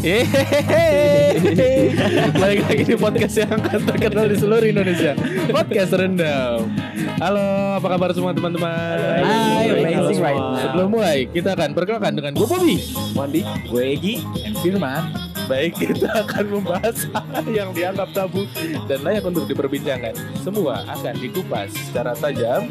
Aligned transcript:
Hehehe. 0.00 1.92
Balik 2.32 2.60
lagi 2.64 2.82
di 2.88 2.96
podcast 2.96 3.36
yang 3.36 3.60
akan 3.60 3.80
terkenal 3.84 4.32
di 4.32 4.36
seluruh 4.40 4.64
Indonesia. 4.64 5.12
Podcast 5.52 5.92
Rendam. 5.92 6.72
Halo, 7.20 7.76
apa 7.76 7.84
kabar 7.84 8.08
semua 8.16 8.32
teman-teman? 8.32 8.96
Hai, 8.96 9.68
amazing 9.68 10.24
Halo 10.24 10.24
right. 10.24 10.40
Sebelum 10.64 10.88
mulai, 10.88 11.28
kita 11.28 11.52
akan 11.52 11.76
perkenalkan 11.76 12.16
dengan 12.16 12.32
gue 12.32 12.48
Bobby. 12.48 12.80
Wandi, 13.12 13.44
gue 13.68 13.82
Egi, 13.92 14.14
and 14.40 14.56
Firman. 14.64 15.29
Baik, 15.50 15.82
kita 15.82 16.06
akan 16.22 16.46
membahas 16.46 17.10
hal 17.10 17.46
yang 17.50 17.74
dianggap 17.74 18.14
tabu 18.14 18.46
dan 18.86 19.02
layak 19.02 19.26
untuk 19.26 19.50
diperbincangkan. 19.50 20.14
Semua 20.46 20.86
akan 20.86 21.18
dikupas 21.18 21.74
secara 21.74 22.14
tajam 22.14 22.70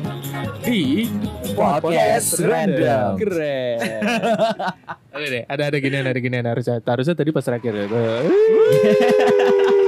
di 0.64 1.12
Podcast 1.60 2.40
Random. 2.40 3.20
Keren. 3.20 3.84
Oke 5.20 5.28
deh, 5.28 5.44
ada 5.44 5.64
ada 5.68 5.78
ginian, 5.84 6.08
ada 6.08 6.20
ginian 6.24 6.48
harusnya. 6.48 6.80
Harusnya 6.80 7.20
tadi 7.20 7.36
pas 7.36 7.44
terakhir 7.44 7.74
ya. 7.76 7.86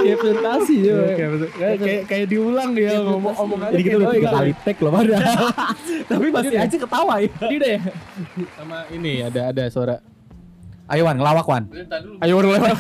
Kayak 0.04 0.18
presentasi 0.20 0.76
ya. 0.84 1.00
Kayak, 1.16 2.00
kayak, 2.12 2.28
diulang 2.28 2.76
dia 2.76 3.00
ngomong 3.00 3.40
ngomong 3.40 3.60
aja 3.72 3.72
Jadi 3.72 3.84
kita 3.88 3.96
kayak 3.96 4.04
udah 4.04 4.12
tiga 4.12 4.20
diulang. 4.20 4.36
kali 4.36 4.52
tag 4.68 4.78
loh 4.84 4.92
padahal. 4.92 5.48
Tapi 6.12 6.28
masih 6.28 6.58
aja 6.60 6.76
ketawa 6.76 7.14
ya. 7.24 7.30
Ini 7.40 7.56
deh. 7.56 7.78
Sama 8.60 8.78
ini 8.92 9.14
ada 9.24 9.42
ada 9.56 9.64
suara. 9.72 10.11
Ayo 10.92 11.08
Wan, 11.08 11.16
ngelawak 11.16 11.48
Wan. 11.48 11.64
Ayo 12.20 12.36
lewat. 12.44 12.76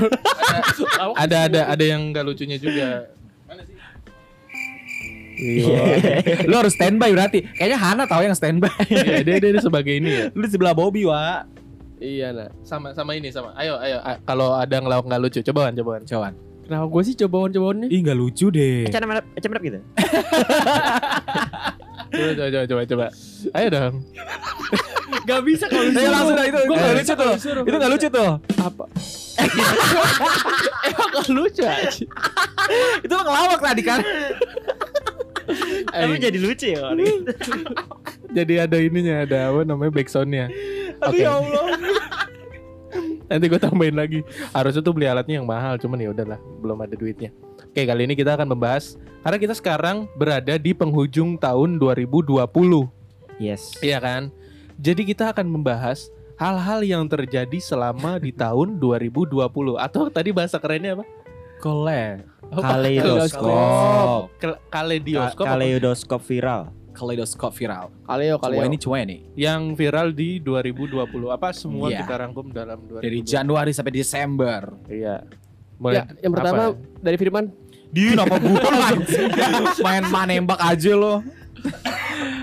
ada 1.15 1.37
ada 1.47 1.61
ada 1.71 1.83
yang 1.83 2.11
gak 2.11 2.27
lucunya 2.27 2.59
juga. 2.59 3.07
Lu 6.45 6.55
harus 6.59 6.75
standby 6.75 7.09
berarti. 7.15 7.47
Kayaknya 7.55 7.79
Hana 7.79 8.03
tahu 8.05 8.21
yang 8.27 8.35
standby. 8.35 8.69
Iya, 8.91 9.23
dia, 9.23 9.35
dia 9.39 9.49
dia 9.55 9.63
sebagai 9.63 9.95
ini 9.95 10.09
ya. 10.11 10.25
Lu 10.35 10.43
di 10.43 10.51
sebelah 10.51 10.75
Bobby, 10.75 11.07
Wa. 11.07 11.47
Iya 12.01 12.33
nah. 12.33 12.49
Sama 12.67 12.91
sama 12.97 13.13
ini 13.13 13.29
sama. 13.29 13.53
Ayo 13.55 13.77
ayo 13.77 14.01
kalau 14.25 14.57
ada 14.57 14.73
ngelawak 14.73 15.05
nggak 15.05 15.21
lucu 15.21 15.39
cobaan 15.45 15.77
cobaan. 15.77 16.01
Coba. 16.03 16.33
Kenapa 16.65 16.85
gue 16.87 17.01
sih 17.03 17.15
cobaan-cobaan 17.19 17.77
nih? 17.83 17.89
Ih, 17.91 17.99
enggak 17.99 18.17
lucu 18.17 18.47
deh. 18.47 18.87
Ecem 18.87 19.03
ecem 19.37 19.51
gitu. 19.59 19.79
Coba 22.11 22.31
coba 22.35 22.47
coba 22.51 22.63
coba. 22.67 22.83
coba. 22.85 23.07
Ayo 23.55 23.67
dong. 23.71 23.93
Gak 25.29 25.41
bisa 25.45 25.65
kalau 25.67 25.91
Ayo 25.91 26.09
langsung 26.11 26.35
dah 26.35 26.45
itu. 26.47 26.57
Itu 26.57 26.67
Gua 26.67 26.75
enggak 26.75 26.91
nggak 26.91 26.97
lucu 26.97 27.13
tuh. 27.13 27.33
disuruh. 27.35 27.63
Itu 27.63 27.75
enggak 27.77 27.91
lucu 27.91 28.07
tuh. 28.09 28.31
Apa? 28.59 28.85
Emang 30.87 31.09
gak 31.11 31.27
lucu 31.31 31.63
aja. 31.63 31.87
Itu 33.05 33.13
lo 33.13 33.21
ngelawak 33.25 33.59
tadi 33.61 33.81
kan. 33.81 33.99
Tapi 35.91 36.13
jadi 36.17 36.37
lucu 36.39 36.67
ya. 36.73 36.79
Wan. 36.85 36.97
Jadi 38.31 38.53
ada 38.55 38.77
ininya 38.79 39.15
ada 39.27 39.51
apa 39.51 39.59
namanya 39.67 39.91
backsoundnya. 39.91 40.45
Aduh 41.03 41.11
Oke. 41.11 41.21
ya 41.25 41.31
Allah. 41.35 41.63
Nanti 43.31 43.45
gue 43.47 43.59
tambahin 43.59 43.95
lagi. 43.95 44.19
Harusnya 44.51 44.83
tuh 44.83 44.91
beli 44.91 45.07
alatnya 45.07 45.39
yang 45.39 45.47
mahal, 45.47 45.79
cuman 45.79 46.03
ya 46.03 46.11
udahlah, 46.11 46.39
belum 46.59 46.83
ada 46.83 46.95
duitnya. 46.99 47.31
Oke, 47.63 47.87
kali 47.87 48.03
ini 48.03 48.13
kita 48.19 48.35
akan 48.35 48.51
membahas 48.51 48.99
karena 49.21 49.37
kita 49.37 49.53
sekarang 49.53 50.09
berada 50.13 50.57
di 50.57 50.73
penghujung 50.73 51.37
tahun 51.37 51.77
2020. 51.77 52.41
Yes. 53.37 53.77
Iya 53.79 53.97
kan? 53.97 54.33
Jadi 54.75 55.05
kita 55.05 55.29
akan 55.29 55.45
membahas 55.47 56.09
hal-hal 56.35 56.81
yang 56.81 57.05
terjadi 57.05 57.57
selama 57.57 58.17
di 58.17 58.33
tahun 58.43 58.77
2020 58.77 59.37
atau 59.77 60.09
tadi 60.09 60.29
bahasa 60.29 60.57
kerennya 60.57 60.97
apa? 60.97 61.05
Kole. 61.61 62.25
Kaleidoskop. 62.51 64.33
Ke- 64.41 64.59
Kaleidoskop 64.67 65.45
apa? 65.45 65.53
Kaleidoskop 65.53 66.21
viral. 66.21 66.61
Kaleidoskop 66.91 67.51
viral. 67.53 67.85
Kaleo, 68.03 68.35
kaleo. 68.35 68.59
Cueni 68.59 68.77
cueni. 68.77 69.17
yang 69.31 69.77
viral 69.77 70.11
di 70.11 70.41
2020 70.41 71.07
apa 71.29 71.53
semua 71.53 71.87
Iya. 71.87 72.03
kita 72.03 72.13
rangkum 72.19 72.51
dalam 72.51 72.83
2020. 72.83 73.05
Dari 73.05 73.19
Januari 73.21 73.71
sampai 73.71 73.93
Desember. 73.93 74.61
Iya. 74.89 75.23
Ya, 75.81 76.03
yang 76.19 76.33
pertama 76.33 76.73
apa? 76.73 76.77
dari 76.99 77.17
Firman. 77.17 77.60
Di 77.91 78.15
nama 78.15 78.35
gue 78.39 78.59
Main 79.85 80.03
manembak 80.07 80.59
aja 80.63 80.95
lo. 80.95 81.19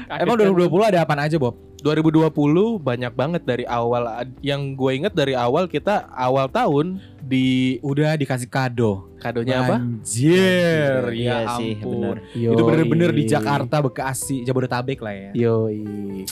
Emang 0.08 0.36
2020 0.36 0.90
ada 0.92 0.98
apaan 1.04 1.24
aja, 1.24 1.36
Bob? 1.40 1.67
2020 1.78 2.34
banyak 2.78 3.12
banget 3.12 3.42
dari 3.42 3.64
awal 3.64 4.02
yang 4.40 4.74
gue 4.74 4.92
inget 4.92 5.14
dari 5.14 5.32
awal 5.32 5.64
kita 5.64 6.10
awal 6.10 6.46
tahun 6.46 6.98
di 7.20 7.76
Udah 7.80 8.16
dikasih 8.16 8.48
kado. 8.48 9.04
kadonya 9.18 9.60
apa? 9.60 9.76
Anjir, 9.78 11.10
Iya 11.10 11.42
ya 11.44 11.58
sih, 11.58 11.74
ampun. 11.76 12.22
Yoi. 12.32 12.54
Itu 12.54 12.62
bener-bener 12.62 13.10
di 13.10 13.26
Jakarta, 13.26 13.76
Bekasi, 13.80 14.42
Jabodetabek 14.42 14.98
lah 14.98 15.10
ya. 15.12 15.30
Yoi. 15.34 15.82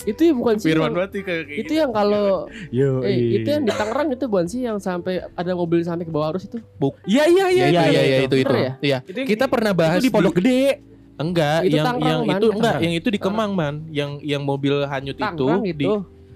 Itu 0.02 0.20
ya 0.22 0.32
bukan 0.32 0.54
sih. 0.56 0.70
Firman 0.70 0.84
yang- 0.84 0.94
berarti 0.94 1.18
kayak 1.20 1.44
itu 1.52 1.72
yang 1.74 1.90
kalau 1.90 2.46
Yo, 2.70 3.02
eh 3.02 3.12
itu 3.36 3.48
yang 3.48 3.62
di 3.62 3.72
Tangerang 3.72 4.08
itu 4.10 4.24
bukan 4.24 4.46
sih 4.46 4.60
yang 4.62 4.78
sampai 4.78 5.18
ada 5.28 5.52
mobil 5.52 5.82
sampai 5.82 6.02
ke 6.02 6.10
bawah 6.10 6.30
arus 6.32 6.46
itu. 6.46 6.62
Iya 7.04 7.24
iya 7.26 7.46
iya. 7.50 7.64
Iya 7.66 7.66
iya 7.66 7.82
iya, 7.84 8.02
iya 8.02 8.16
itu. 8.22 8.24
itu 8.24 8.36
itu. 8.40 8.48
Bener 8.48 8.62
ya? 8.62 8.72
Iya. 8.80 8.98
Itu 9.04 9.18
yang- 9.18 9.28
Kita 9.28 9.44
pernah 9.46 9.72
bahas 9.72 9.98
itu 9.98 10.06
di 10.06 10.10
Pondok 10.10 10.34
Gede. 10.38 10.95
Enggak, 11.16 11.65
Itu 11.65 11.75
yang 11.75 11.87
Tangerang, 11.87 12.04
yang 12.06 12.21
Man. 12.22 12.37
itu 12.37 12.47
enggak, 12.47 12.60
Tangerang. 12.69 12.82
yang 12.84 12.94
itu 12.94 13.09
di 13.09 13.19
Kemang, 13.19 13.50
Man. 13.53 13.75
Yang 13.88 14.10
yang 14.22 14.43
mobil 14.43 14.75
hanyut 14.84 15.16
Tangerang 15.16 15.62
itu 15.62 15.72
itu. 15.72 15.75
di 15.75 15.87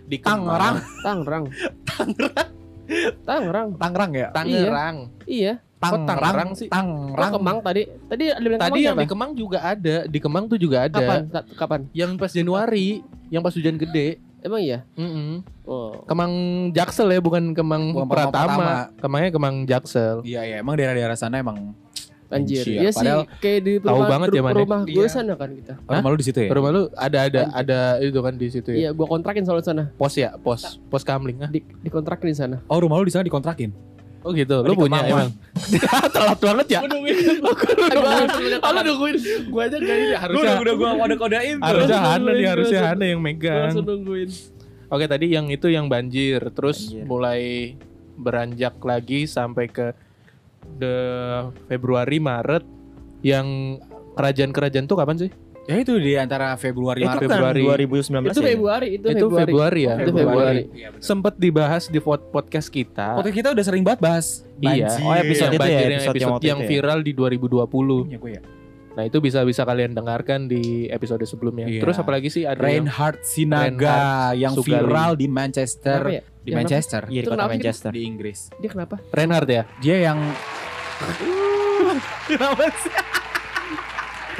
di 0.06 0.16
Tangerang. 0.26 0.76
Tangerang. 1.00 1.44
Tangerang. 3.22 3.68
Tangerang 3.76 4.10
ya? 4.12 4.28
Tangerang. 4.30 4.96
Iya. 5.24 5.54
Kok 5.80 5.96
Tangerang 6.04 6.50
sih? 6.52 6.68
Tangerang. 6.68 7.32
Kemang 7.34 7.58
tadi? 7.60 7.82
Tadi 8.04 8.24
ada 8.28 8.40
bilang 8.42 8.60
Tadi 8.60 8.68
Kemang 8.70 8.80
yang 8.82 8.94
siapa? 8.94 9.00
di 9.00 9.08
Kemang 9.08 9.30
juga 9.32 9.58
ada, 9.62 9.96
di 10.04 10.18
Kemang 10.18 10.44
tuh 10.46 10.58
juga 10.58 10.76
ada. 10.82 10.92
kapan? 10.94 11.20
Kapan? 11.54 11.80
Yang 11.92 12.10
pas 12.16 12.30
Januari, 12.30 12.88
yang 13.28 13.40
pas 13.40 13.52
hujan 13.52 13.76
gede. 13.76 14.20
Emang 14.40 14.56
iya? 14.58 14.88
Mm-mm. 14.94 15.44
Oh. 15.64 16.00
Kemang 16.04 16.32
Jaksel 16.72 17.08
ya, 17.10 17.20
bukan 17.20 17.52
Kemang 17.52 17.92
Bukan 17.92 18.08
Pratama. 18.08 18.32
Pratama. 18.32 18.72
Kemangnya 18.98 19.30
Kemang 19.30 19.56
Jaksel. 19.64 20.20
Iya 20.22 20.40
iya, 20.42 20.56
emang 20.58 20.74
daerah-daerah 20.74 21.12
sana 21.14 21.36
emang 21.38 21.76
Anjir. 22.30 22.62
Anjir, 22.62 22.78
Iya 22.78 22.90
sih 22.90 23.02
padahal 23.02 23.22
kayak 23.36 23.60
di 23.60 23.72
tahu 23.76 23.90
rumah, 23.92 24.08
banget 24.08 24.28
ya, 24.28 24.38
ya? 24.40 24.52
rumah 24.54 24.80
gue 24.82 24.94
Iya. 24.96 25.10
sana 25.10 25.32
kan 25.34 25.50
kita. 25.50 25.74
Oh, 25.80 25.92
rumah 25.92 26.08
lu 26.08 26.16
di 26.16 26.24
situ 26.24 26.38
ya? 26.38 26.48
Rumah 26.48 26.70
lu 26.70 26.82
ada 26.92 27.18
ada 27.20 27.40
Anjir. 27.44 27.58
ada 27.58 27.78
itu 28.00 28.20
kan 28.20 28.34
di 28.34 28.46
situ 28.48 28.68
ya. 28.70 28.78
Iya, 28.78 28.90
gua 28.92 29.06
kontrakin 29.06 29.42
soalnya 29.42 29.66
sana. 29.66 29.84
Pos 29.92 30.14
ya, 30.14 30.30
pos 30.36 30.60
pos 30.86 31.02
kamling 31.02 31.38
ah. 31.40 31.48
Di 31.48 31.58
dikontrakin 31.80 32.26
di 32.26 32.36
sana. 32.36 32.56
Oh, 32.64 32.78
rumah 32.78 32.96
lu 32.96 33.04
di 33.04 33.10
sana 33.10 33.22
dikontrakin. 33.22 33.74
Oh 34.20 34.30
gitu, 34.30 34.60
lu 34.60 34.76
punya 34.76 35.00
emang. 35.02 35.32
Telat 36.14 36.38
banget 36.38 36.66
ya. 36.68 36.80
Gua 36.80 36.92
nungguin. 36.92 37.16
Gua 37.40 37.54
Lu 38.60 38.80
nungguin. 38.84 39.16
Gua 39.48 39.62
aja 39.64 39.76
gak 39.76 39.96
ini 39.96 40.14
harusnya. 40.14 40.52
gua 40.76 40.92
kode-kodein 40.98 41.56
Harusnya 41.58 41.98
Hana 41.98 42.30
nih, 42.30 42.46
harusnya 42.46 42.80
Hana 42.84 43.04
yang 43.06 43.18
Gua 43.18 43.26
megang. 43.26 43.62
langsung 43.66 43.86
nungguin. 43.86 44.28
Oke 44.86 45.04
tadi 45.06 45.26
yang 45.30 45.48
itu 45.48 45.66
yang 45.66 45.86
banjir, 45.86 46.42
terus 46.50 46.90
Banjir. 46.90 47.06
mulai 47.06 47.42
beranjak 48.12 48.76
lagi 48.80 49.24
sampai 49.24 49.66
ke 49.66 49.94
the 50.76 50.96
Februari 51.66 52.16
Maret 52.16 52.64
yang 53.20 53.78
kerajaan-kerajaan 54.14 54.84
tuh 54.84 54.96
kapan 54.96 55.16
sih? 55.18 55.30
Ya 55.68 55.76
itu 55.76 55.94
di 55.96 56.16
antara 56.16 56.56
Februari 56.56 57.04
Itu 57.04 57.08
Maret. 57.10 57.20
kan 57.20 57.30
Februari. 57.30 57.86
2019 57.86 58.32
Itu 58.32 58.40
ya? 58.40 58.48
Februari, 58.48 58.88
itu, 58.90 59.06
Itu 59.06 59.26
Februari 59.30 59.80
ya. 59.84 59.94
Itu 59.98 60.10
Februari. 60.10 60.62
Iya, 60.72 60.88
benar. 60.90 61.04
Sempet 61.04 61.34
dibahas 61.36 61.82
di 61.86 62.00
pod- 62.00 62.26
podcast 62.28 62.68
kita. 62.68 63.14
Podcast 63.14 63.36
kita 63.36 63.48
udah 63.52 63.64
sering 63.64 63.84
banget 63.84 64.00
bahas 64.02 64.26
Iya. 64.58 64.88
banjir. 64.90 65.04
Oh, 65.04 65.14
episode 65.14 65.46
yang 65.46 65.54
itu 65.54 65.62
ya, 65.62 65.70
yang 65.70 65.78
episode 65.78 65.94
yang 65.94 66.10
episode 66.10 66.32
waktu 66.32 66.46
yang 66.48 66.58
itu 66.58 66.64
ya? 66.64 66.70
viral 66.74 66.98
di 67.00 67.12
2020. 67.12 68.02
Punya 68.02 68.18
gue 68.18 68.32
ya. 68.34 68.42
Nah 69.00 69.08
itu 69.08 69.16
bisa 69.18 69.40
bisa 69.42 69.64
kalian 69.64 69.96
dengarkan 69.96 70.44
di 70.44 70.84
episode 70.86 71.24
sebelumnya. 71.24 71.64
Iya. 71.64 71.80
Terus 71.80 71.96
apalagi 71.96 72.28
sih 72.28 72.44
ada 72.44 72.60
yang 72.60 72.84
Reinhard 72.84 73.24
Sinaga 73.24 73.72
Reinhard 73.72 74.36
yang 74.36 74.52
Sugali. 74.52 74.68
viral 74.76 75.10
di 75.16 75.24
Manchester, 75.24 76.00
ya? 76.04 76.20
di 76.20 76.50
Yang 76.52 76.58
Manchester, 76.60 77.02
Iya 77.08 77.16
di 77.16 77.24
Itu 77.24 77.30
kota? 77.32 77.48
Manchester. 77.48 77.90
di 77.96 78.00
Inggris. 78.04 78.38
Dia 78.60 78.68
kenapa? 78.68 79.00
Reinhard 79.08 79.48
ya. 79.48 79.62
Dia 79.80 79.96
yang 80.04 80.18
Kenapa 82.28 82.68
sih? 82.76 82.92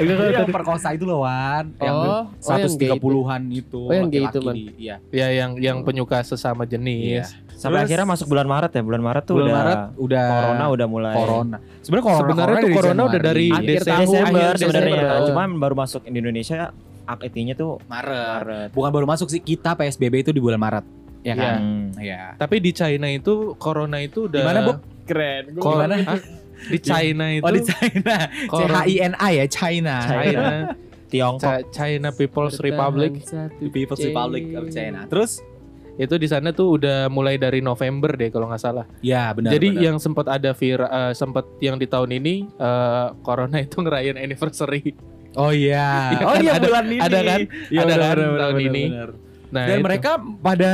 Dia 0.01 0.33
yang 0.33 0.49
perkosa 0.49 0.87
itu 0.91 1.03
loh 1.03 1.21
Wan 1.21 1.65
Yang 1.75 1.95
Oh, 1.95 2.03
oh, 2.03 2.23
yang 2.51 2.65
itu. 2.65 2.77
130-an 2.81 3.41
itu 3.47 3.81
Oh, 3.81 3.91
yang 3.91 4.07
gay 4.07 4.19
laki-laki 4.19 4.31
itu, 4.31 4.39
Man. 4.41 4.55
di- 4.55 4.73
Iya 4.77 4.95
Ya 5.11 5.27
yang 5.31 5.51
yang 5.57 5.77
penyuka 5.81 6.21
sesama 6.21 6.63
jenis. 6.63 7.31
Sampai 7.51 7.79
Terus- 7.79 7.87
akhirnya 7.87 8.07
masuk 8.07 8.27
bulan 8.27 8.45
Maret 8.45 8.71
ya. 8.71 8.81
Bulan 8.81 9.01
Maret 9.01 9.23
tuh 9.23 9.35
Bulan 9.35 9.45
udah 9.45 9.55
Maret 9.55 9.79
udah 9.95 10.25
corona 10.27 10.65
udah 10.67 10.87
mulai 10.87 11.13
Corona 11.13 11.57
Sebenarnya 11.79 12.03
corona 12.03 12.19
Sebenarnya 12.23 12.57
tuh 12.59 12.69
corona 12.73 13.01
udah 13.05 13.19
dari. 13.21 13.47
Akhir 13.47 13.79
Desember 13.79 14.21
akhir 14.23 14.53
sebenarnya. 14.57 14.95
Desember. 14.97 15.27
Cuman 15.27 15.47
baru 15.57 15.75
masuk 15.77 16.01
di 16.03 16.17
Indonesia 16.17 16.59
aktivinya 17.03 17.53
tuh 17.53 17.71
Maret 17.83 18.27
Maret. 18.39 18.69
Bukan 18.71 18.89
baru 18.89 19.05
masuk 19.05 19.27
sih 19.27 19.39
kita 19.39 19.73
PSBB 19.73 20.21
itu 20.21 20.31
di 20.31 20.41
bulan 20.41 20.57
Maret 20.57 20.85
Ya 21.21 21.37
kan? 21.37 21.57
Hmm. 21.59 21.85
Iya 21.95 22.33
Tapi 22.33 22.57
di 22.57 22.73
China 22.73 23.05
itu 23.05 23.53
corona 23.55 24.01
itu 24.01 24.25
udah 24.25 24.41
Gimana, 24.41 24.59
Bob? 24.63 24.77
Keren. 25.05 25.43
Hah? 26.01 26.19
Di 26.63 26.77
China 26.77 27.25
itu 27.27 27.41
Oh 27.41 27.49
di 27.49 27.61
China 27.61 28.15
C 28.51 28.61
H 28.63 28.75
I 28.83 28.95
N 29.01 29.13
A 29.15 29.27
ya 29.31 29.45
China 29.45 29.95
China 30.01 30.49
Tiongkok. 31.11 31.59
China 31.69 32.09
People's 32.11 32.55
Republic 32.57 33.19
People's. 33.69 33.99
Republic 33.99 34.43
of 34.53 34.69
China 34.69 35.03
Terus 35.05 35.41
itu 35.93 36.15
di 36.15 36.25
sana 36.25 36.49
tuh 36.49 36.79
udah 36.79 37.05
mulai 37.07 37.35
dari 37.35 37.59
November 37.59 38.09
deh 38.11 38.29
kalau 38.29 38.47
nggak 38.47 38.57
salah. 38.57 38.87
Ya 39.01 39.29
benar 39.31 39.51
Jadi 39.51 39.67
benar. 39.69 39.83
yang 39.83 39.97
sempat 39.97 40.25
ada 40.25 40.49
viral 40.51 40.87
eh, 40.87 41.13
sempat 41.13 41.45
yang 41.59 41.75
di 41.75 41.85
tahun 41.85 42.15
ini 42.15 42.47
eh, 42.47 43.05
corona 43.21 43.59
itu 43.59 43.75
ngerayain 43.77 44.15
anniversary. 44.15 44.95
Oh 45.33 45.51
iya. 45.51 46.15
Iya 46.15 46.23
oh 46.25 46.31
kan, 46.31 46.41
iya 46.41 46.51
ada- 46.53 46.65
bulan 46.65 46.85
ini. 46.87 46.97
ada 46.97 47.19
kan? 47.21 47.39
Iya, 47.67 47.79
Ada 47.79 47.85
benar, 47.85 47.99
kan 47.99 48.15
benar, 48.17 48.39
tahun 48.39 48.55
benar, 48.55 48.67
ini. 48.67 48.83
benar. 48.87 49.09
Nah, 49.51 49.63
Dan 49.67 49.75
itu. 49.75 49.83
mereka 49.83 50.11
pada 50.39 50.73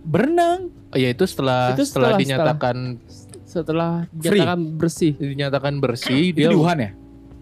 berenang. 0.00 0.60
Oh, 0.88 0.96
ya 0.96 1.08
itu 1.10 1.24
setelah 1.24 1.62
Itu 1.70 1.84
setelah, 1.84 2.16
setelah- 2.16 2.20
dinyatakan 2.24 2.76
setelah 3.04 3.23
Free. 3.56 4.40
dinyatakan 4.40 4.58
bersih. 4.74 5.12
dinyatakan 5.14 5.72
bersih 5.78 6.24
Dia 6.28 6.38
dia 6.40 6.48
di 6.48 6.56
Wuhan 6.56 6.78
ya? 6.78 6.90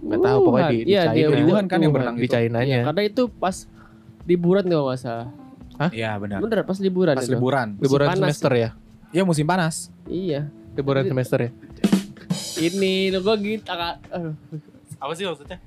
nggak 0.02 0.18
tahu 0.20 0.38
pokoknya 0.42 0.66
di, 0.66 0.78
di 0.78 0.90
Iya, 0.90 1.02
China. 1.04 1.14
dia 1.14 1.26
Di 1.30 1.44
Wuhan 1.44 1.64
kan 1.64 1.78
yang 1.78 1.92
berenang 1.92 2.16
di 2.16 2.22
itu. 2.22 2.34
China 2.34 2.58
Iya, 2.60 2.78
karena 2.84 3.02
itu 3.02 3.22
pas 3.30 3.56
liburan 4.22 4.64
kalau 4.64 4.84
nggak 4.84 4.98
salah. 4.98 5.28
Iya 5.88 6.10
benar. 6.16 6.38
Bener 6.38 6.58
pas 6.62 6.78
liburan 6.78 7.14
Pas 7.14 7.22
itu. 7.22 7.32
liburan. 7.32 7.66
liburan 7.76 8.06
panas 8.08 8.18
semester 8.20 8.52
ya 8.52 8.70
Ya 9.10 9.22
musim 9.22 9.42
panas. 9.42 9.88
Iya. 10.04 10.50
liburan 10.72 11.04
semester 11.04 11.38
ya 11.40 11.50
Ini 12.54 12.92
lo 13.10 13.18
gua 13.20 13.34
gitu. 13.36 13.66
Aduh. 13.66 14.34
apa 14.96 15.12
sih 15.12 15.24
maksudnya 15.24 15.58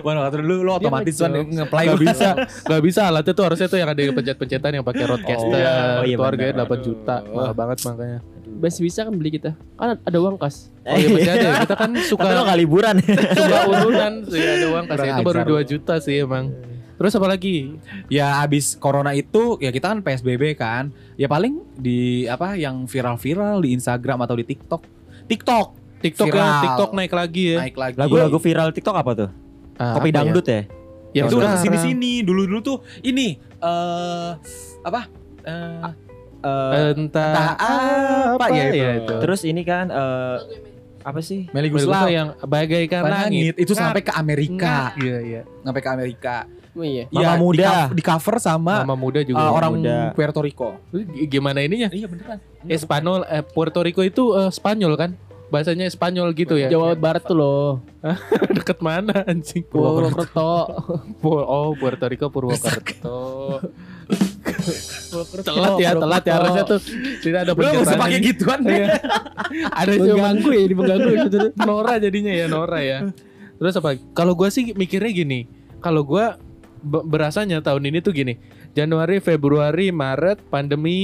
Wah, 0.00 0.16
kata 0.22 0.40
dulu 0.40 0.62
lu 0.62 0.72
otomatis 0.72 1.18
kan 1.18 1.34
nge-play 1.34 1.84
Gak 1.86 2.00
bisa, 2.00 2.28
gak 2.64 2.80
bisa 2.80 3.00
alatnya 3.04 3.30
tuh 3.30 3.44
harusnya 3.44 3.66
tuh 3.66 3.76
yang 3.76 3.86
ada 3.86 4.00
pencet-pencetan 4.00 4.70
yang 4.72 4.80
pakai 4.80 5.04
roadcaster, 5.04 5.44
Oh, 5.44 5.52
iya. 5.52 6.00
Oh, 6.00 6.04
iya, 6.06 6.14
itu 6.14 6.22
harganya 6.22 6.52
benar. 6.56 6.70
8 6.70 6.86
juta, 6.86 7.16
mahal 7.26 7.52
banget 7.52 7.78
makanya. 7.84 8.18
Masih 8.46 8.86
bisa 8.86 9.02
kan 9.02 9.12
beli 9.12 9.34
kita. 9.36 9.58
Kan 9.76 9.98
ada 9.98 10.18
uang 10.22 10.38
kas. 10.38 10.70
Oh 10.86 10.94
iya 10.94 11.08
masih 11.10 11.30
ada, 11.34 11.46
ya. 11.50 11.52
kita 11.66 11.74
kan 11.74 11.90
suka 12.06 12.22
Tapi 12.24 12.34
lo 12.38 12.42
gak 12.46 12.58
liburan. 12.62 12.94
suka 13.34 13.58
urunan 13.66 14.12
sih 14.30 14.42
ada 14.42 14.66
uang 14.70 14.84
Kurang 14.86 15.06
itu 15.10 15.22
baru 15.26 15.40
ajar. 15.42 15.64
2 15.66 15.70
juta 15.74 15.94
sih 15.98 16.14
emang. 16.22 16.44
Terus 16.96 17.12
apa 17.12 17.26
lagi? 17.28 17.76
Ya 18.08 18.40
abis 18.40 18.78
corona 18.78 19.12
itu 19.12 19.60
ya 19.60 19.68
kita 19.68 19.92
kan 19.92 19.98
PSBB 20.00 20.56
kan. 20.56 20.94
Ya 21.20 21.28
paling 21.28 21.60
di 21.76 22.24
apa 22.24 22.56
yang 22.56 22.88
viral-viral 22.88 23.60
di 23.60 23.76
Instagram 23.76 24.24
atau 24.24 24.38
di 24.38 24.48
TikTok. 24.48 24.82
TikTok 25.26 25.86
TikTok 25.96 26.28
Viral. 26.28 26.44
ya, 26.44 26.62
TikTok 26.62 26.90
naik 26.92 27.12
lagi 27.12 27.44
ya. 27.56 27.58
naik 27.66 27.76
lagi. 27.76 27.96
Lagu-lagu 27.98 28.36
viral 28.38 28.68
TikTok 28.72 28.96
apa 28.96 29.10
tuh? 29.16 29.30
Ah, 29.76 29.96
Kopi 29.96 30.08
apa 30.08 30.08
ya? 30.08 30.14
dangdut 30.22 30.46
ya? 30.46 30.60
Ya, 31.16 31.22
itu 31.24 31.36
udah 31.40 31.56
sekarang. 31.56 31.56
ke 31.56 31.64
sini 31.64 31.78
sini. 31.80 32.12
Dulu-dulu 32.20 32.60
tuh 32.60 32.78
ini 33.00 33.40
eh 33.40 34.30
apa? 34.84 35.00
Eh, 35.46 36.05
Eh, 36.46 36.94
Entah, 36.94 37.32
Entah 37.56 38.34
apa 38.34 38.46
ya 38.48 38.64
itu. 38.68 38.86
itu. 39.02 39.14
terus 39.18 39.40
ini 39.42 39.62
kan 39.62 39.88
eh, 39.88 40.36
apa 41.02 41.20
sih? 41.20 41.46
Meli 41.50 41.66
Mel 41.66 41.82
Guslau 41.82 42.06
yang 42.08 42.34
bagaikan 42.40 43.02
langit. 43.02 43.52
langit 43.52 43.54
itu 43.58 43.72
sampai 43.72 44.00
ke 44.00 44.12
Amerika. 44.12 44.90
Iya 44.96 45.18
iya. 45.20 45.42
Sampai 45.60 45.80
ke 45.80 45.88
Amerika. 45.88 46.36
Oh 46.72 46.82
iya. 46.82 47.08
Mama 47.08 47.18
Iya, 47.18 47.30
muda. 47.36 47.56
Di, 47.56 47.64
cover- 47.64 47.94
di 47.94 48.02
cover 48.04 48.36
sama 48.36 48.74
Mama 48.80 48.94
muda 48.94 49.20
juga. 49.20 49.38
uh, 49.38 49.50
orang 49.50 49.70
muda. 49.74 49.96
Puerto 50.12 50.40
Rico. 50.40 50.76
Gimana 51.24 51.58
ininya? 51.60 51.88
Iya 51.88 52.04
beneran. 52.04 52.38
Espanyol, 52.64 53.24
eh, 53.24 53.40
Puerto 53.40 53.80
Rico 53.80 54.02
itu 54.02 54.34
eh, 54.34 54.50
Spanyol 54.50 54.92
kan? 54.94 55.10
Bahasanya 55.46 55.86
Spanyol 55.86 56.34
gitu 56.34 56.54
ya. 56.54 56.66
Jawa 56.66 56.92
Barat 56.92 57.22
tuh 57.22 57.32
loh. 57.34 57.78
Deket 58.52 58.82
mana 58.82 59.22
anjing? 59.24 59.62
Purwokerto. 59.62 60.68
Pu- 61.22 61.38
Oh, 61.40 61.70
Puerto 61.72 62.04
Rico 62.04 62.28
Purwokerto. 62.28 63.18
Telat 65.38 65.74
ya, 65.76 65.90
telat 65.92 66.22
ya 66.22 66.34
harusnya 66.36 66.64
tuh 66.64 66.80
tidak 67.20 67.40
ada 67.42 67.52
Lu 67.52 67.58
usah 67.58 67.70
pencetakan 67.72 68.00
pakai 68.00 68.18
gituan 68.20 68.60
Iya. 68.62 68.86
Ada 69.70 69.92
Mengganggu 69.96 70.50
ya, 70.50 70.60
ini 70.60 70.74
mengganggu 70.74 71.10
gitu. 71.22 71.38
Nora 71.60 71.94
jadinya 71.96 72.32
ya 72.32 72.46
Nora 72.46 72.80
ya. 72.80 72.98
Terus 73.56 73.74
apa? 73.74 73.88
Kalau 74.12 74.32
gua 74.32 74.48
sih 74.48 74.72
mikirnya 74.72 75.08
gini. 75.08 75.48
Kalau 75.78 76.02
gua 76.02 76.36
be- 76.76 77.04
berasanya 77.04 77.60
tahun 77.60 77.86
ini 77.86 77.98
tuh 78.00 78.12
gini. 78.12 78.36
Januari, 78.72 79.18
Februari, 79.18 79.88
Maret, 79.88 80.44
pandemi, 80.46 81.00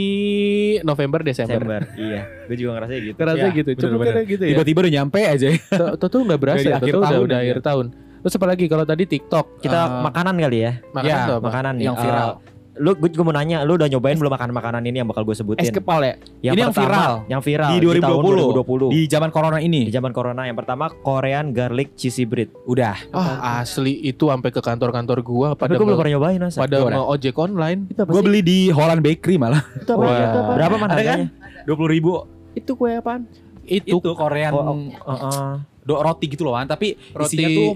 November, 0.82 1.24
Desember. 1.24 1.56
Desember. 1.56 1.80
iya. 1.96 2.28
Gue 2.44 2.56
juga 2.58 2.76
ngerasa 2.76 2.92
gitu. 2.94 3.16
Kerasa 3.16 3.40
Iya, 3.42 3.56
gitu. 3.56 3.70
Cuma 3.80 4.04
kira 4.04 4.20
gitu 4.22 4.42
ya. 4.44 4.50
Tiba-tiba 4.52 4.78
udah 4.84 4.92
nyampe 4.92 5.20
aja. 5.24 5.48
Tuh 5.72 5.96
tuh 5.96 6.08
tuh 6.08 6.20
nggak 6.22 6.36
berasa. 6.38 6.66
Ya. 6.66 6.76
akhir 6.76 6.92
Tuh 6.92 7.00
udah 7.00 7.08
tahun 7.08 7.24
udah 7.24 7.38
aja. 7.38 7.44
akhir 7.48 7.58
tahun. 7.64 7.86
Terus 8.22 8.34
apa 8.36 8.46
lagi? 8.46 8.64
Kalau 8.68 8.84
tadi 8.84 9.04
TikTok, 9.08 9.46
Kita 9.58 9.80
Eh, 9.80 10.02
makanan 10.04 10.34
kali 10.36 10.58
ya. 10.60 10.72
makanan 10.92 11.08
Ya, 11.10 11.24
tuh 11.24 11.34
apa? 11.34 11.46
Makanan 11.48 11.74
yang 11.80 11.96
viral. 11.96 12.28
Eh, 12.28 12.51
lu 12.72 12.96
gue 12.96 13.08
juga 13.08 13.22
mau 13.22 13.34
nanya, 13.34 13.62
lu 13.62 13.76
udah 13.76 13.84
nyobain 13.84 14.16
belum 14.16 14.32
makan 14.32 14.48
makanan 14.50 14.82
ini 14.82 14.96
yang 14.96 15.06
bakal 15.06 15.22
gue 15.22 15.30
Es 15.30 15.38
sebutin? 15.38 15.68
kepal 15.68 16.00
ya. 16.00 16.14
Yang 16.40 16.54
Ini 16.56 16.58
yang 16.58 16.70
pertama, 16.70 16.88
viral. 16.88 17.12
Yang 17.26 17.42
viral 17.44 17.68
Di 17.68 17.76
tahun 18.00 18.22
2020. 18.24 18.88
2020. 18.88 18.96
Di 18.96 19.00
zaman 19.06 19.28
corona 19.28 19.56
Di 19.56 19.62
ini. 19.62 19.80
zaman 19.86 20.10
corona 20.10 20.42
yang 20.44 20.56
pertama 20.56 20.84
Korean 20.88 21.46
garlic 21.50 21.92
cheesy 21.94 22.24
bread. 22.24 22.48
Udah. 22.64 22.96
Ah, 23.10 23.60
asli 23.60 24.00
itu 24.02 24.24
sampai 24.26 24.48
ke 24.48 24.58
kantor-kantor 24.58 25.18
gua 25.20 25.48
pada 25.52 25.68
gue 25.70 25.84
belum 25.84 25.94
pernah 25.94 26.12
nyobain 26.16 26.40
masa. 26.40 26.58
pada 26.58 26.76
mau 26.82 27.04
ojek 27.08 27.36
online. 27.36 27.92
Apa 27.92 28.08
Gue 28.08 28.22
beli 28.22 28.40
di 28.40 28.58
Holland 28.68 29.04
Bakery 29.04 29.36
malah. 29.36 29.60
Itu 29.74 29.92
apa? 29.92 30.04
Itu 30.08 30.38
apa? 30.38 30.52
Berapa 30.56 30.74
man 30.74 30.88
Ada 30.88 30.94
kan? 30.94 31.00
harganya? 31.20 31.28
Dua 31.62 31.76
puluh 31.76 31.90
ribu. 31.90 32.10
Itu 32.52 32.72
kue 32.72 32.96
apaan? 32.96 33.28
Itu, 33.62 34.00
Itu 34.00 34.16
Korean 34.16 34.52
Oh, 34.52 34.64
oh, 34.64 35.12
oh. 35.12 35.52
do 35.82 35.94
roti 35.98 36.24
gitu 36.26 36.42
loh. 36.42 36.56
Tapi 36.58 36.96
Roti 37.12 37.36
isinya 37.36 37.48
tuh 37.52 37.70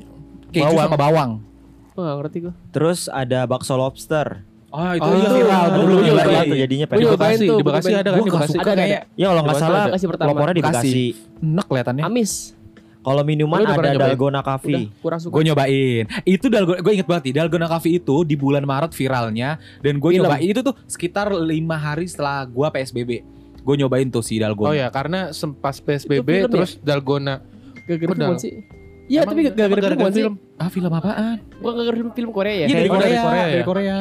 keju 0.49 0.65
bawang. 0.65 0.81
sama 0.83 0.97
bawang. 0.97 1.31
Oh, 1.93 2.03
gak 2.03 2.17
ngerti 2.19 2.39
gua. 2.43 2.55
Terus 2.71 3.01
ada 3.07 3.45
bakso 3.45 3.75
lobster. 3.75 4.46
Oh, 4.67 4.91
itu 4.93 5.03
Oh, 5.03 5.15
iya 5.15 5.29
viral. 5.31 5.65
Belum 5.73 5.89
nyobain. 6.03 6.27
nyobain. 6.27 6.47
Itu 6.47 6.57
jadinya 6.59 6.87
Gua 6.87 6.97
di 6.97 7.07
Bekasi, 7.07 7.47
di 7.47 7.65
Bekasi 7.65 7.91
ada 7.93 8.09
kan 8.09 8.19
di 8.19 8.31
Bekasi. 8.31 8.57
Ada, 8.59 8.73
kayak 8.75 9.01
Ya 9.15 9.27
kalau 9.27 9.43
nggak 9.43 9.55
Di 9.55 9.63
salah 9.63 9.83
Bekasi 9.87 10.05
pertama. 10.05 10.27
pelopornya 10.29 10.55
di 10.55 10.63
Bekasi. 10.63 11.05
Enak 11.41 11.65
kelihatannya. 11.67 12.03
Amis. 12.05 12.33
Kalau 13.01 13.23
minuman 13.23 13.63
udah 13.63 13.77
ada? 13.79 14.03
Dalgona 14.03 14.41
Coffee. 14.43 14.91
Kurang 14.99 15.21
suka. 15.23 15.33
Gue 15.33 15.43
nyobain. 15.47 16.05
Itu 16.27 16.47
dalgona 16.51 16.83
gue 16.83 16.93
inget 16.93 17.07
banget 17.07 17.23
nih, 17.31 17.35
Dalgona 17.39 17.67
Coffee 17.67 17.95
itu 17.97 18.17
di 18.27 18.35
bulan 18.35 18.67
Maret 18.67 18.91
viralnya 18.93 19.51
dan 19.79 20.03
gue 20.03 20.11
nyobain 20.13 20.43
itu 20.43 20.61
tuh 20.61 20.75
sekitar 20.85 21.31
lima 21.31 21.79
hari 21.79 22.11
setelah 22.11 22.43
gue 22.43 22.67
PSBB. 22.67 23.11
Gue 23.62 23.75
nyobain 23.79 24.11
tuh 24.11 24.21
si 24.21 24.43
Dalgona. 24.43 24.69
Oh 24.69 24.75
ya, 24.75 24.91
karena 24.91 25.31
sempas 25.31 25.79
Itu 25.79 25.87
PSBB 25.87 26.27
film 26.27 26.43
ya? 26.43 26.51
terus 26.51 26.71
Dalgona. 26.83 27.47
Gara-gara 27.87 28.35
sih. 28.43 28.67
Iya, 29.07 29.23
tapi 29.23 29.47
gara-gara 29.47 29.95
gara-gara 29.95 30.11
film? 30.11 30.35
Ah 30.59 30.67
film 30.67 30.91
apaan? 30.91 31.39
Gua 31.62 31.71
gara-gara 31.79 31.97
film 31.97 32.11
film 32.11 32.31
Korea 32.35 32.55
ya. 32.59 32.67
Iya 32.67 32.75
dari 32.77 32.91
Korea. 32.91 33.23
Dari 33.47 33.62
Korea. 33.62 33.97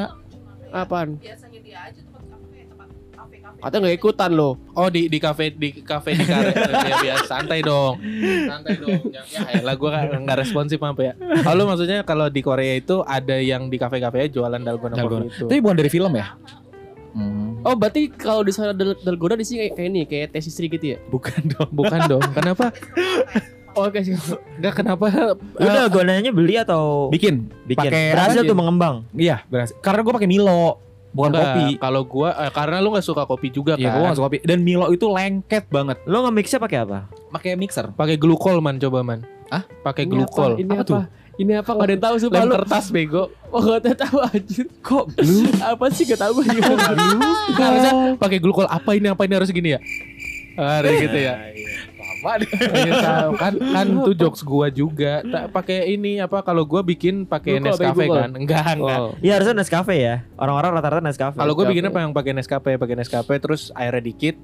Apaan? 0.75 1.09
biasanya 1.15 1.59
dia 1.63 1.77
aja 1.81 1.99
tempat 2.03 2.23
kafe 2.27 2.57
tempat 2.67 2.87
kafe 3.15 3.35
kafe 3.39 3.57
Katanya 3.63 3.79
nggak 3.81 3.95
ikutan 3.95 4.31
loh. 4.35 4.53
Oh 4.75 4.91
di 4.91 5.07
di 5.07 5.17
kafe 5.17 5.45
di 5.49 5.69
kafe 5.79 6.11
di 6.13 6.25
karet 6.27 6.51
ya 6.91 6.95
biasa 6.99 7.23
santai 7.25 7.63
dong. 7.63 7.95
Santai 8.43 8.75
dong. 8.75 8.99
Ya, 9.07 9.21
ya 9.23 9.39
elah 9.63 9.75
gua 9.75 9.89
nggak 9.95 10.19
nggak 10.21 10.37
responsif 10.37 10.77
apa 10.77 11.01
ya. 11.01 11.13
Kalau 11.47 11.63
maksudnya 11.63 12.03
kalau 12.03 12.27
di 12.27 12.43
Korea 12.43 12.75
itu 12.75 12.99
ada 13.01 13.39
yang 13.39 13.71
di 13.71 13.79
kafe-kafe 13.79 14.27
jualan 14.29 14.59
dalgona, 14.59 14.99
Dalgona. 14.99 15.31
coffee 15.31 15.39
itu. 15.39 15.45
Tapi 15.47 15.59
bukan 15.63 15.77
dari 15.79 15.89
film 15.89 16.11
ya? 16.13 16.27
Hmm. 17.15 17.63
Oh, 17.63 17.73
berarti 17.73 18.11
kalau 18.11 18.43
di 18.43 18.51
sana 18.51 18.75
dal 18.75 18.93
dalgona 18.99 19.39
di 19.39 19.47
sini 19.47 19.65
kayak, 19.65 19.73
kayak 19.73 19.89
ini, 19.89 20.01
kayak 20.03 20.27
tes 20.35 20.45
istri 20.45 20.67
gitu 20.67 20.85
ya? 20.93 20.97
Bukan 21.07 21.39
dong. 21.47 21.69
Bukan 21.71 21.99
dong. 22.11 22.23
Kenapa? 22.35 22.69
Oh, 23.75 23.85
oke 23.85 23.99
sih. 23.99 24.15
Enggak 24.55 24.73
kenapa? 24.77 25.05
Lu 25.35 25.67
dalgonanya 25.67 26.31
beli 26.31 26.55
atau 26.55 27.07
Bikin. 27.07 27.51
bikin? 27.63 27.77
pakai 27.85 28.03
Berhasil 28.11 28.41
tuh 28.41 28.55
mengembang. 28.55 29.03
Iya, 29.11 29.43
berhasil. 29.45 29.75
Karena 29.77 29.99
gue 29.99 30.13
pakai 30.13 30.25
Milo, 30.25 30.79
bukan 31.11 31.29
Enggak, 31.29 31.43
kopi. 31.45 31.65
Kalau 31.77 32.01
gua 32.03 32.29
eh, 32.37 32.51
karena 32.51 32.79
lu 32.79 32.89
nggak 32.89 33.03
suka 33.03 33.23
kopi 33.23 33.47
juga 33.49 33.75
Iya, 33.75 33.89
gue 33.89 33.99
kan. 33.99 34.09
gak 34.09 34.17
suka 34.17 34.27
kopi. 34.27 34.39
Dan 34.41 34.59
Milo 34.61 34.87
itu 34.89 35.05
lengket 35.05 35.67
banget. 35.67 35.99
Lu 36.03 36.17
nge-mixnya 36.21 36.57
pakai 36.57 36.77
apa? 36.81 37.11
Pakai 37.29 37.53
mixer. 37.53 37.91
Pakai 37.91 38.15
glukol 38.15 38.57
man 38.57 38.75
coba 38.77 38.99
man. 39.01 39.27
Hah? 39.47 39.67
Pakai 39.81 40.03
glukol. 40.05 40.55
apa? 40.55 40.57
Ini 40.57 40.71
Apa 40.71 40.75
apa? 40.77 40.87
tuh? 40.87 41.03
Ini 41.35 41.51
apa? 41.59 41.67
Gak 41.69 41.83
ada 41.83 41.91
yang 41.91 41.99
tahu 42.01 42.15
sumpah 42.17 42.37
Lem 42.37 42.47
lu. 42.47 42.55
kertas 42.55 42.85
bego. 42.89 43.23
Oh, 43.49 43.59
gak 43.61 43.77
ada 43.77 43.91
tahu 44.01 44.17
anjir. 44.21 44.65
Kok 44.79 45.05
blue? 45.13 45.51
Apa 45.59 45.85
sih 45.91 46.03
gak 46.05 46.17
tahu 46.17 46.31
gue 46.39 46.45
juga. 46.49 46.73
Nggak, 46.95 47.59
harusnya 47.61 47.93
pakai 48.15 48.39
glukol 48.39 48.63
apa 48.65 48.89
ini 48.91 49.07
apa 49.07 49.21
ini 49.21 49.33
harus 49.33 49.51
gini 49.51 49.75
ya? 49.75 49.79
Harus 50.55 50.95
gitu 50.97 51.17
ya. 51.17 51.35
Deh. 52.41 52.49
Iya, 52.49 52.93
tahu. 52.99 53.31
kan 53.37 53.53
kan 53.55 53.85
itu 53.87 54.11
jokes 54.17 54.41
gua 54.41 54.67
juga. 54.67 55.21
Tak 55.21 55.53
pakai 55.53 55.93
ini 55.93 56.17
apa 56.17 56.41
kalau 56.41 56.65
gua 56.65 56.81
bikin 56.81 57.23
pakai 57.23 57.61
Nescafe 57.61 58.09
kan? 58.09 58.33
Enggak, 58.33 58.75
enggak. 58.75 58.99
Oh. 58.99 59.13
Iya 59.21 59.37
harusnya 59.37 59.55
Nescafe 59.55 59.95
ya. 59.95 60.15
Orang-orang 60.35 60.71
rata-rata 60.73 61.01
Nescafe. 61.01 61.37
Kalau 61.37 61.53
gue 61.53 61.61
Nescafe. 61.61 61.71
bikinnya 61.71 61.91
apa 61.93 62.01
yang 62.01 62.11
pakai 62.11 62.31
Nescafe, 62.33 62.71
pakai 62.75 62.95
Nescafe 62.97 63.33
terus 63.37 63.69
airnya 63.73 64.01
dikit. 64.01 64.35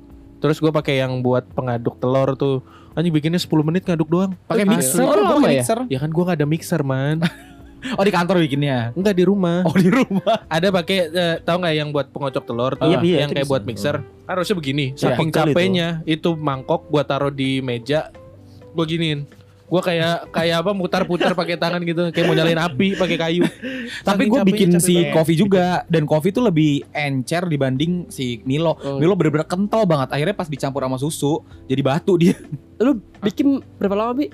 Terus 0.41 0.57
gue 0.57 0.69
pakai 0.69 1.01
yang 1.01 1.21
buat 1.21 1.45
pengaduk 1.53 1.97
telur 1.97 2.33
tuh. 2.33 2.65
Anjing 2.91 3.13
bikinnya 3.13 3.39
10 3.39 3.47
menit 3.63 3.85
ngaduk 3.87 4.09
doang. 4.09 4.31
Pakai 4.45 4.67
mixer. 4.67 4.99
oh, 4.99 5.15
Gua 5.15 5.37
pakai 5.39 5.41
ya? 5.41 5.61
mixer. 5.63 5.79
Ya 5.87 5.99
kan 6.01 6.09
gua 6.11 6.23
gak 6.33 6.37
ada 6.43 6.47
mixer, 6.49 6.81
man. 6.83 7.23
Oh 7.97 8.03
di 8.05 8.13
kantor 8.13 8.37
bikinnya. 8.41 8.93
Enggak 8.93 9.15
di 9.17 9.23
rumah. 9.25 9.65
Oh 9.65 9.73
di 9.73 9.89
rumah. 9.89 10.45
Ada 10.47 10.69
pakai 10.69 10.97
eh, 11.09 11.35
tahu 11.41 11.57
nggak 11.65 11.75
yang 11.75 11.89
buat 11.89 12.07
pengocok 12.13 12.43
telur 12.45 12.73
tuh, 12.77 12.87
Iya, 12.87 12.97
iya, 13.01 13.17
yang 13.25 13.29
itu 13.29 13.35
kayak 13.41 13.47
bisa. 13.47 13.53
buat 13.53 13.63
mixer. 13.65 13.95
Harusnya 14.29 14.55
begini. 14.55 14.85
Iya. 14.93 15.01
Saking 15.13 15.29
itu. 15.29 15.37
capeknya 15.37 15.87
itu. 16.05 16.29
mangkok 16.37 16.87
gua 16.87 17.03
taruh 17.03 17.33
di 17.33 17.59
meja. 17.59 18.13
Gua 18.71 18.85
giniin. 18.85 19.25
Gua 19.71 19.79
kayak 19.79 20.35
kayak 20.35 20.67
apa 20.67 20.71
mutar-putar 20.75 21.31
pakai 21.31 21.55
tangan 21.55 21.79
gitu, 21.87 22.11
kayak 22.11 22.27
mau 22.27 22.35
nyalain 22.35 22.59
api 22.59 22.99
pakai 22.99 23.15
kayu. 23.15 23.47
Tapi 24.07 24.27
gue 24.27 24.39
bikin 24.43 24.75
capek 24.75 24.83
si 24.83 24.95
kopi 25.15 25.33
juga 25.39 25.87
dan 25.87 26.03
kopi 26.03 26.35
tuh 26.35 26.43
lebih 26.43 26.83
encer 26.91 27.47
dibanding 27.47 28.11
si 28.11 28.43
Milo. 28.43 28.75
Oh. 28.83 28.99
Milo 28.99 29.15
bener-bener 29.15 29.47
kental 29.47 29.87
banget. 29.87 30.11
Akhirnya 30.11 30.35
pas 30.35 30.51
dicampur 30.51 30.83
sama 30.83 30.99
susu 30.99 31.39
jadi 31.71 31.79
batu 31.87 32.19
dia. 32.19 32.35
Lu 32.83 32.99
bikin 33.23 33.63
berapa 33.79 33.95
lama, 33.95 34.11
Bi? 34.11 34.27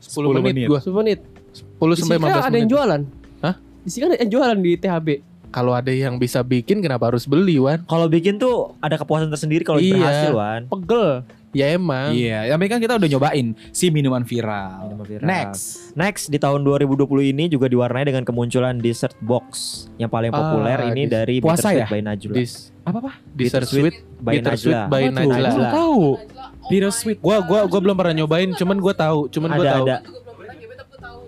10 0.00 0.40
menit, 0.40 0.56
menit. 0.56 0.66
gua. 0.72 0.80
10 0.80 0.88
menit. 1.04 1.20
10 1.58 1.66
Di 1.90 2.00
sampai 2.00 2.16
sini 2.16 2.24
kan 2.24 2.30
15 2.30 2.38
ada 2.38 2.46
yang 2.48 2.54
menit. 2.60 2.70
jualan. 2.70 3.00
Hah? 3.40 3.54
Di 3.78 3.88
sini 3.88 4.00
kan 4.00 4.10
ada 4.10 4.18
yang 4.18 4.30
jualan 4.30 4.58
di 4.58 4.72
THB. 4.74 5.08
Kalau 5.48 5.72
ada 5.72 5.88
yang 5.88 6.14
bisa 6.14 6.40
bikin 6.42 6.78
kenapa 6.78 7.08
harus 7.08 7.24
beli, 7.24 7.56
Wan? 7.56 7.80
Kalau 7.82 8.04
bikin 8.06 8.36
tuh 8.36 8.76
ada 8.78 8.94
kepuasan 8.94 9.28
tersendiri 9.28 9.62
kalau 9.62 9.78
Iya. 9.78 9.96
berhasil, 9.96 10.32
Wan. 10.32 10.62
Pegel. 10.68 11.24
Ya 11.48 11.72
emang. 11.72 12.12
Iya, 12.12 12.44
tapi 12.46 12.68
kan 12.68 12.76
kita 12.76 13.00
udah 13.00 13.08
nyobain 13.08 13.56
si 13.72 13.88
minuman 13.88 14.20
viral. 14.20 14.84
Minuman 14.84 15.06
viral. 15.08 15.24
Next. 15.24 15.96
Next 15.96 16.28
di 16.28 16.36
tahun 16.36 16.60
2020 16.60 17.00
ini 17.26 17.48
juga 17.48 17.64
diwarnai 17.64 18.04
dengan 18.04 18.20
kemunculan 18.20 18.76
dessert 18.76 19.16
box 19.18 19.48
yang 19.96 20.06
paling 20.06 20.28
Ah, 20.28 20.36
populer 20.36 20.92
ini 20.92 21.02
dis- 21.02 21.10
dari 21.10 21.40
puasa 21.40 21.72
ya? 21.72 21.88
by 21.88 22.04
Najla. 22.04 22.34
Dis 22.34 22.68
Apa 22.82 23.00
apa? 23.00 23.10
dessert 23.32 23.64
sweet 23.64 23.96
by 24.18 24.36
Bittersweet 24.36 24.76
Najla. 24.76 24.82
by 24.86 25.00
Apa 25.00 25.08
tuh? 25.08 25.16
Najla. 25.16 25.48
Gua 25.48 25.66
tahu. 25.72 26.02
Najla 26.20 26.44
Bittersweet. 26.68 27.18
Gua 27.18 27.36
gua 27.40 27.60
gua 27.64 27.80
belum 27.80 27.96
pernah 27.96 28.14
nyobain, 28.14 28.48
cuman 28.52 28.76
gua 28.76 28.92
tahu, 28.92 29.18
cuman 29.28 29.48
gua 29.50 29.64
Ada 29.64 29.72
tahu. 29.72 29.86
ada. 29.86 29.96
Ya, 29.96 30.20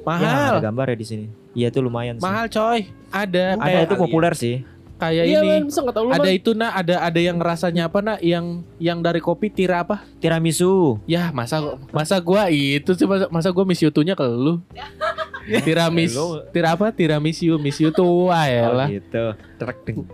Mahal. 0.02 0.52
ada 0.54 0.60
gambar 0.62 0.86
ya 0.88 0.96
di 0.96 1.06
sini. 1.06 1.26
Iya 1.50 1.66
itu 1.68 1.78
lumayan 1.78 2.16
sih. 2.16 2.22
Mahal 2.22 2.46
coy. 2.46 2.80
Ada 3.08 3.56
Ada 3.56 3.78
itu 3.84 3.94
populer 3.94 4.32
sih. 4.34 4.56
kayak 4.96 5.24
Iya 5.24 5.40
ini. 5.40 5.48
man, 5.50 5.62
bisa 5.64 5.80
tahu 5.82 6.04
lu 6.06 6.12
Ada 6.12 6.22
Man. 6.22 6.36
itu 6.36 6.50
nah, 6.52 6.70
ada 6.70 7.00
ada 7.00 7.16
yang 7.16 7.36
rasanya 7.36 7.88
apa 7.88 7.98
nak? 7.98 8.18
Yang 8.20 8.46
yang 8.76 9.00
dari 9.00 9.16
kopi 9.18 9.48
tira 9.48 9.80
apa? 9.80 10.04
Tiramisu. 10.18 11.00
Ya 11.04 11.28
masa 11.30 11.60
masa 11.88 12.16
gua 12.18 12.46
itu 12.48 12.92
sih 12.92 13.08
masa, 13.08 13.24
masa 13.28 13.48
gua 13.48 13.64
miss 13.64 13.80
you-nya 13.80 14.12
ke 14.12 14.24
lu. 14.24 14.60
Tiramis, 15.64 16.12
tira 16.52 16.76
apa? 16.76 16.92
Tiramisu, 16.92 17.56
miss 17.56 17.80
you 17.80 17.88
tuh 17.90 18.28
wah 18.28 18.44
ya 18.44 18.68
Oh, 18.68 18.76
lah. 18.76 18.86
gitu. 18.86 19.34
Trek 19.56 19.82
ding. 19.82 20.04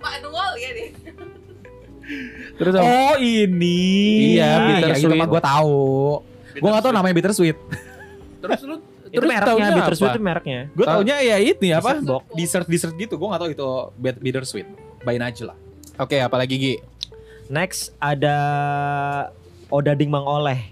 Manual 0.00 0.50
ya 0.64 0.70
deh. 0.72 0.88
Terus 2.56 2.72
apa? 2.74 2.82
Oh 2.82 3.14
ini. 3.20 4.34
Iya, 4.34 4.44
ya, 4.46 4.56
bittersweet. 4.66 5.14
itu 5.14 5.28
mah 5.30 5.44
tahu. 5.44 5.80
Gue 6.60 6.70
gak 6.70 6.84
tahu 6.84 6.92
namanya 6.92 7.14
bittersweet. 7.16 7.56
terus 8.40 8.60
lu 8.62 8.76
Itu 9.10 9.18
terus 9.18 9.26
mereknya, 9.26 9.48
taunya 9.50 9.68
Bittersweet 9.74 10.12
itu 10.12 10.22
mereknya. 10.22 10.60
Gue 10.70 10.86
taunya 10.86 11.16
ya 11.18 11.36
itu 11.36 11.62
ya 11.66 11.82
apa? 11.82 11.98
Dessert 11.98 12.06
box. 12.06 12.22
Dessert 12.32 12.66
dessert 12.68 12.94
gitu. 12.94 13.14
Gue 13.18 13.28
gak 13.28 13.40
tahu 13.42 13.50
itu 13.50 13.68
bit- 13.98 14.20
bittersweet. 14.22 14.68
By 15.00 15.18
Najla. 15.18 15.56
Oke, 15.98 16.16
apalagi 16.16 16.54
Gi? 16.54 16.74
Next 17.48 17.90
ada 17.98 18.36
Odading 19.68 20.06
Mang 20.06 20.22
Oleh 20.22 20.70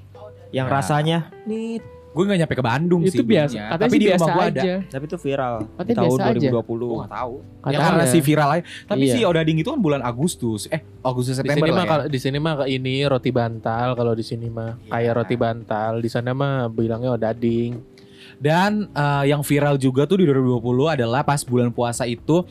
yang 0.51 0.71
Ya. 0.71 0.73
rasanya 0.73 1.19
nih 1.45 1.83
Gue 2.09 2.25
gak 2.25 2.37
nyampe 2.37 2.55
ke 2.55 2.65
Bandung 2.65 3.01
itu 3.01 3.15
sih. 3.15 3.23
biasa. 3.23 3.53
belinya. 3.53 3.67
Katanya 3.69 3.79
Tapi 3.79 3.89
sih 3.89 3.99
di 3.99 4.07
biasa 4.07 4.19
rumah 4.19 4.35
gue 4.35 4.45
ada. 4.45 4.61
aja. 4.61 4.75
tapi 4.89 5.05
itu 5.05 5.17
viral 5.19 5.55
di 5.55 5.67
Katanya 5.71 5.95
tahun 5.95 6.09
biasa 6.11 6.25
aja. 6.25 6.49
2020. 6.51 6.67
Gue 6.83 6.99
gak 6.99 7.13
tahu. 7.15 7.35
Ya 7.65 7.79
karena 7.79 8.05
si 8.05 8.19
viral 8.19 8.49
aja. 8.51 8.63
Tapi 8.85 9.03
Iya. 9.03 9.13
si 9.13 9.21
Odading 9.23 9.57
itu 9.57 9.69
kan 9.69 9.79
bulan 9.79 10.01
Agustus. 10.01 10.61
Eh 10.67 10.81
Agustus 11.01 11.33
Di 11.33 11.39
September 11.39 11.63
sini 11.63 11.71
lah 11.71 11.77
mah 11.77 11.85
ya. 11.85 11.91
kalau 11.91 12.05
di 12.07 12.19
sini 12.19 12.39
mah 12.39 12.55
ini 12.67 12.95
roti 13.05 13.31
bantal 13.31 13.89
kalau 13.95 14.13
di 14.13 14.23
sini 14.23 14.47
mah 14.47 14.71
Iya. 14.79 14.91
kayak 14.91 15.13
roti 15.15 15.37
bantal. 15.37 15.93
Di 15.99 16.09
sana 16.09 16.31
mah 16.33 16.55
bilangnya 16.67 17.11
odading. 17.13 17.73
Dan 18.37 18.89
eh, 18.89 19.25
yang 19.27 19.41
viral 19.41 19.77
juga 19.77 20.03
tuh 20.05 20.17
di 20.17 20.25
2020 20.25 20.59
adalah 20.89 21.23
pas 21.23 21.43
bulan 21.43 21.69
puasa 21.69 22.03
itu 22.05 22.43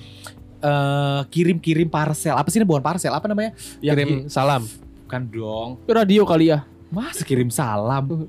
eh, 0.59 1.21
kirim-kirim 1.27 1.85
parcel. 1.85 2.33
Apa 2.33 2.47
sih 2.47 2.57
ini 2.57 2.65
bukan 2.65 2.81
parcel? 2.81 3.09
Apa 3.09 3.25
namanya? 3.25 3.51
Yang 3.79 3.95
Kirim 3.95 4.07
ki- 4.07 4.23
salam. 4.27 4.63
Bukan 5.03 5.21
dong. 5.27 5.69
Radio 5.83 6.23
kali 6.23 6.49
ya. 6.49 6.61
Mas 6.87 7.19
kirim 7.19 7.47
salam. 7.47 8.25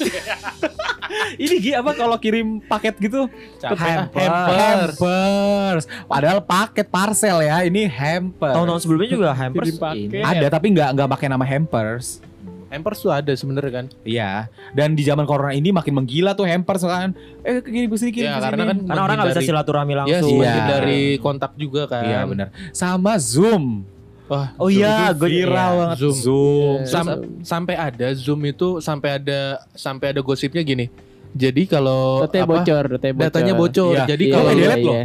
Ini 1.36 1.54
Gi 1.60 1.72
apa 1.72 1.92
kalau 1.92 2.16
kirim 2.16 2.58
paket 2.60 2.96
gitu? 2.98 3.28
Hampers. 3.60 4.30
Hampers. 4.50 5.84
Padahal 6.04 6.40
paket 6.40 6.86
parcel 6.88 7.38
ya. 7.40 7.62
Ini 7.62 7.86
hampers. 7.86 8.54
Tahun-tahun 8.54 8.80
sebelumnya 8.80 9.08
juga 9.08 9.28
hampers. 9.30 9.76
Ada 10.10 10.46
tapi 10.48 10.72
nggak 10.72 10.88
nggak 10.94 11.08
pakai 11.10 11.26
nama 11.28 11.44
hampers. 11.44 12.18
Hampers 12.66 12.98
tuh 12.98 13.14
ada 13.14 13.30
sebenarnya 13.30 13.70
kan. 13.70 13.86
Iya. 14.02 14.50
Dan 14.74 14.98
di 14.98 15.06
zaman 15.06 15.22
corona 15.24 15.54
ini 15.54 15.70
makin 15.70 15.94
menggila 15.94 16.34
tuh 16.34 16.42
hampers 16.42 16.82
kan. 16.82 17.14
Eh 17.46 17.62
kirim 17.62 17.86
ke 17.86 17.96
sini 17.96 18.10
kirim 18.10 18.26
Ya 18.26 18.42
ke 18.42 18.50
karena 18.50 18.56
sini. 18.58 18.66
kan 18.66 18.78
Karena 18.82 19.02
orang 19.04 19.14
nggak 19.14 19.30
bisa 19.30 19.42
silaturahmi 19.46 19.92
Ya, 19.92 19.98
langsung. 20.02 20.38
Iya. 20.42 20.54
dari 20.66 21.02
kontak 21.22 21.54
juga 21.54 21.86
kan. 21.86 22.02
Iya 22.02 22.26
benar. 22.26 22.48
Sama 22.74 23.14
Zoom. 23.16 23.86
Wah, 24.24 24.56
Oh 24.56 24.68
iya, 24.68 25.12
gue 25.12 25.28
viral 25.28 25.52
iya. 25.68 25.78
banget 25.84 25.96
Zoom. 26.00 26.16
Zoom. 26.16 26.76
Iya. 26.80 26.88
Sam- 26.88 27.20
sampai 27.44 27.74
ada 27.76 28.06
Zoom 28.14 28.40
itu 28.42 28.68
sampai 28.80 29.10
ada 29.18 29.40
sampai 29.70 30.06
ada 30.10 30.20
gosipnya 30.20 30.60
gini. 30.60 30.88
Jadi 31.30 31.66
kalau 31.66 32.22
Datanya 32.22 32.44
apa, 32.44 32.54
bocor, 32.56 32.84
datanya 32.90 33.14
bocor. 33.14 33.24
datanya 33.26 33.52
bocor. 33.54 33.92
Iya. 33.92 34.04
Jadi 34.06 34.24
Iya, 34.24 34.32
kalau 34.32 34.50
iya, 34.50 34.58
delete 34.58 34.80
iya. 34.80 34.88
loh. 34.88 35.04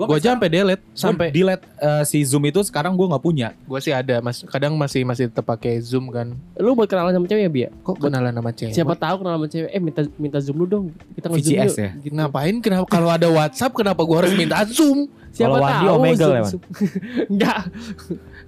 Gua 0.00 0.16
aja 0.16 0.32
sampai 0.32 0.48
delete 0.48 0.84
sampai 0.94 1.26
delete 1.28 1.60
eh, 1.76 2.02
si 2.04 2.22
Zoom 2.22 2.40
itu 2.46 2.56
sekarang 2.62 2.94
gua 2.94 3.10
nggak 3.10 3.20
punya. 3.20 3.52
gua 3.64 3.76
sih 3.78 3.90
ada 3.90 4.22
Mas 4.22 4.40
kadang 4.42 4.72
masih 4.72 5.04
masih 5.04 5.28
tetap 5.28 5.44
pakai 5.44 5.76
Zoom 5.76 6.08
kan. 6.08 6.32
Lu 6.56 6.72
buat 6.72 6.88
kenalan 6.88 7.12
sama 7.12 7.26
cewek 7.26 7.42
ya, 7.42 7.50
Bia? 7.50 7.68
Kok 7.82 7.96
kenalan 7.98 8.32
sama 8.32 8.48
cewek? 8.50 8.72
Siapa 8.72 8.94
tahu 8.94 9.14
kenalan 9.20 9.36
sama 9.36 9.48
cewek, 9.50 9.68
eh 9.68 9.82
minta 9.82 10.00
minta 10.16 10.38
zoom 10.38 10.56
lu 10.56 10.64
dong. 10.64 10.84
Kita 11.12 11.26
nge-zoom 11.26 11.52
VCS 11.52 11.68
yuk. 11.70 11.76
ya? 11.76 11.90
Gitu. 11.98 12.12
Ngapain 12.14 12.54
kenapa 12.60 12.86
kalau 12.86 13.10
ada 13.10 13.28
WhatsApp 13.28 13.72
kenapa 13.74 14.00
gua 14.00 14.24
harus 14.24 14.32
minta 14.32 14.56
Zoom? 14.64 15.04
Siapa 15.30 15.46
Kalau 15.48 15.56
Wandi 15.60 15.84
tahu 15.84 15.94
Omegle 15.94 16.16
zoom, 16.18 16.32
ya, 16.32 16.42
zoom. 16.44 16.62
Enggak. 17.36 17.60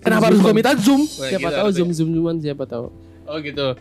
Kenapa 0.02 0.28
harus 0.28 0.38
gua 0.38 0.52
minta 0.52 0.74
Zoom? 0.74 1.06
Siapa 1.06 1.48
tahu 1.48 1.68
zoom 1.70 1.90
zoom 1.90 2.10
zooman 2.10 2.36
siapa 2.36 2.64
tahu. 2.64 2.90
Oh 3.24 3.38
gitu. 3.38 3.78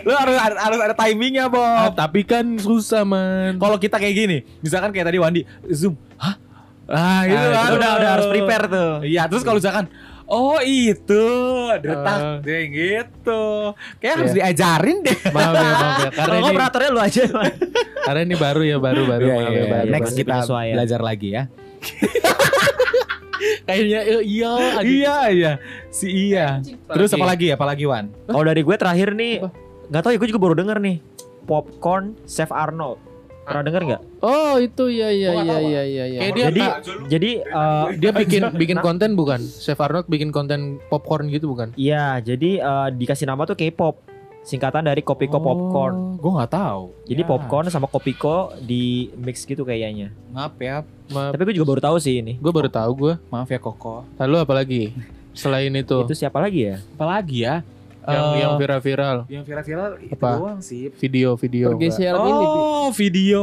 Lu 0.00 0.12
harus 0.12 0.36
harus, 0.36 0.58
harus 0.58 0.78
ada 0.80 0.94
timingnya, 0.96 1.46
Bob. 1.46 1.58
Ah, 1.58 1.90
tapi 1.90 2.22
kan 2.22 2.44
susah 2.56 3.02
man. 3.02 3.56
Kalau 3.56 3.74
kita 3.76 3.96
kayak 3.96 4.14
gini, 4.14 4.38
misalkan 4.60 4.90
kayak 4.90 5.08
tadi 5.08 5.18
Wandi, 5.18 5.42
Zoom, 5.68 5.98
hah? 6.16 6.38
Ah, 6.86 7.22
itu 7.22 7.34
Ah, 7.34 7.42
kan. 7.44 7.62
Itu 7.64 7.74
udah 7.76 7.90
udah 7.96 8.10
harus 8.14 8.26
prepare 8.28 8.64
tuh. 8.66 8.90
Iya, 9.02 9.22
terus 9.26 9.42
kalau 9.42 9.58
misalkan 9.58 9.86
Oh 10.28 10.60
itu 10.60 11.24
Detak 11.80 12.20
Ah. 12.20 12.36
deh 12.38 12.68
gitu 12.68 13.72
Kayak 13.96 14.12
harus 14.14 14.30
Iya. 14.30 14.52
diajarin 14.52 15.00
deh 15.00 15.16
Maaf 15.32 15.52
ya, 15.56 15.64
maaf 15.64 15.96
ya. 15.98 16.10
Karena 16.12 16.36
ini, 16.38 16.50
operatornya 16.52 16.90
lu 16.92 17.00
aja. 17.00 17.22
Man. 17.28 17.52
karena 18.04 18.20
ini 18.22 18.36
baru 18.36 18.60
ya, 18.62 18.76
baru 18.76 19.02
baru. 19.04 19.24
Maaf 19.24 19.40
iya, 19.40 19.48
ya, 19.48 19.48
iya. 19.48 19.64
baru. 19.72 19.88
Next 19.88 20.12
kita 20.12 20.28
penyesuaian. 20.36 20.74
belajar 20.76 21.00
lagi 21.00 21.28
ya 21.32 21.42
Kayaknya 23.64 24.00
eh, 24.02 24.22
iya. 24.22 24.50
aja. 24.50 24.80
Iya 24.82 25.16
iya 25.28 25.52
Si 25.88 26.06
iya 26.06 26.46
Terus 26.86 27.10
apa 27.12 27.26
lagi 27.26 27.46
apa 27.48 27.64
lagi 27.64 27.84
Wan? 27.84 28.10
Kalau 28.24 28.42
dari 28.42 28.60
gue 28.60 28.76
terakhir 28.76 29.12
nih, 29.12 29.40
Apa? 29.40 29.48
nggak 29.88 30.02
tahu 30.02 30.12
ya 30.12 30.18
gue 30.18 30.28
juga 30.28 30.40
baru 30.40 30.54
denger 30.54 30.78
nih. 30.78 30.96
Popcorn 31.44 32.12
Chef 32.24 32.48
Arnold. 32.48 33.00
Pernah 33.42 33.64
denger 33.64 33.82
nggak? 33.86 34.02
Oh, 34.20 34.60
itu 34.60 34.92
ya 34.92 35.08
ya 35.08 35.32
nggak 35.32 35.60
ya 35.64 35.80
ya 35.80 35.82
ya 35.82 36.04
ya. 36.06 36.18
Kayak 36.20 36.32
dia 36.34 36.44
Jadi 36.44 36.62
jadi 37.08 37.30
eh, 37.40 37.86
dia 37.96 38.10
bikin 38.12 38.42
bikin 38.60 38.76
Nah. 38.76 38.84
konten 38.84 39.16
bukan? 39.16 39.40
Chef 39.40 39.80
Arnold 39.80 40.04
bikin 40.04 40.28
konten 40.28 40.76
popcorn 40.86 41.32
gitu 41.32 41.48
bukan? 41.48 41.72
Iya, 41.72 42.20
jadi 42.20 42.60
eh, 42.60 42.88
dikasih 42.92 43.24
nama 43.24 43.48
tuh 43.48 43.56
K-pop. 43.56 44.04
Singkatan 44.48 44.80
dari 44.82 45.00
Kopiko 45.00 45.36
Popcorn. 45.36 46.16
Gue 46.16 46.32
gak 46.34 46.50
tahu 46.50 46.96
Jadi 47.04 47.20
Ya, 47.20 47.28
popcorn 47.28 47.68
sama 47.68 47.84
Kopiko 47.84 48.56
di 48.58 48.82
mix 49.14 49.44
gitu 49.44 49.60
kayaknya. 49.62 50.08
Maaf 50.28 50.56
ya 50.56 50.80
Maaf, 51.06 51.36
Tapi 51.36 51.42
gue 51.44 51.54
juga 51.54 51.68
baru 51.68 51.80
tahu 51.82 51.96
sih 51.98 52.16
ini. 52.16 52.32
gue 52.34 52.48
baru 52.48 52.66
tahu 52.66 52.90
gue. 52.96 53.14
Maaf 53.28 53.44
ya 53.46 53.60
Koko 53.60 54.08
Lalu 54.16 54.36
apa 54.38 54.52
lagi? 54.54 54.82
Selain 55.32 55.68
itu, 55.70 55.98
Itu 56.02 56.16
siapa 56.16 56.40
lagi 56.40 56.64
ya? 56.66 56.80
Apa 56.96 57.04
lagi 57.06 57.44
ya? 57.44 57.60
yang 58.00 58.26
Eh, 58.26 58.40
yang 58.40 58.52
viral-viral, 58.56 59.16
Yang 59.28 59.44
viral-viral 59.44 59.90
itu 60.00 60.16
Apa? 60.16 60.30
doang 60.34 60.60
sih 60.60 60.88
video-video. 60.90 61.68
Pergeseran 61.68 62.24
ini. 62.24 62.32
Bi. 62.40 62.46
Oh 62.48 62.88
video 62.88 63.40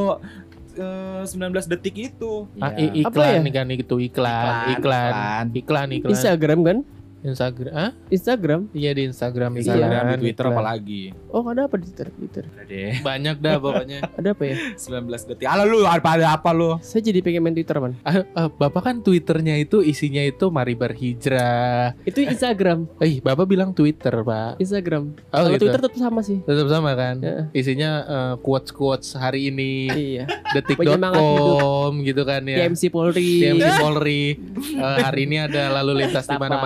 eh, 0.74 1.21
19 1.21 1.38
detik 1.69 1.95
itu 1.95 2.50
Ah, 2.57 2.74
Iya. 2.74 2.89
i- 2.91 3.05
Apa 3.05 3.13
ya? 3.15 3.38
iklan 3.38 3.39
nih 3.39 3.53
kan 3.53 3.67
itu 3.69 3.95
iklan, 4.01 4.41
Iklan, 4.41 4.74
iklan, 4.74 4.74
iklan. 4.74 5.45
iklan, 5.53 5.88
iklan. 5.93 6.12
Instagram 6.12 6.59
kan? 6.62 6.77
Instagram, 7.25 7.74
ah? 7.74 7.91
Instagram. 8.13 8.70
Iya 8.72 8.91
di 8.94 9.03
Instagram, 9.10 9.58
Instagram, 9.58 10.03
di 10.22 10.29
Twitter 10.29 10.46
iklan. 10.46 10.55
apalagi 10.55 11.03
Oh, 11.34 11.44
ada 11.50 11.65
apa 11.65 11.75
di 11.75 11.89
Twitter? 11.89 12.08
Twitter. 12.13 12.44
Ada 12.48 12.63
deh 12.70 12.94
Banyak 13.01 13.36
dah 13.41 13.55
pokoknya. 13.60 14.00
Ada 14.20 14.29
apa 14.32 14.44
ya? 14.46 14.55
19 14.77 15.29
detik 15.32 15.46
Ala 15.48 15.63
lu 15.65 15.84
apa 15.84 16.10
ada 16.15 16.27
apa 16.36 16.50
lu? 16.55 16.77
Saya 16.79 17.01
jadi 17.03 17.20
pengen 17.20 17.41
main 17.44 17.55
Twitter, 17.55 17.77
Man. 17.82 17.94
Ah, 18.05 18.24
ah, 18.36 18.48
Bapak 18.48 18.82
kan 18.88 18.96
Twitternya 19.01 19.58
itu 19.60 19.82
isinya 19.82 20.22
itu 20.24 20.48
mari 20.53 20.77
berhijrah. 20.77 21.98
Itu 22.08 22.24
Instagram. 22.24 22.88
Eh, 23.01 23.20
Bapak 23.20 23.46
bilang 23.50 23.74
Twitter, 23.75 24.12
Pak. 24.12 24.62
Instagram. 24.62 25.15
Oh, 25.32 25.36
Kalau 25.36 25.48
gitu. 25.55 25.67
Twitter 25.67 25.82
tetap 25.82 26.00
sama 26.00 26.20
sih. 26.24 26.39
Tetap 26.44 26.67
sama 26.70 26.91
kan? 26.94 27.15
Ya. 27.20 27.38
Isinya 27.51 27.91
eh, 28.05 28.34
quotes-quotes 28.39 29.17
hari 29.17 29.51
ini, 29.51 29.91
iya. 29.91 30.25
detik.com 30.55 31.91
gitu 32.03 32.22
kan 32.24 32.41
ya. 32.46 32.65
TMC 32.65 32.84
Polri. 32.94 33.32
TMC 33.44 33.70
Polri. 33.84 34.24
Eh, 34.55 34.98
hari 35.01 35.27
ini 35.27 35.41
ada 35.41 35.72
lalu 35.82 36.05
lintas 36.05 36.27
di 36.27 36.38
mana 36.38 36.58
Apa? 36.60 36.63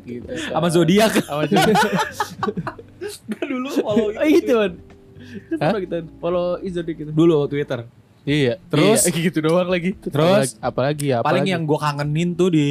Macet 0.00 0.24
gitu. 0.24 0.26
Sama 0.48 0.66
zodiak 0.66 1.12
Sama 1.28 1.44
juga. 1.44 1.72
dulu 3.44 3.68
follow 3.74 4.08
Oh, 4.10 4.26
itu, 4.26 4.52
Man. 4.52 4.72
Hah? 5.56 5.70
Follow 5.70 5.80
gitu. 5.80 5.96
Follow 6.18 6.46
Izodi 6.60 6.92
gitu. 6.96 7.10
dulu 7.10 7.44
Twitter. 7.46 7.84
Iya, 8.20 8.60
Terus? 8.68 9.00
iya, 9.02 9.16
gitu 9.22 9.38
doang 9.40 9.66
lagi. 9.66 9.96
Terus? 9.96 10.56
apalagi 10.60 11.10
ya? 11.10 11.20
Paling 11.20 11.46
yang 11.46 11.64
gue 11.64 11.76
kangenin 11.76 12.32
tuh 12.32 12.48
di 12.48 12.68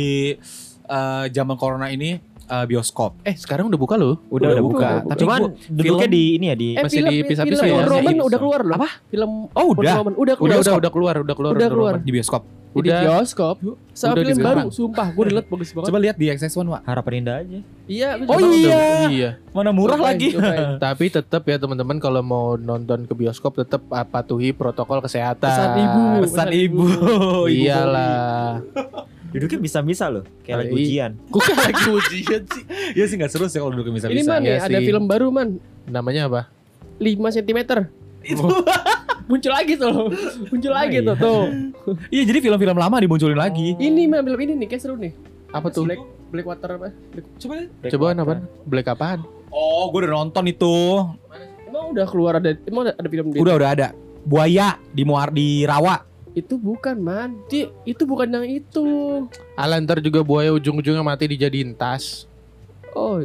eh, 0.84 1.24
zaman 1.28 1.56
corona 1.56 1.90
ini 1.90 2.22
eh, 2.46 2.66
bioskop. 2.66 3.18
eh 3.24 3.34
sekarang 3.34 3.66
udah 3.68 3.78
buka 3.78 3.96
loh. 3.96 4.22
Udah 4.30 4.50
udah, 4.50 4.50
Udah 4.52 4.64
buka. 4.64 4.90
buka. 5.00 5.10
Tapi 5.10 5.20
Cuman 5.20 5.40
gua- 5.42 5.54
duduknya 5.68 6.08
di 6.08 6.24
ini 6.36 6.46
ya 6.46 6.56
di 6.56 6.68
Eh, 6.72 6.84
Masih 6.84 6.98
film, 7.00 7.10
dipisah-pisah 7.16 7.46
film 7.58 7.66
ya? 7.66 7.76
Wonder 7.76 7.92
Woman 7.92 8.06
Masih 8.06 8.26
udah 8.26 8.40
keluar 8.40 8.62
loh. 8.62 8.78
Apa? 8.78 8.90
Film 9.08 9.32
Oh, 9.50 9.66
udah. 9.74 9.94
Keluar. 9.94 10.14
Udah, 10.16 10.36
udah, 10.38 10.74
udah 10.78 10.92
keluar, 10.92 11.16
udah 11.20 11.36
keluar. 11.36 11.54
Udah 11.54 11.68
keluar. 11.68 11.94
Di 11.98 12.12
bioskop. 12.12 12.44
Di 12.70 12.86
Udah. 12.86 13.02
bioskop. 13.02 13.56
Sama 13.92 14.14
Udah 14.14 14.24
film 14.24 14.30
di 14.32 14.46
baru, 14.46 14.68
sumpah. 14.70 15.08
Gue 15.10 15.26
dilihat 15.26 15.48
bagus 15.48 15.70
banget. 15.70 15.88
Coba 15.90 16.00
lihat 16.00 16.16
di 16.16 16.26
XS1, 16.28 16.64
Wak. 16.64 16.82
harapan 16.84 17.14
indah 17.18 17.36
aja. 17.40 17.60
Iya, 17.84 18.10
Oh 18.22 18.38
iya. 18.40 18.78
nonton. 18.78 19.10
Iya. 19.10 19.30
Mana 19.50 19.70
murah 19.72 19.98
Cobain, 19.98 20.14
lagi. 20.14 20.28
cobain. 20.32 20.78
Tapi 20.86 21.06
tetap 21.10 21.42
ya 21.44 21.58
teman-teman 21.58 21.98
kalau 21.98 22.22
mau 22.22 22.54
nonton 22.56 23.04
ke 23.04 23.14
bioskop 23.14 23.58
tetap 23.58 23.82
ah, 23.90 24.04
patuhi 24.04 24.52
protokol 24.52 25.02
kesehatan. 25.02 25.50
Pesan 25.50 25.70
ibu. 25.76 26.04
Pesan 26.24 26.50
ibu. 26.52 26.84
Ibu 26.86 27.50
Iyalah. 27.60 28.62
Duduknya 29.30 29.60
bisa-bisa 29.60 30.06
loh, 30.08 30.26
kayak 30.40 30.58
lagi 30.60 30.70
Iya. 30.70 30.78
ujian. 30.80 31.12
Kok 31.32 31.42
kayak 31.44 31.60
lagi 31.64 31.84
ujian 31.92 32.42
sih? 32.48 32.64
Boli. 32.64 32.94
Ya 32.94 33.04
sih 33.04 33.16
nggak 33.16 33.30
seru 33.30 33.46
sih 33.46 33.58
kalau 33.58 33.74
duduk 33.74 33.90
bisa-bisa. 33.92 34.10
Ini 34.12 34.22
man 34.24 34.42
Iya 34.42 34.46
nih, 34.52 34.62
ada 34.64 34.78
sih. 34.78 34.86
film 34.86 35.04
baru 35.06 35.28
man. 35.30 35.58
Namanya 35.84 36.26
apa? 36.26 36.42
5 36.98 37.18
cm. 37.32 37.60
Itu. 38.22 38.46
Muncul 39.30 39.52
lagi 39.54 39.74
tuh. 39.78 40.10
Muncul 40.50 40.74
lagi 40.74 40.98
tuh 41.06 41.16
tuh. 41.16 41.42
Iya 42.10 42.24
jadi 42.26 42.42
film-film 42.42 42.74
lama 42.74 42.98
dimunculin 42.98 43.38
lagi. 43.38 43.78
Ini 43.78 44.10
man 44.10 44.26
film 44.26 44.42
ini 44.42 44.54
nih 44.66 44.68
kayak 44.74 44.82
seru 44.82 44.98
nih. 44.98 45.14
Apa 45.54 45.70
tuh? 45.70 45.86
Black 45.86 46.02
Blackwater 46.34 46.82
apa? 46.82 46.90
Coba 47.38 47.54
lihat. 47.62 47.92
Coba 47.94 48.06
apa? 48.18 48.34
Black 48.66 48.90
apaan? 48.90 49.22
Oh, 49.54 49.94
gue 49.94 50.06
udah 50.06 50.14
nonton 50.18 50.50
itu. 50.50 50.74
Emang 51.70 51.94
udah 51.94 52.06
keluar 52.10 52.42
ada 52.42 52.58
emang 52.66 52.90
ada, 52.90 52.94
ada 52.98 53.08
film 53.10 53.30
dia? 53.30 53.40
Udah 53.42 53.54
udah 53.54 53.70
ada. 53.70 53.88
Buaya 54.26 54.82
di 54.90 55.06
Muar 55.06 55.30
di 55.30 55.62
Rawa. 55.62 56.02
Itu 56.34 56.58
bukan 56.58 56.98
man. 56.98 57.38
Di, 57.46 57.70
itu 57.86 58.10
bukan 58.10 58.34
yang 58.34 58.46
itu. 58.50 58.86
Alan 59.54 59.86
ntar 59.86 60.02
juga 60.02 60.26
buaya 60.26 60.50
ujung-ujungnya 60.58 61.06
mati 61.06 61.30
dijadiin 61.30 61.78
tas. 61.78 62.26
Oh. 62.98 63.22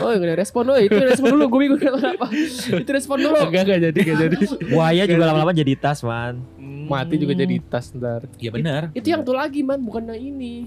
Oh, 0.00 0.10
gak 0.10 0.24
ada 0.24 0.36
respon. 0.36 0.62
Oh, 0.66 0.76
itu 0.76 0.96
respon 0.96 1.28
dulu. 1.32 1.44
Gue 1.48 1.60
bingung 1.64 1.78
kenapa. 1.78 2.26
itu 2.74 2.90
respon 2.90 3.16
dulu. 3.18 3.36
Enggak 3.38 3.62
enggak 3.64 3.80
jadi 3.86 3.98
enggak 4.00 4.18
jadi. 4.18 4.36
Buaya 4.66 5.02
juga 5.04 5.24
lama-lama 5.26 5.52
jadi 5.52 5.72
tas, 5.74 6.00
man. 6.00 6.40
Mati 6.90 7.14
juga 7.16 7.32
jadi 7.32 7.56
tas 7.62 7.92
ntar. 7.92 8.26
Iya 8.36 8.50
benar. 8.50 8.82
Itu 8.90 9.06
yang 9.06 9.22
tuh 9.22 9.32
lagi 9.32 9.62
man, 9.62 9.78
bukan 9.78 10.10
yang 10.10 10.18
ini. 10.18 10.66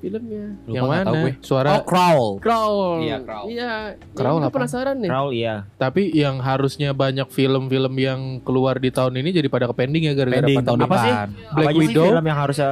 Filmnya. 0.00 0.56
yang 0.64 0.88
mana? 0.88 1.36
Suara 1.44 1.76
Oh, 1.76 1.84
Crawl. 1.84 2.40
Crawl. 2.40 3.04
Iya, 3.04 3.20
Crawl. 3.20 3.46
Iya. 3.52 3.72
Crawl 4.16 4.38
Ini 4.40 4.46
apa? 4.48 4.54
penasaran 4.56 4.96
nih. 4.96 5.10
Crawl 5.12 5.30
iya. 5.36 5.54
Tapi 5.76 6.02
yang 6.16 6.40
harusnya 6.40 6.96
banyak 6.96 7.28
film-film 7.28 7.92
yang 8.00 8.20
keluar 8.40 8.80
di 8.80 8.88
tahun 8.88 9.20
ini 9.20 9.28
jadi 9.28 9.48
pada 9.52 9.68
ke 9.68 9.76
pending 9.76 10.08
ya 10.08 10.16
gara-gara 10.16 10.40
Pending 10.40 10.64
tahun 10.64 10.80
pandemi. 10.80 10.88
Apa 10.88 10.96
sih? 10.96 11.12
depan. 11.12 11.28
Black 11.36 11.52
Apa 11.52 11.60
aja 11.60 11.76
sih 11.76 11.80
Widow? 11.84 12.04
film 12.08 12.24
yang 12.24 12.38
harusnya 12.40 12.68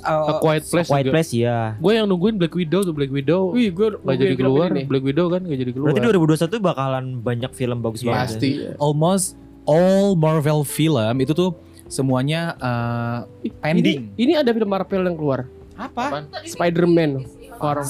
A 0.00 0.38
Quiet 0.38 0.64
Place. 0.64 0.88
White 0.88 1.06
juga. 1.06 1.14
Place 1.14 1.32
ya. 1.32 1.58
Gue 1.76 1.92
yang 1.94 2.06
nungguin 2.06 2.34
Black 2.34 2.52
Widow 2.52 2.80
tuh 2.82 2.92
Black 2.92 3.08
Widow. 3.08 3.52
Wih, 3.52 3.68
gue 3.68 3.88
Gak 3.94 4.16
jadi 4.16 4.34
keluar. 4.34 4.68
Black 4.70 5.04
Widow 5.04 5.26
kan 5.28 5.40
gak 5.42 5.58
jadi 5.58 5.72
keluar. 5.72 5.86
Berarti 5.90 6.00
2021 6.04 6.58
bakalan 6.60 7.04
banyak 7.18 7.52
film 7.52 7.78
bagus 7.78 8.00
Iya. 8.00 8.08
banget. 8.08 8.28
Pasti. 8.28 8.50
Almost 8.76 9.26
all 9.64 10.14
Marvel 10.14 10.62
film 10.62 11.14
itu 11.18 11.32
tuh 11.32 11.50
semuanya 11.86 12.56
eh, 12.58 13.18
pending. 13.58 14.12
Ini, 14.12 14.20
ini 14.20 14.32
ada 14.34 14.50
film 14.50 14.68
Marvel 14.68 15.02
yang 15.02 15.16
keluar. 15.16 15.48
Apa? 15.74 16.26
Spider-Man 16.42 17.24
Far 17.56 17.86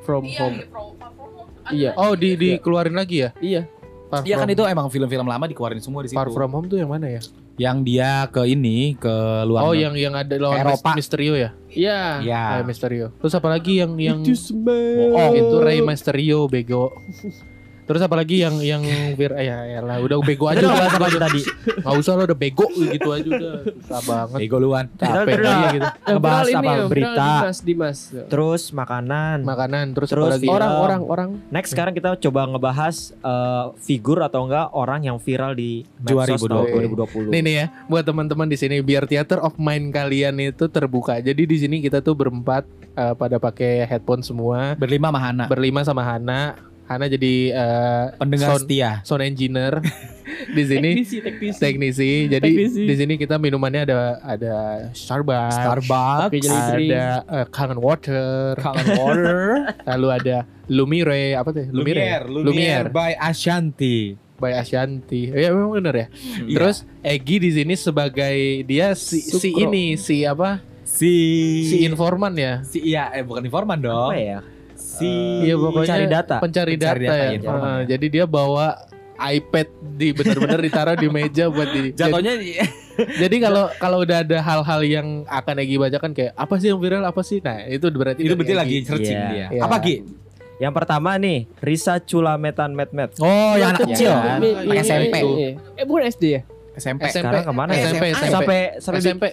From 0.00 0.24
Iya, 0.24 0.38
Home. 0.40 0.56
iya, 0.56 0.66
from- 0.66 0.96
from 0.96 1.14
home. 1.20 1.48
Ada 1.60 1.76
Iya. 1.76 1.90
Oh 1.94 2.12
di 2.12 2.34
dikeluarin 2.34 2.92
lagi 2.92 3.22
ya? 3.22 3.30
Iya. 3.38 3.62
Far 4.08 4.24
Iya 4.24 4.36
kan 4.36 4.48
itu 4.48 4.64
emang 4.64 4.88
film-film 4.88 5.22
lama 5.22 5.44
dikeluarin 5.44 5.78
semua 5.78 6.02
di 6.02 6.10
situ. 6.10 6.18
Far 6.18 6.26
From 6.28 6.50
Home 6.50 6.66
tuh 6.66 6.80
yang 6.80 6.90
mana 6.90 7.06
ya? 7.06 7.20
Yang 7.60 7.76
dia 7.84 8.24
ke 8.32 8.48
ini 8.48 8.96
ke 8.96 9.44
luar. 9.44 9.68
Oh 9.68 9.76
yang 9.76 9.92
yang 9.92 10.16
ada 10.16 10.32
lawan 10.40 10.64
Eropa. 10.64 10.96
Mysterio 10.96 11.36
ya? 11.36 11.52
Iya. 11.68 12.00
Iya. 12.24 12.42
Rey 12.56 12.64
Mysterio. 12.64 13.12
Terus 13.20 13.36
apa 13.36 13.52
lagi 13.52 13.84
yang 13.84 14.00
yang 14.00 14.24
Itu. 14.24 15.12
Oh, 15.12 15.30
itu 15.36 15.56
Rey 15.60 15.84
Mysterio 15.84 16.48
bego. 16.48 16.88
Terus 17.90 18.06
apa 18.06 18.14
lagi 18.14 18.38
yang 18.38 18.62
yang 18.62 18.86
vir 19.18 19.34
eh, 19.34 19.50
ya, 19.50 19.66
ya 19.66 19.80
lah 19.82 19.98
udah 19.98 20.22
bego 20.22 20.46
aja 20.46 20.62
udah 20.62 20.78
bahas 20.78 20.94
apa 20.94 21.06
aja 21.10 21.18
tadi? 21.26 21.42
Enggak 21.82 21.94
usah 21.98 22.12
lo 22.14 22.22
udah 22.22 22.38
bego 22.38 22.66
gitu 22.70 23.08
aja 23.10 23.26
udah 23.26 23.52
susah 23.66 24.00
banget. 24.06 24.38
Ego 24.46 24.56
luan. 24.62 24.84
Capek 24.94 25.42
gitu. 25.74 25.86
Ngebahas 26.06 26.46
apa? 26.54 26.72
Berita. 26.86 27.26
Dimas, 27.42 27.58
Dimas. 27.66 27.98
Terus 28.30 28.62
makanan. 28.70 29.42
Makanan 29.42 29.84
terus, 29.98 30.06
Terus 30.06 30.22
apa 30.22 30.34
lagi? 30.38 30.46
film. 30.46 31.02
Orang. 31.02 31.30
Next 31.50 31.74
sekarang 31.74 31.90
kita 31.90 32.14
coba 32.14 32.46
ngebahas 32.46 33.10
eh, 33.10 33.66
figur 33.82 34.22
atau 34.22 34.46
enggak 34.46 34.70
orang 34.70 35.10
yang 35.10 35.18
viral 35.18 35.58
di 35.58 35.82
medsos 35.98 36.46
2020. 36.46 36.46
tahun 36.46 36.66
2020. 37.26 37.34
Nih 37.34 37.40
nih 37.42 37.54
ya, 37.58 37.66
buat 37.90 38.06
teman-teman 38.06 38.46
di 38.46 38.54
sini 38.54 38.78
biar 38.86 39.10
theater 39.10 39.42
of 39.42 39.58
mind 39.58 39.90
kalian 39.90 40.38
itu 40.38 40.70
terbuka. 40.70 41.18
Jadi 41.18 41.42
di 41.42 41.56
sini 41.58 41.82
kita 41.82 41.98
tuh 42.06 42.14
berempat 42.14 42.62
eh, 42.94 43.14
pada 43.18 43.42
pakai 43.42 43.82
headphone 43.90 44.22
semua, 44.22 44.78
Berlima 44.78 45.10
sama 45.10 45.18
Hana. 45.18 45.44
berlima 45.50 45.80
sama 45.82 46.02
Hana. 46.06 46.69
Hana 46.90 47.06
jadi 47.06 47.34
eh, 47.54 48.04
Pendengar 48.18 48.48
sound, 48.50 48.66
setia. 48.66 48.90
sound 49.06 49.22
engineer 49.22 49.78
di 50.56 50.62
sini 50.64 50.90
Teknisi, 50.98 51.18
teknisi. 51.22 51.60
teknisi. 51.60 52.10
Jadi 52.26 52.50
Teknisi. 52.50 52.82
di 52.82 52.94
sini 52.96 53.14
kita 53.14 53.38
minumannya 53.38 53.86
ada 53.86 53.98
ada 54.20 54.54
Starbucks, 54.90 55.54
Starbucks. 55.54 56.50
Ada 56.50 57.04
eh, 57.22 57.46
Kangen 57.48 57.78
Water, 57.78 58.58
Kangen 58.58 58.86
Water. 58.98 59.38
lalu 59.94 60.08
ada 60.10 60.36
Lumire 60.66 61.34
apa 61.34 61.50
tuh? 61.50 61.70
Lumiere. 61.70 62.26
Lumiere 62.26 62.90
by 62.90 63.14
Ashanti. 63.14 64.18
by 64.36 64.50
Ashanti. 64.52 65.30
Ya 65.30 65.54
memang 65.54 65.78
bener 65.78 65.94
ya. 65.94 66.06
Terus 66.42 66.82
Egi 67.00 67.38
di 67.38 67.50
sini 67.52 67.74
sebagai 67.74 68.34
dia 68.64 68.98
si, 68.98 69.22
si 69.22 69.52
ini 69.52 69.94
si 69.94 70.26
apa? 70.26 70.58
Si 70.82 71.12
Si 71.62 71.76
informan 71.84 72.34
ya. 72.34 72.54
si 72.64 72.82
iya 72.82 73.14
eh 73.14 73.22
bukan 73.22 73.46
informan 73.46 73.78
dong. 73.78 74.10
apa 74.10 74.18
ya? 74.18 74.40
Si 75.00 75.10
Iya 75.42 75.54
pokoknya 75.56 75.80
pencari 75.82 76.06
data. 76.06 76.36
Pencari 76.38 76.74
data, 76.76 76.92
Pencari 76.94 77.06
data, 77.08 77.14
ya. 77.16 77.78
ya. 77.80 77.82
Jadi 77.88 78.06
dia 78.08 78.24
bawa 78.24 78.66
iPad 79.18 79.68
di 79.96 80.08
benar-benar 80.12 80.60
ditaruh 80.60 80.96
di 80.96 81.08
meja 81.08 81.44
buat 81.48 81.68
di. 81.68 81.92
jatuhnya 81.98 82.34
Jadi 83.22 83.36
kalau 83.40 83.72
kalau 83.76 84.04
udah 84.04 84.20
ada 84.20 84.38
hal-hal 84.38 84.80
yang 84.82 85.06
akan 85.24 85.54
Egi 85.58 85.76
bacakan 85.76 86.12
kayak 86.12 86.32
apa 86.36 86.54
sih 86.56 86.68
yang 86.68 86.78
viral 86.78 87.00
apa 87.02 87.20
sih? 87.20 87.40
Nah, 87.40 87.64
itu 87.64 87.88
berarti 87.88 88.20
itu 88.20 88.36
berarti 88.36 88.52
lagi 88.52 88.76
searching 88.84 89.16
Iya. 89.16 89.28
dia. 89.30 89.46
Iya. 89.50 89.60
Apa 89.64 89.76
Ki? 89.80 90.04
Yang 90.60 90.72
pertama 90.76 91.16
nih, 91.16 91.48
Risa 91.58 91.96
Culametan 91.98 92.76
Metmet. 92.76 93.16
Oh, 93.16 93.56
yang 93.56 93.72
anak 93.72 93.80
Iya 93.80 93.88
kecil. 93.88 94.12
kan? 94.12 94.38
Pakai 94.68 94.76
ini- 94.76 94.84
SMP. 94.84 95.16
Eh, 95.80 95.84
bukan 95.88 96.02
SD 96.04 96.24
ya? 96.28 96.40
SMP. 96.76 97.02
SMP. 97.08 97.24
Sekarang 97.24 97.42
ke 97.42 97.52
mana 97.52 97.70
ya? 97.72 97.88
SMP, 97.88 98.04
SMP. 98.12 98.28
Sampai 98.28 98.58
sampai 98.76 99.00
SMP 99.00 99.24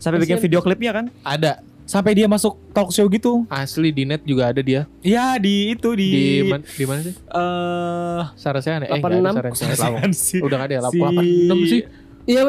sampai 0.00 0.18
bikin 0.18 0.38
video 0.40 0.58
klipnya 0.58 0.90
kan? 0.90 1.06
ada 1.22 1.60
Sampai 1.92 2.16
dia 2.16 2.24
masuk 2.24 2.56
talk 2.72 2.88
show 2.88 3.04
gitu. 3.06 3.44
asli 3.46 3.92
di 3.92 4.08
net 4.08 4.24
juga 4.24 4.48
ada 4.48 4.60
dia. 4.60 4.88
Iya, 5.00 5.36
di 5.36 5.76
itu 5.76 5.92
di 5.92 6.08
Di 6.08 6.48
man- 6.48 6.64
di 6.64 6.84
mana 6.88 7.00
sih? 7.02 7.12
eh 7.12 8.22
Sarasiana 8.32 8.84
eh 8.86 8.96
86. 8.96 9.20
enggak 9.20 9.44
ada 9.44 9.52
Sarasiana. 9.52 9.92
Apaan 9.92 10.12
sih? 10.16 10.40
Udah 10.40 10.56
enggak 10.56 10.68
ada 10.68 10.74
ya? 10.74 10.80
Si- 10.82 10.96
86 10.96 11.60
sih. 11.68 11.82
Iya. 12.22 12.46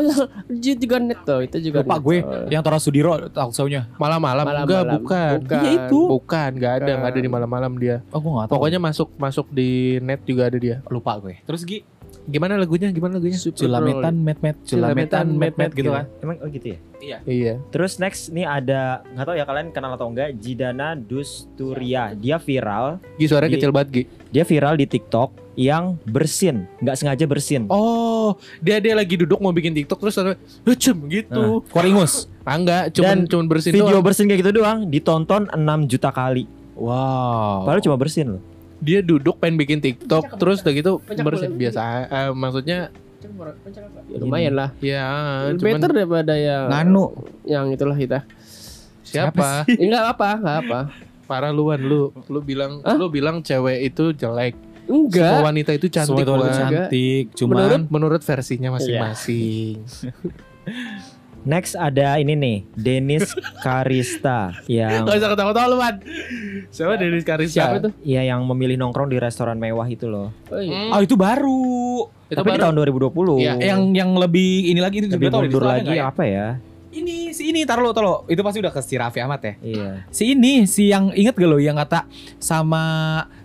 Itu 0.47 0.77
juga 0.79 1.01
net 1.01 1.19
tuh, 1.25 1.41
itu 1.41 1.57
juga 1.59 1.81
Lupa 1.81 1.97
gue 1.97 2.21
yang 2.47 2.61
Tora 2.61 2.77
Sudiro 2.77 3.17
talk 3.27 3.51
show-nya. 3.51 3.89
Malam-malam 3.97 4.45
enggak 4.45 4.83
bukan. 4.95 5.31
Bukan. 5.41 5.59
Iya 5.59 5.71
itu. 5.81 5.99
Bukan, 6.07 6.49
enggak 6.55 6.73
ada, 6.79 6.91
enggak 6.93 7.11
ada 7.11 7.19
di 7.19 7.29
malam-malam 7.29 7.71
dia. 7.75 8.05
Oh, 8.13 8.21
gue 8.21 8.31
enggak 8.31 8.47
tahu. 8.47 8.53
Pokoknya 8.55 8.79
masuk 8.79 9.09
masuk 9.17 9.49
di 9.49 9.69
net 9.99 10.21
juga 10.23 10.45
ada 10.45 10.55
dia. 10.55 10.77
lupa 10.87 11.17
gue. 11.17 11.41
Terus 11.43 11.65
Gi, 11.65 11.81
Gimana 12.23 12.55
lagunya? 12.55 12.87
Gimana 12.89 13.19
lagunya? 13.19 13.35
Culametan 13.35 14.15
met 14.15 14.39
met 14.39 14.55
Culametan 14.63 15.25
met 15.35 15.53
met 15.59 15.71
gitu 15.71 15.91
kan. 15.91 16.05
Emang 16.23 16.37
oh 16.39 16.47
gitu 16.47 16.67
ya? 16.71 16.79
Iya. 17.27 17.59
Terus 17.67 17.99
next 17.99 18.31
nih 18.31 18.47
ada 18.47 19.03
nggak 19.11 19.25
tahu 19.27 19.35
ya 19.35 19.43
kalian 19.43 19.67
kenal 19.75 19.91
atau 19.93 20.07
enggak 20.07 20.31
Jidana 20.39 20.95
Dusturia. 20.95 22.15
Dia 22.15 22.39
viral, 22.39 23.03
Gi 23.19 23.25
suaranya 23.27 23.51
Di- 23.51 23.55
kecil 23.59 23.71
banget, 23.75 23.89
Gi. 23.91 24.03
dia 24.31 24.43
viral 24.47 24.79
di 24.79 24.87
TikTok 24.87 25.29
yang 25.53 25.99
bersin, 26.07 26.63
nggak 26.79 26.95
sengaja 26.95 27.25
bersin. 27.27 27.67
Oh, 27.67 28.39
dia 28.63 28.79
dia 28.79 28.95
lagi 28.95 29.19
duduk 29.19 29.37
mau 29.37 29.51
bikin 29.51 29.75
TikTok 29.75 29.99
terus 29.99 30.15
ada 30.15 30.39
"Hecem," 30.63 30.95
gitu. 31.11 31.61
Keluar 31.67 31.85
ingus. 31.85 32.31
Ah, 32.43 32.55
enggak, 32.55 32.95
cuman 32.95 33.23
Dan 33.23 33.29
cuman 33.29 33.45
bersin 33.51 33.71
Video 33.71 33.99
doang. 33.99 34.03
bersin 34.03 34.25
kayak 34.25 34.39
gitu 34.39 34.51
doang 34.63 34.87
ditonton 34.87 35.51
6 35.51 35.91
juta 35.91 36.09
kali. 36.09 36.47
Wow. 36.73 37.67
Padahal 37.67 37.83
cuma 37.83 37.97
bersin 37.99 38.39
loh. 38.39 38.41
Dia 38.83 38.99
duduk 38.99 39.39
pengen 39.39 39.55
bikin 39.55 39.79
TikTok 39.79 40.27
Pencak, 40.27 40.37
terus 40.37 40.57
udah 40.59 40.73
gitu 40.73 40.91
boleh. 40.99 41.47
biasa. 41.49 41.81
eh, 42.05 42.29
maksudnya 42.29 42.79
Ya, 44.05 44.19
lumayan 44.19 44.53
lah. 44.53 44.69
ya 44.77 45.03
Better 45.55 45.87
cuman 45.87 45.95
daripada 45.95 46.33
yang 46.35 46.67
Nganu. 46.67 47.05
yang 47.45 47.65
itulah 47.71 47.95
kita. 47.95 48.27
siapa? 49.01 49.63
Ya, 49.65 49.79
enggak 49.79 50.03
apa, 50.09 50.29
enggak 50.35 50.57
apa. 50.61 50.79
Parah 51.23 51.49
luan 51.49 51.79
lu. 51.79 52.11
Lu 52.27 52.39
bilang 52.39 52.83
Hah? 52.83 52.93
lu 52.93 53.07
bilang 53.07 53.39
cewek 53.39 53.79
itu 53.85 54.11
jelek. 54.11 54.59
Enggak. 54.83 55.23
Semua 55.33 55.47
wanita 55.47 55.71
itu 55.71 55.87
cantik 55.87 56.19
Semua 56.19 56.51
cantik, 56.51 57.25
cuman 57.33 57.55
Menurut 57.55 57.81
menurut 57.89 58.21
versinya 58.21 58.75
masing-masing. 58.75 59.79
Next 61.43 61.75
ada 61.75 62.15
ini 62.15 62.39
nih, 62.39 62.57
Denis 62.71 63.35
Karista 63.59 64.55
yang 64.63 65.03
Gak 65.03 65.19
usah 65.19 65.29
ketawa-tawa 65.35 65.67
lu, 65.67 65.75
Wan. 65.75 65.95
Siapa 66.71 66.95
Denis 66.95 67.27
Karissa? 67.27 67.67
Siapa 67.67 67.75
itu? 67.83 67.89
ya 67.99 68.23
yang 68.23 68.47
memilih 68.47 68.79
nongkrong 68.79 69.11
di 69.11 69.19
restoran 69.19 69.59
mewah 69.59 69.83
itu 69.85 70.07
loh. 70.07 70.31
Oh, 70.47 70.61
iya. 70.63 70.87
Oh, 70.95 71.03
itu 71.03 71.19
baru. 71.19 72.07
itu 72.31 72.39
Tapi 72.39 72.47
di 72.47 72.55
baru. 72.55 72.63
tahun 72.71 72.75
2020. 73.11 73.43
Iya, 73.43 73.53
Yang 73.59 73.81
yang 73.91 74.09
lebih 74.15 74.51
ini 74.71 74.79
lagi 74.79 74.95
itu 75.03 75.07
lebih 75.11 75.27
juga 75.27 75.35
tahu 75.35 75.43
di 75.43 75.47
mundur 75.51 75.63
lagi 75.67 75.93
ya? 75.93 76.03
apa 76.07 76.23
ya? 76.23 76.47
Ini 76.93 77.33
si 77.33 77.49
ini 77.51 77.65
taruh 77.67 77.83
lo 77.83 77.91
taruh 77.91 78.07
lo. 78.07 78.17
Itu 78.31 78.39
pasti 78.39 78.63
udah 78.63 78.71
ke 78.71 78.79
si 78.79 78.95
Raffi 78.95 79.19
Ahmad 79.19 79.41
ya. 79.43 79.53
Iya. 79.59 79.89
Si 80.13 80.23
ini 80.31 80.63
si 80.63 80.87
yang 80.87 81.11
inget 81.11 81.35
gak 81.35 81.49
lo 81.49 81.59
yang 81.59 81.75
kata 81.75 82.07
sama 82.39 82.85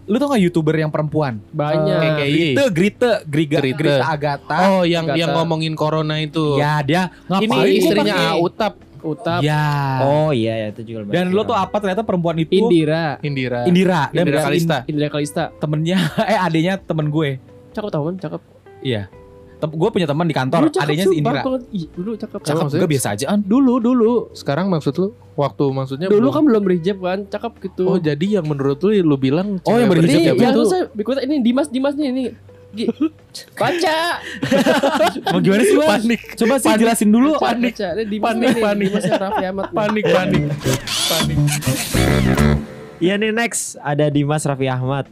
lu 0.08 0.16
tau 0.16 0.32
gak 0.32 0.40
youtuber 0.40 0.74
yang 0.74 0.88
perempuan? 0.88 1.38
Banyak. 1.52 2.00
Eh, 2.00 2.08
KKI. 2.08 2.32
Grite, 2.32 2.66
Grite, 2.72 3.10
Griga, 3.28 3.56
Grite. 3.60 3.76
Grite 3.76 4.00
Agatha. 4.00 4.56
Oh, 4.72 4.82
yang 4.82 5.04
Gata. 5.04 5.20
yang 5.20 5.30
ngomongin 5.36 5.76
corona 5.76 6.16
itu. 6.18 6.56
Ya 6.56 6.80
dia 6.80 7.12
Ini 7.28 7.46
ngapain 7.46 7.72
istrinya 7.76 8.14
gua 8.16 8.24
pakai? 8.24 8.40
Utap, 8.40 8.74
Utap. 9.04 9.40
Ya. 9.44 9.66
Oh 10.02 10.30
iya 10.34 10.66
ya 10.66 10.66
itu 10.74 10.82
juga. 10.82 11.12
Dan 11.12 11.30
lo 11.30 11.46
tuh 11.46 11.54
apa 11.54 11.76
ternyata 11.78 12.02
perempuan 12.02 12.40
itu 12.40 12.56
Indira. 12.56 13.20
Indira. 13.22 13.62
Indira 13.68 14.00
dan 14.10 14.24
Indira 14.26 14.40
Kalista. 14.42 14.76
Indira 14.88 15.08
Kalista. 15.12 15.44
temennya 15.60 15.98
eh 16.32 16.38
adanya 16.38 16.80
temen 16.80 17.12
gue. 17.12 17.38
Cakep 17.76 17.90
tau 17.92 18.02
kan? 18.10 18.14
Cakep. 18.18 18.40
Iya. 18.82 19.10
Tem 19.58 19.66
gue 19.68 19.90
punya 19.90 20.06
teman 20.06 20.22
di 20.22 20.34
kantor, 20.34 20.70
cakep 20.70 20.82
adanya 20.86 21.04
si 21.04 21.16
Indira. 21.18 21.42
Ih, 21.74 21.86
dulu 21.90 22.10
cakep. 22.14 22.38
Cakep 22.40 22.62
maksudnya? 22.62 22.78
juga 22.78 22.88
biasa 22.88 23.06
aja 23.10 23.24
kan. 23.28 23.40
Dulu, 23.42 23.74
dulu. 23.78 24.12
Sekarang 24.30 24.70
maksud 24.70 24.94
lu 24.94 25.08
waktu 25.34 25.64
maksudnya 25.68 26.06
Dulu 26.06 26.18
belum- 26.20 26.34
kan 26.34 26.42
belum 26.46 26.62
berhijab 26.62 26.98
kan, 26.98 27.18
cakep 27.26 27.52
gitu. 27.66 27.84
Oh, 27.84 27.98
jadi 27.98 28.38
yang 28.38 28.46
menurut 28.46 28.78
lu 28.80 28.94
lu 28.94 29.16
bilang 29.18 29.58
Oh, 29.62 29.74
yang 29.74 29.90
berhijab 29.90 30.38
Ini 30.38 30.46
itu 30.48 30.62
saya 30.64 30.86
because 30.94 31.18
ini 31.20 31.42
Dimas 31.42 31.66
Dimas 31.66 31.98
nih 31.98 32.06
ini. 32.08 32.24
Baca. 33.58 33.98
Mau 35.32 35.40
gimana 35.40 35.62
sih, 35.64 35.74
Mas? 35.74 35.88
Panik. 35.88 36.20
Coba 36.36 36.54
sih 36.60 36.70
jelasin 36.76 37.08
dulu. 37.10 37.34
Panik. 37.40 37.74
Panik, 37.74 38.54
panik. 38.60 38.86
Dimas 38.86 39.04
yang 39.04 39.18
Raffi 39.18 39.44
Ahmad. 39.44 39.66
nih. 39.66 39.74
Panik, 39.74 40.04
panik. 40.06 40.42
Panik. 41.08 41.38
Iya 42.98 43.14
nih 43.14 43.30
next 43.30 43.78
ada 43.80 44.06
Dimas 44.06 44.42
Raffi 44.42 44.66
Ahmad 44.66 45.06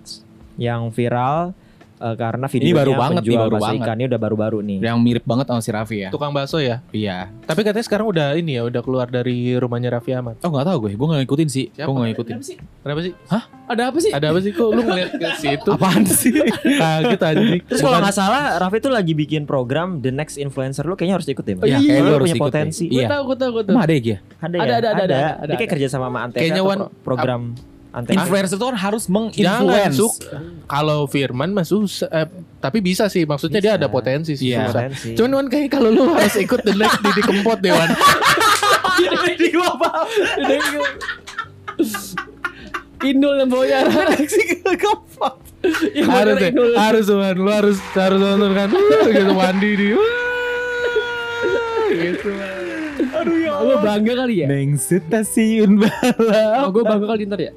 yang 0.54 0.90
viral 0.90 1.54
eh, 1.98 2.16
karena 2.16 2.46
videonya 2.46 2.76
baru 2.76 2.92
banget 2.94 3.22
nih, 3.22 3.38
baru 3.38 3.56
banget. 3.56 3.80
ikan. 3.82 3.96
Ini 3.96 4.06
udah 4.08 4.20
baru-baru 4.20 4.58
nih. 4.64 4.78
Yang 4.82 4.98
mirip 5.04 5.24
banget 5.28 5.46
sama 5.48 5.60
si 5.60 5.70
Raffi 5.70 5.96
ya. 6.06 6.10
Tukang 6.10 6.32
bakso 6.32 6.58
ya. 6.58 6.82
Iya. 6.90 7.28
Tapi 7.46 7.60
katanya 7.62 7.84
sekarang 7.84 8.06
udah 8.08 8.26
ini 8.34 8.58
ya, 8.58 8.62
udah 8.66 8.80
keluar 8.80 9.06
dari 9.06 9.54
rumahnya 9.60 9.92
Raffi 9.94 10.16
Ahmad. 10.16 10.40
Oh 10.40 10.50
nggak 10.50 10.66
tahu 10.66 10.76
gue, 10.88 10.90
gue 10.96 11.06
nggak 11.06 11.20
ngikutin 11.28 11.48
sih. 11.52 11.64
Siapa? 11.70 11.86
Gue 11.86 11.94
nggak 11.94 12.08
ngikutin. 12.16 12.34
Kenapa 12.34 12.48
sih? 12.48 12.56
Kenapa 12.82 13.00
sih? 13.04 13.12
Ada 13.66 13.82
apa 13.90 13.98
sih? 13.98 14.10
Ada 14.14 14.26
apa 14.32 14.38
sih 14.40 14.50
kok 14.56 14.68
lu 14.72 14.82
ngeliat 14.82 15.10
ke 15.12 15.28
situ? 15.44 15.70
Apaan 15.70 16.02
sih? 16.08 16.32
Kaget 16.56 17.20
aja. 17.22 17.44
Terus 17.68 17.80
kalau 17.84 17.98
nggak 18.00 18.16
salah 18.16 18.42
Raffi 18.56 18.78
tuh 18.80 18.92
lagi 18.94 19.12
bikin 19.12 19.44
program 19.44 20.00
The 20.00 20.10
Next 20.10 20.40
Influencer 20.40 20.88
lu 20.88 20.96
kayaknya 20.96 21.20
harus 21.20 21.28
ikut 21.28 21.44
deh. 21.44 21.54
Mbak. 21.60 21.66
Iya, 21.68 21.78
kayak 21.78 21.86
iya, 21.86 21.98
lu 22.00 22.06
lu 22.08 22.14
harus 22.16 22.26
punya 22.32 22.40
potensi. 22.40 22.84
Gue 22.88 23.04
Iya. 23.04 23.08
tahu, 23.12 23.22
gue 23.28 23.36
tahu, 23.36 23.50
gue 23.52 23.62
tahu. 23.68 23.74
Emang 23.76 23.84
ada 23.84 23.94
ya? 23.94 24.00
Ada, 24.00 24.16
Ada, 24.16 24.56
ya? 24.56 24.62
ada, 24.62 24.74
ada, 24.76 24.88
ada, 24.88 25.18
ada, 25.44 25.46
Dia 25.52 25.56
kayak 25.60 25.72
kerja 25.76 25.88
sama 25.92 26.06
sama 26.06 26.18
Antena 26.22 26.40
Kayaknya 26.46 26.62
program 27.02 27.42
Antena. 27.96 28.28
Influencer 28.28 28.60
itu 28.60 28.66
kan 28.68 28.76
harus 28.76 29.08
menginfluence. 29.08 30.20
Kalau 30.68 31.08
Firman 31.08 31.56
mah 31.56 31.64
susah. 31.64 32.12
Eh, 32.12 32.28
tapi 32.60 32.84
bisa 32.84 33.08
sih. 33.08 33.24
Maksudnya 33.24 33.64
dia 33.64 33.72
Bisa. 33.72 33.80
ada 33.80 33.88
potensi 33.88 34.36
sih. 34.36 34.52
Iya. 34.52 34.68
susah. 34.68 34.92
Potensi. 34.92 35.08
Cuman 35.16 35.32
Wan 35.32 35.48
kayak 35.48 35.72
kalau 35.72 35.88
lu 35.88 36.12
harus 36.12 36.36
ikut 36.36 36.60
the 36.60 36.76
next 36.76 37.00
Didi 37.00 37.24
Kempot 37.24 37.56
deh 37.64 37.72
Wan. 37.72 37.88
Di 39.40 39.48
gua 39.48 39.80
apa? 39.80 40.04
Indul 43.00 43.40
dan 43.40 43.48
Boyar. 43.48 43.88
harus 46.12 46.36
deh. 46.36 46.52
Harus 46.76 47.06
Wan. 47.08 47.36
Lu 47.40 47.48
harus 47.48 47.80
harus 47.96 48.20
nonton 48.20 48.52
kan. 48.52 48.68
Gitu 49.08 49.32
mandi 49.32 49.70
di. 49.72 49.88
Gitu. 51.96 52.28
Aduh 53.22 53.36
ya 53.40 53.52
Allah. 53.56 53.78
bangga 53.80 54.12
kali 54.24 54.34
ya? 54.42 54.46
Neng 54.50 54.76
stasiun 54.76 55.70
bala. 55.80 56.66
Oh, 56.66 56.70
gue 56.72 56.84
bangga 56.84 57.06
kali 57.06 57.22
ntar 57.24 57.40
ya? 57.40 57.52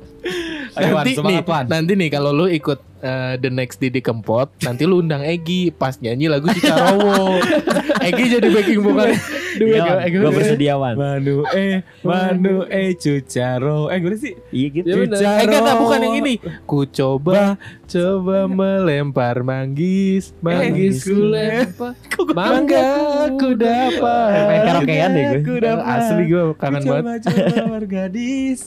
Ayo, 0.78 0.94
Wan, 0.94 1.02
nanti 1.02 1.10
nih, 1.10 1.18
semangat, 1.18 1.46
Wan. 1.50 1.66
nanti 1.66 1.92
nih 1.98 2.10
kalau 2.14 2.32
lu 2.32 2.46
ikut 2.46 2.80
eh, 3.02 3.34
the 3.42 3.50
next 3.50 3.82
Didi 3.82 4.00
Kempot, 4.00 4.54
nanti 4.62 4.84
lu 4.86 5.02
undang 5.02 5.26
Egi 5.26 5.74
pas 5.74 5.98
nyanyi 5.98 6.30
lagu 6.30 6.46
Cicarowo. 6.52 7.42
Egi 8.08 8.24
jadi 8.38 8.48
backing 8.54 8.80
vokal. 8.86 9.12
Iya, 9.60 10.08
gue 10.08 10.32
bersedia 10.32 10.78
Wan. 10.78 10.96
Manu 10.96 11.44
eh, 11.52 11.82
Manu 12.06 12.64
eh 12.70 12.94
cucaro. 12.96 13.90
Eh 13.90 13.98
gue 14.00 14.16
sih. 14.16 14.34
Iya 14.54 14.68
gitu. 14.72 14.88
Ya 14.88 14.96
bener. 15.04 15.18
Eh 15.20 15.44
enggak, 15.44 15.60
enggak, 15.66 15.78
bukan 15.82 16.00
yang 16.06 16.16
ini. 16.22 16.34
Ku 16.64 16.80
coba 16.86 17.58
coba 17.90 18.38
melempar 18.46 19.42
manggis, 19.42 20.32
manggis 20.40 21.02
ku 21.04 21.18
lempar. 21.18 21.98
Mangga 22.32 22.88
ku 23.36 23.58
dapat. 23.58 24.44
Main 24.48 24.62
karaokean 24.70 25.10
deh 25.12 25.24
gue. 25.26 25.42
Ku 25.50 25.60
dapat. 25.60 25.86
Asli 25.86 26.24
gue 26.26 26.44
kangen 26.56 26.82
banget. 26.84 27.20
Coba 27.26 27.80
gadis. 27.98 28.60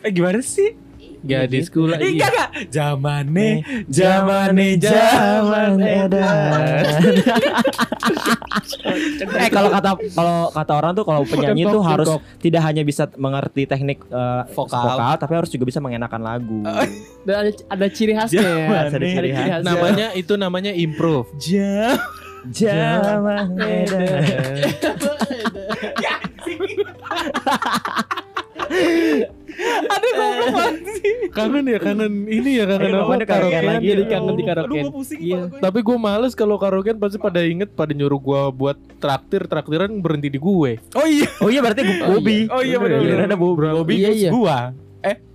Eh 0.00 0.10
gimana 0.10 0.40
sih? 0.40 0.72
Gadisku 1.20 1.84
Eh, 1.84 1.88
lagi. 1.90 2.04
enggak 2.16 2.32
enggak. 2.32 2.48
Zamane, 2.72 3.48
zamane, 3.86 4.68
zamane 4.80 5.94
dan. 6.08 7.12
eh 9.30 9.48
kalau 9.48 9.68
kata 9.68 9.90
kalau 10.10 10.48
kata 10.48 10.72
orang 10.74 10.92
tuh 10.94 11.04
kalau 11.04 11.20
penyanyi 11.22 11.64
tuh 11.66 11.82
harus 11.82 12.08
tidak 12.38 12.64
hanya 12.64 12.80
bisa 12.80 13.04
mengerti 13.14 13.64
teknik 13.64 14.00
eh, 14.02 14.42
Vokal. 14.50 14.80
vokal. 14.96 15.12
tapi 15.18 15.32
harus 15.36 15.50
juga 15.50 15.64
bisa 15.66 15.76
mengenakan 15.78 16.20
lagu. 16.20 16.64
Dan 17.28 17.34
ada, 17.38 17.50
ada 17.68 17.86
ciri 17.86 18.16
khasnya 18.16 18.40
ya. 18.40 18.64
Ada 18.64 18.80
Ada 18.80 18.88
ciri 18.90 19.08
ciri 19.10 19.30
khas. 19.30 19.44
khasnya. 19.50 19.68
Namanya 19.68 20.06
itu 20.16 20.34
namanya 20.36 20.72
improve. 20.72 21.28
Jam. 21.36 22.00
Zaman 22.48 23.60
kangen 31.30 31.64
ya 31.66 31.78
kangen 31.78 32.12
ini 32.26 32.50
ya 32.56 32.64
kangen 32.66 32.92
apa 32.96 33.14
karaokean 33.24 33.64
lagi, 33.66 33.86
Jadi 33.86 34.02
ya. 34.02 34.08
kangen 34.08 34.32
di 34.32 34.42
Aduh 34.42 34.48
karaoke. 34.48 34.78
gue 34.78 34.92
pusing 34.92 35.20
Iya. 35.20 35.40
gue. 35.46 35.60
Tapi 35.60 35.78
gue 35.80 35.96
males 35.96 36.32
kalau 36.34 36.56
karaokean 36.56 36.96
pasti 36.96 37.18
pada 37.18 37.40
inget 37.42 37.70
pada 37.70 37.92
nyuruh 37.92 38.20
gue 38.20 38.40
buat 38.52 38.76
traktir 38.98 39.44
traktiran 39.44 39.90
berhenti 39.98 40.28
di 40.28 40.38
gue. 40.38 40.70
Oh 40.94 41.06
iya. 41.06 41.28
Oh 41.40 41.48
iya 41.48 41.60
berarti 41.60 41.80
gue 41.82 41.96
Bobi. 42.00 42.38
Oh 42.48 42.62
iya 42.62 42.76
benar. 42.78 42.98
Giliran 43.00 43.26
ada 43.26 43.38
Bobi. 43.38 43.66
Bobi 43.68 43.94
Iya, 43.96 44.10
iya. 44.10 44.30
gua. 44.30 44.58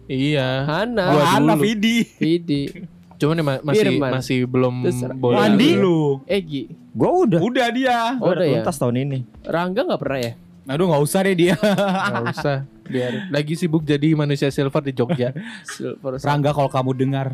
Iya. 0.05 0.47
Hana. 0.63 1.05
Gua 1.11 1.23
Hana. 1.27 1.53
Vidi. 1.57 2.05
Vidi. 2.15 2.69
Cuman 3.15 3.39
ya 3.39 3.43
ma- 3.43 3.63
masih 3.63 3.85
Firman. 3.89 4.11
masih 4.13 4.39
belum 4.45 4.75
boleh. 5.17 5.37
Dulu. 5.49 5.81
lu. 5.81 5.99
Egi. 6.27 6.69
Gue 6.93 7.09
udah. 7.25 7.39
Udah 7.41 7.67
dia. 7.73 7.99
Oh, 8.21 8.29
udah 8.29 8.45
ya? 8.45 8.61
tuntas 8.61 8.77
tahun 8.77 8.95
ini. 9.01 9.19
Rangga 9.41 9.81
gak 9.81 9.97
pernah 9.97 10.19
ya? 10.21 10.33
Aduh 10.65 10.89
nggak 10.89 11.03
usah 11.05 11.19
deh 11.21 11.35
dia. 11.37 11.55
Nggak 11.57 12.25
usah. 12.41 12.57
Biar 12.85 13.33
lagi 13.33 13.57
sibuk 13.57 13.81
jadi 13.81 14.13
manusia 14.13 14.49
silver 14.53 14.81
di 14.81 14.93
Jogja. 14.93 15.33
Silver. 15.65 16.21
Rangga 16.21 16.53
kalau 16.53 16.69
kamu 16.69 16.91
dengar. 16.93 17.33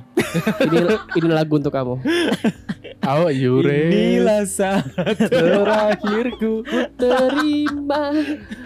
ini, 0.63 0.79
ini 1.19 1.27
lagu 1.27 1.59
untuk 1.59 1.75
kamu. 1.75 1.99
Oh, 3.01 3.27
Yure. 3.27 3.91
Inilah 3.91 4.47
saat 4.47 5.17
terakhirku 5.17 6.63
Terima 6.95 8.15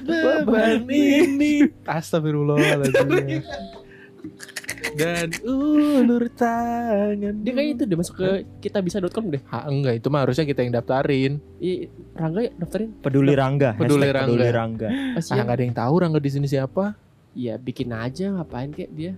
beban 0.06 0.86
ini. 0.90 1.70
Astagfirullahaladzim. 1.90 3.42
Dan 4.94 5.28
ulur 5.42 6.30
tangan. 6.38 7.34
Dia 7.42 7.54
kayak 7.58 7.70
itu 7.74 7.84
deh 7.90 7.98
masuk 7.98 8.16
ke 8.22 8.30
kitabisa.com 8.62 9.26
deh. 9.34 9.42
Ha, 9.50 9.66
enggak, 9.66 9.98
itu 9.98 10.08
mah 10.14 10.22
harusnya 10.24 10.46
kita 10.46 10.62
yang 10.62 10.74
daftarin. 10.78 11.42
Iya, 11.58 11.90
Rangga 12.14 12.40
ya 12.46 12.52
daftarin. 12.56 12.90
Peduli 13.02 13.34
Rangga. 13.34 13.74
Peduli 13.74 14.06
Hashtag 14.06 14.16
Rangga. 14.16 14.32
Peduli 14.32 14.50
Rangga. 14.54 14.88
Ah, 14.88 15.14
Kasihan. 15.18 15.44
nggak 15.44 15.58
ada 15.58 15.64
yang 15.66 15.76
tahu 15.76 15.94
Rangga 15.98 16.20
di 16.22 16.32
sini 16.32 16.48
siapa. 16.48 16.94
Iya, 17.36 17.60
bikin 17.60 17.90
aja 17.92 18.26
ngapain 18.32 18.70
kek 18.72 18.92
dia. 18.96 19.14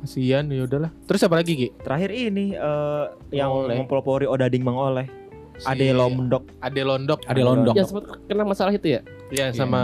Kasihan 0.00 0.48
ya 0.48 0.64
udahlah. 0.64 0.94
Terus 1.04 1.20
apa 1.28 1.36
lagi, 1.36 1.52
Ki? 1.52 1.68
Terakhir 1.76 2.10
ini 2.14 2.56
eh, 2.56 3.04
yang 3.36 3.52
mempelopori 3.68 4.24
Odading 4.24 4.64
Mang 4.64 4.80
Oleh. 4.80 5.19
Ade 5.62 5.88
Lomdok. 5.90 6.42
Ade 6.58 6.82
Londok. 6.82 7.20
Ade 7.24 7.42
Londok. 7.42 7.74
Yang 7.74 7.88
sempat 7.90 8.04
kena 8.24 8.44
masalah 8.44 8.72
itu 8.72 8.88
ya? 8.88 9.00
Ya 9.30 9.54
sama 9.54 9.82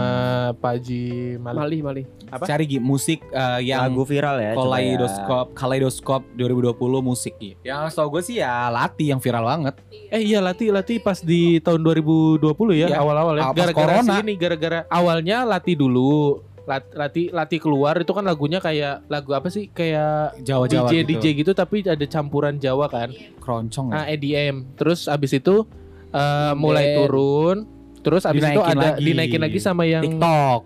Paji 0.59 1.37
Malik. 1.39 1.59
Malih, 1.59 1.79
malih. 1.81 2.05
Apa? 2.27 2.43
Cari 2.43 2.67
Gi, 2.67 2.79
musik 2.79 3.23
eh, 3.29 3.59
yang 3.63 3.87
Lagu 3.87 4.03
viral 4.03 4.35
ya. 4.37 4.51
coba 4.53 4.75
ya. 4.75 4.99
Kaleidoskop, 4.99 5.45
Kaleidoskop 5.55 6.21
2020 6.35 6.75
musik 6.99 7.33
Gi. 7.39 7.55
Yang 7.63 7.95
tau 7.95 8.11
gue 8.11 8.19
sih 8.19 8.43
ya 8.43 8.67
Lati 8.67 9.07
yang 9.07 9.23
viral 9.23 9.47
banget. 9.47 9.79
Eh 10.11 10.19
iya 10.21 10.43
Lati 10.43 10.67
Lati 10.67 10.99
pas 10.99 11.23
di 11.23 11.63
tahun 11.63 11.79
2020 11.79 12.43
ya 12.75 12.87
Iya. 12.91 12.99
awal-awal 12.99 13.39
ya. 13.39 13.43
Ah, 13.47 13.53
Gara-gara 13.55 14.03
si 14.03 14.11
ini 14.19 14.33
gara-gara 14.35 14.79
awalnya 14.87 15.47
Lati 15.47 15.73
dulu. 15.73 16.43
Lat- 16.67 16.91
Lati 16.91 17.31
Lati 17.31 17.57
keluar 17.57 17.95
itu 17.95 18.11
kan 18.11 18.21
lagunya 18.21 18.59
kayak 18.59 19.07
lagu 19.07 19.31
apa 19.31 19.47
sih? 19.47 19.71
Kayak 19.71 20.35
Jawa-Jawa 20.41 20.85
DJ 20.85 20.93
gitu. 20.93 21.07
DJ 21.09 21.25
gitu 21.37 21.51
tapi 21.53 21.81
ada 21.81 22.03
campuran 22.03 22.59
Jawa 22.59 22.85
kan. 22.85 23.09
Keroncong 23.39 23.87
Nah, 23.89 24.03
ya. 24.03 24.13
EDM. 24.13 24.75
Terus 24.75 25.07
abis 25.07 25.31
itu 25.33 25.63
eh, 26.09 26.53
mulai 26.53 26.83
Band. 26.85 26.97
turun. 27.01 27.57
Terus 27.97 28.23
abis 28.23 28.39
itu 28.41 28.51
Dinaikin 28.53 28.77
ada 28.77 28.87
lagi. 28.89 29.01
dinaikin 29.01 29.41
lagi 29.41 29.59
sama 29.59 29.83
yang 29.83 30.03
TikTok. 30.05 30.61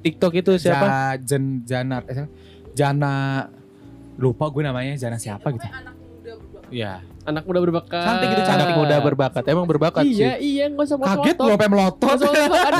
TikTok 0.00 0.32
itu 0.34 0.52
siapa? 0.58 0.86
Ja, 0.86 0.96
Jen, 1.18 1.44
Jana, 1.62 2.00
eh? 2.02 2.28
Jana 2.72 3.14
lupa 4.16 4.44
gue 4.46 4.60
namanya 4.60 4.92
Jana 4.94 5.16
siapa 5.16 5.48
gitu. 5.50 5.64
anak 5.64 5.92
muda 5.92 6.32
berbakat 6.36 6.68
Iya. 6.70 6.94
Anak 7.20 7.44
muda 7.44 7.60
berbakat. 7.60 8.00
Cantik 8.00 8.26
gitu, 8.32 8.42
Anak 8.42 8.68
muda 8.74 8.96
berbakat. 8.98 9.44
Emang 9.44 9.68
berbakat 9.68 10.02
Iya, 10.02 10.40
sih. 10.40 10.56
iya, 10.56 10.64
enggak 10.66 10.88
usah 10.88 10.96
Kaget 10.96 11.36
lu 11.36 11.44
motor. 11.44 11.50
sampai 11.52 11.68
melotot. 11.68 12.18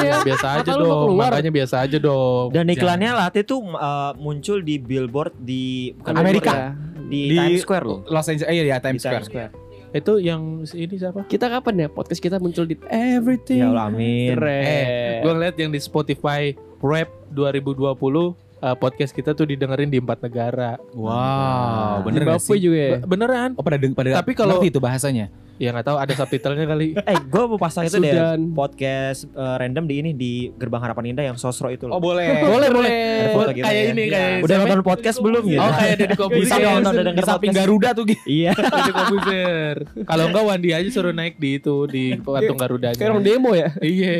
Ya, 0.00 0.16
biasa 0.28 0.46
aja 0.56 0.70
dong. 0.72 1.08
Makanya 1.14 1.50
biasa 1.52 1.74
aja 1.84 1.98
dong. 1.98 2.46
Dan 2.50 2.64
iklannya 2.66 3.10
Lati 3.12 3.40
tuh 3.42 3.60
eh, 3.68 4.12
muncul 4.16 4.58
di 4.60 4.76
billboard 4.76 5.36
di 5.36 5.92
bukan 5.92 6.14
Amerika. 6.14 6.52
ya, 6.52 6.68
di, 7.04 7.20
Di 7.26 7.36
Times 7.36 7.60
Square 7.60 7.84
loh. 7.84 7.98
Los 8.06 8.26
Angeles, 8.26 8.48
eh 8.48 8.54
iya 8.56 8.64
Di 8.66 8.82
Times 8.82 9.00
Square. 9.00 9.14
Times 9.18 9.28
Square. 9.28 9.52
Itu 9.90 10.12
yang 10.16 10.40
ini 10.64 10.94
siapa? 10.96 11.26
Kita 11.26 11.50
kapan 11.50 11.74
ya 11.76 11.88
podcast 11.90 12.22
kita 12.22 12.38
muncul 12.38 12.62
di 12.62 12.78
Everything. 12.86 13.60
Ya 13.60 13.68
Allah 13.68 13.90
amin. 13.90 14.38
Keren. 14.38 14.62
Eh, 14.62 15.12
gue 15.20 15.32
ngeliat 15.32 15.56
yang 15.56 15.68
di 15.68 15.78
Spotify 15.78 16.54
Rap 16.78 17.10
2020 17.30 18.49
eh, 18.60 18.76
podcast 18.76 19.10
kita 19.10 19.32
tuh 19.32 19.44
didengerin 19.44 19.88
di 19.88 19.98
empat 19.98 20.20
negara. 20.20 20.76
Wow, 20.92 22.04
bener 22.04 22.20
Di 22.20 22.26
gak 22.26 22.36
Bapu 22.36 22.52
sih? 22.52 22.60
juga 22.62 22.78
ya. 22.78 22.90
Be- 22.96 23.06
Beneran? 23.08 23.50
Oh 23.54 23.62
pada 23.62 23.76
deng 23.76 23.92
pada 23.92 24.14
Tapi 24.14 24.32
kalau- 24.32 24.60
itu 24.60 24.76
bahasanya. 24.76 25.28
Ya 25.56 25.76
nggak 25.76 25.84
tahu 25.84 25.98
ada 25.98 26.12
subtitlenya 26.14 26.64
kali. 26.64 26.96
Eh, 27.04 27.20
gue 27.20 27.42
mau 27.44 27.56
pasang 27.56 27.84
itu 27.84 27.96
deh 27.96 28.16
podcast 28.50 29.28
eh, 29.28 29.56
random 29.58 29.84
di 29.84 29.94
ini 29.98 30.10
di 30.10 30.32
Gerbang 30.50 30.80
Harapan 30.80 31.12
Indah 31.12 31.24
yang 31.26 31.36
sosro 31.36 31.68
itu 31.68 31.84
loh. 31.84 32.00
boleh. 32.00 32.32
boleh 32.40 32.68
boleh. 32.80 32.88
Ada 32.88 33.28
foto 33.30 33.50
gitu 33.50 33.64
kayak 33.64 33.76
ya. 33.76 33.92
ini 33.92 34.02
Iya. 34.02 34.16
kayak 34.16 34.32
Udah 34.40 34.56
siapa? 34.56 34.64
nonton 34.64 34.80
podcast 34.82 35.18
belum 35.20 35.42
gitu? 35.44 35.60
Oh 35.60 35.68
kayak 35.70 35.94
Deddy 35.94 36.08
Di 36.08 36.16
Kobuzer. 36.24 36.40
Bisa 36.40 36.56
nonton, 36.56 36.64
udah 36.64 36.80
samping, 36.80 37.04
denger 37.04 37.20
di 37.20 37.28
samping. 37.28 37.50
Garuda 37.52 37.88
tuh 37.92 38.04
Gi. 38.08 38.16
Iya. 38.24 38.52
Deddy 38.56 38.92
Kobuzer. 38.94 39.76
Kalau 40.00 40.24
enggak 40.26 40.44
Wandi 40.48 40.68
aja 40.72 40.88
suruh 40.88 41.12
naik 41.12 41.34
di 41.36 41.50
itu 41.54 41.76
di 41.84 42.04
patung 42.16 42.56
Garudanya. 42.56 42.96
Kayak 42.96 43.10
orang 43.12 43.24
demo 43.26 43.50
ya. 43.52 43.68
Iya. 43.78 44.12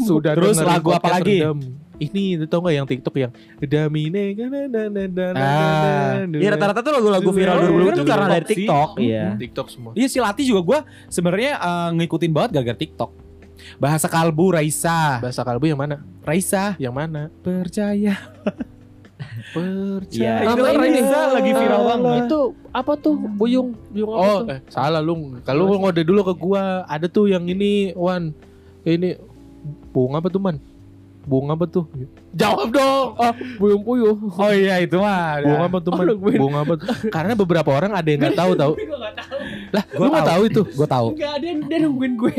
Sudah 0.00 0.32
Terus 0.32 0.56
lagu 0.58 0.88
apa 0.90 1.20
lagi? 1.20 1.44
Ini 1.98 2.22
tau 2.46 2.62
gak 2.62 2.74
yang 2.74 2.86
TikTok 2.86 3.14
yang 3.14 3.32
Damine 3.60 4.34
Ah. 5.34 6.22
Iya 6.24 6.48
rata-rata 6.54 6.80
tuh 6.80 6.92
lagu-lagu 6.94 7.30
viral 7.30 7.56
Iya, 7.58 7.66
2020 7.68 7.74
iya, 7.74 7.92
tuh 7.92 8.04
iya. 8.04 8.10
karena 8.10 8.26
dari 8.28 8.46
TikTok. 8.46 8.56
TikTok. 8.56 8.90
Iya. 9.02 9.24
TikTok 9.36 9.66
semua. 9.68 9.90
Iya 9.94 10.06
si 10.06 10.18
Lati 10.18 10.42
juga 10.42 10.60
gue 10.62 10.78
sebenarnya 11.08 11.52
eh, 11.58 11.88
ngikutin 11.96 12.32
banget 12.32 12.50
gara-gara 12.54 12.78
TikTok. 12.78 13.10
Bahasa 13.76 14.06
kalbu 14.06 14.54
Raisa. 14.54 15.18
Bahasa 15.18 15.42
kalbu 15.42 15.66
yang 15.66 15.78
mana? 15.78 16.00
Raisa 16.22 16.78
Yang 16.78 16.94
mana? 16.94 17.22
percaya. 17.42 18.14
Percaya. 19.50 20.44
Iya. 20.44 20.54
Itu 20.54 20.62
ini. 20.62 20.78
Raisa 21.00 21.20
lagi 21.32 21.50
viral 21.50 21.82
banget. 21.84 22.30
Itu 22.30 22.40
apa 22.70 22.92
tuh? 22.94 23.14
Buyung, 23.16 23.74
buyung 23.90 24.10
apa 24.12 24.22
Oh, 24.22 24.38
tuh? 24.44 24.46
eh, 24.54 24.60
salah 24.68 25.00
lu. 25.00 25.40
Kalau 25.42 25.66
lu 25.66 25.74
ngode 25.80 26.02
dulu 26.04 26.20
ke 26.22 26.34
gua, 26.36 26.84
ada 26.86 27.06
tuh 27.08 27.26
yang 27.26 27.42
ini, 27.44 27.90
Wan. 27.96 28.30
Ini 28.84 29.18
bunga 29.90 30.22
apa 30.22 30.28
tuh, 30.28 30.38
Man? 30.38 30.62
Bunga 31.28 31.52
apa 31.52 31.68
tuh? 31.68 31.84
Jawab 32.32 32.72
dong. 32.72 33.06
Oh, 33.14 33.32
buyung 33.58 33.82
puyuh. 33.82 34.16
Oh 34.16 34.48
iya 34.48 34.80
itu 34.80 34.96
mah. 34.96 35.36
Bunga 35.38 35.64
apa 35.66 35.78
tuh, 35.78 35.90
Oh, 35.90 35.98
Man? 35.98 36.06
gue- 36.10 36.40
Bunga 36.40 36.58
apa 36.64 36.74
tuh? 36.74 36.86
Karena 37.08 37.32
beberapa 37.34 37.68
orang 37.68 37.92
ada 37.92 38.08
yang 38.08 38.18
nggak 38.18 38.34
tahu 38.34 38.52
tahu. 38.54 38.72
Gue. 38.74 38.96
Lah, 39.68 39.84
lu 39.92 40.06
nggak 40.08 40.24
tahu 40.26 40.42
itu? 40.46 40.62
Gue 40.66 40.88
tahu. 40.88 41.08
Enggak, 41.12 41.34
dia, 41.38 41.52
dia 41.60 41.78
nungguin 41.78 42.12
gue. 42.16 42.32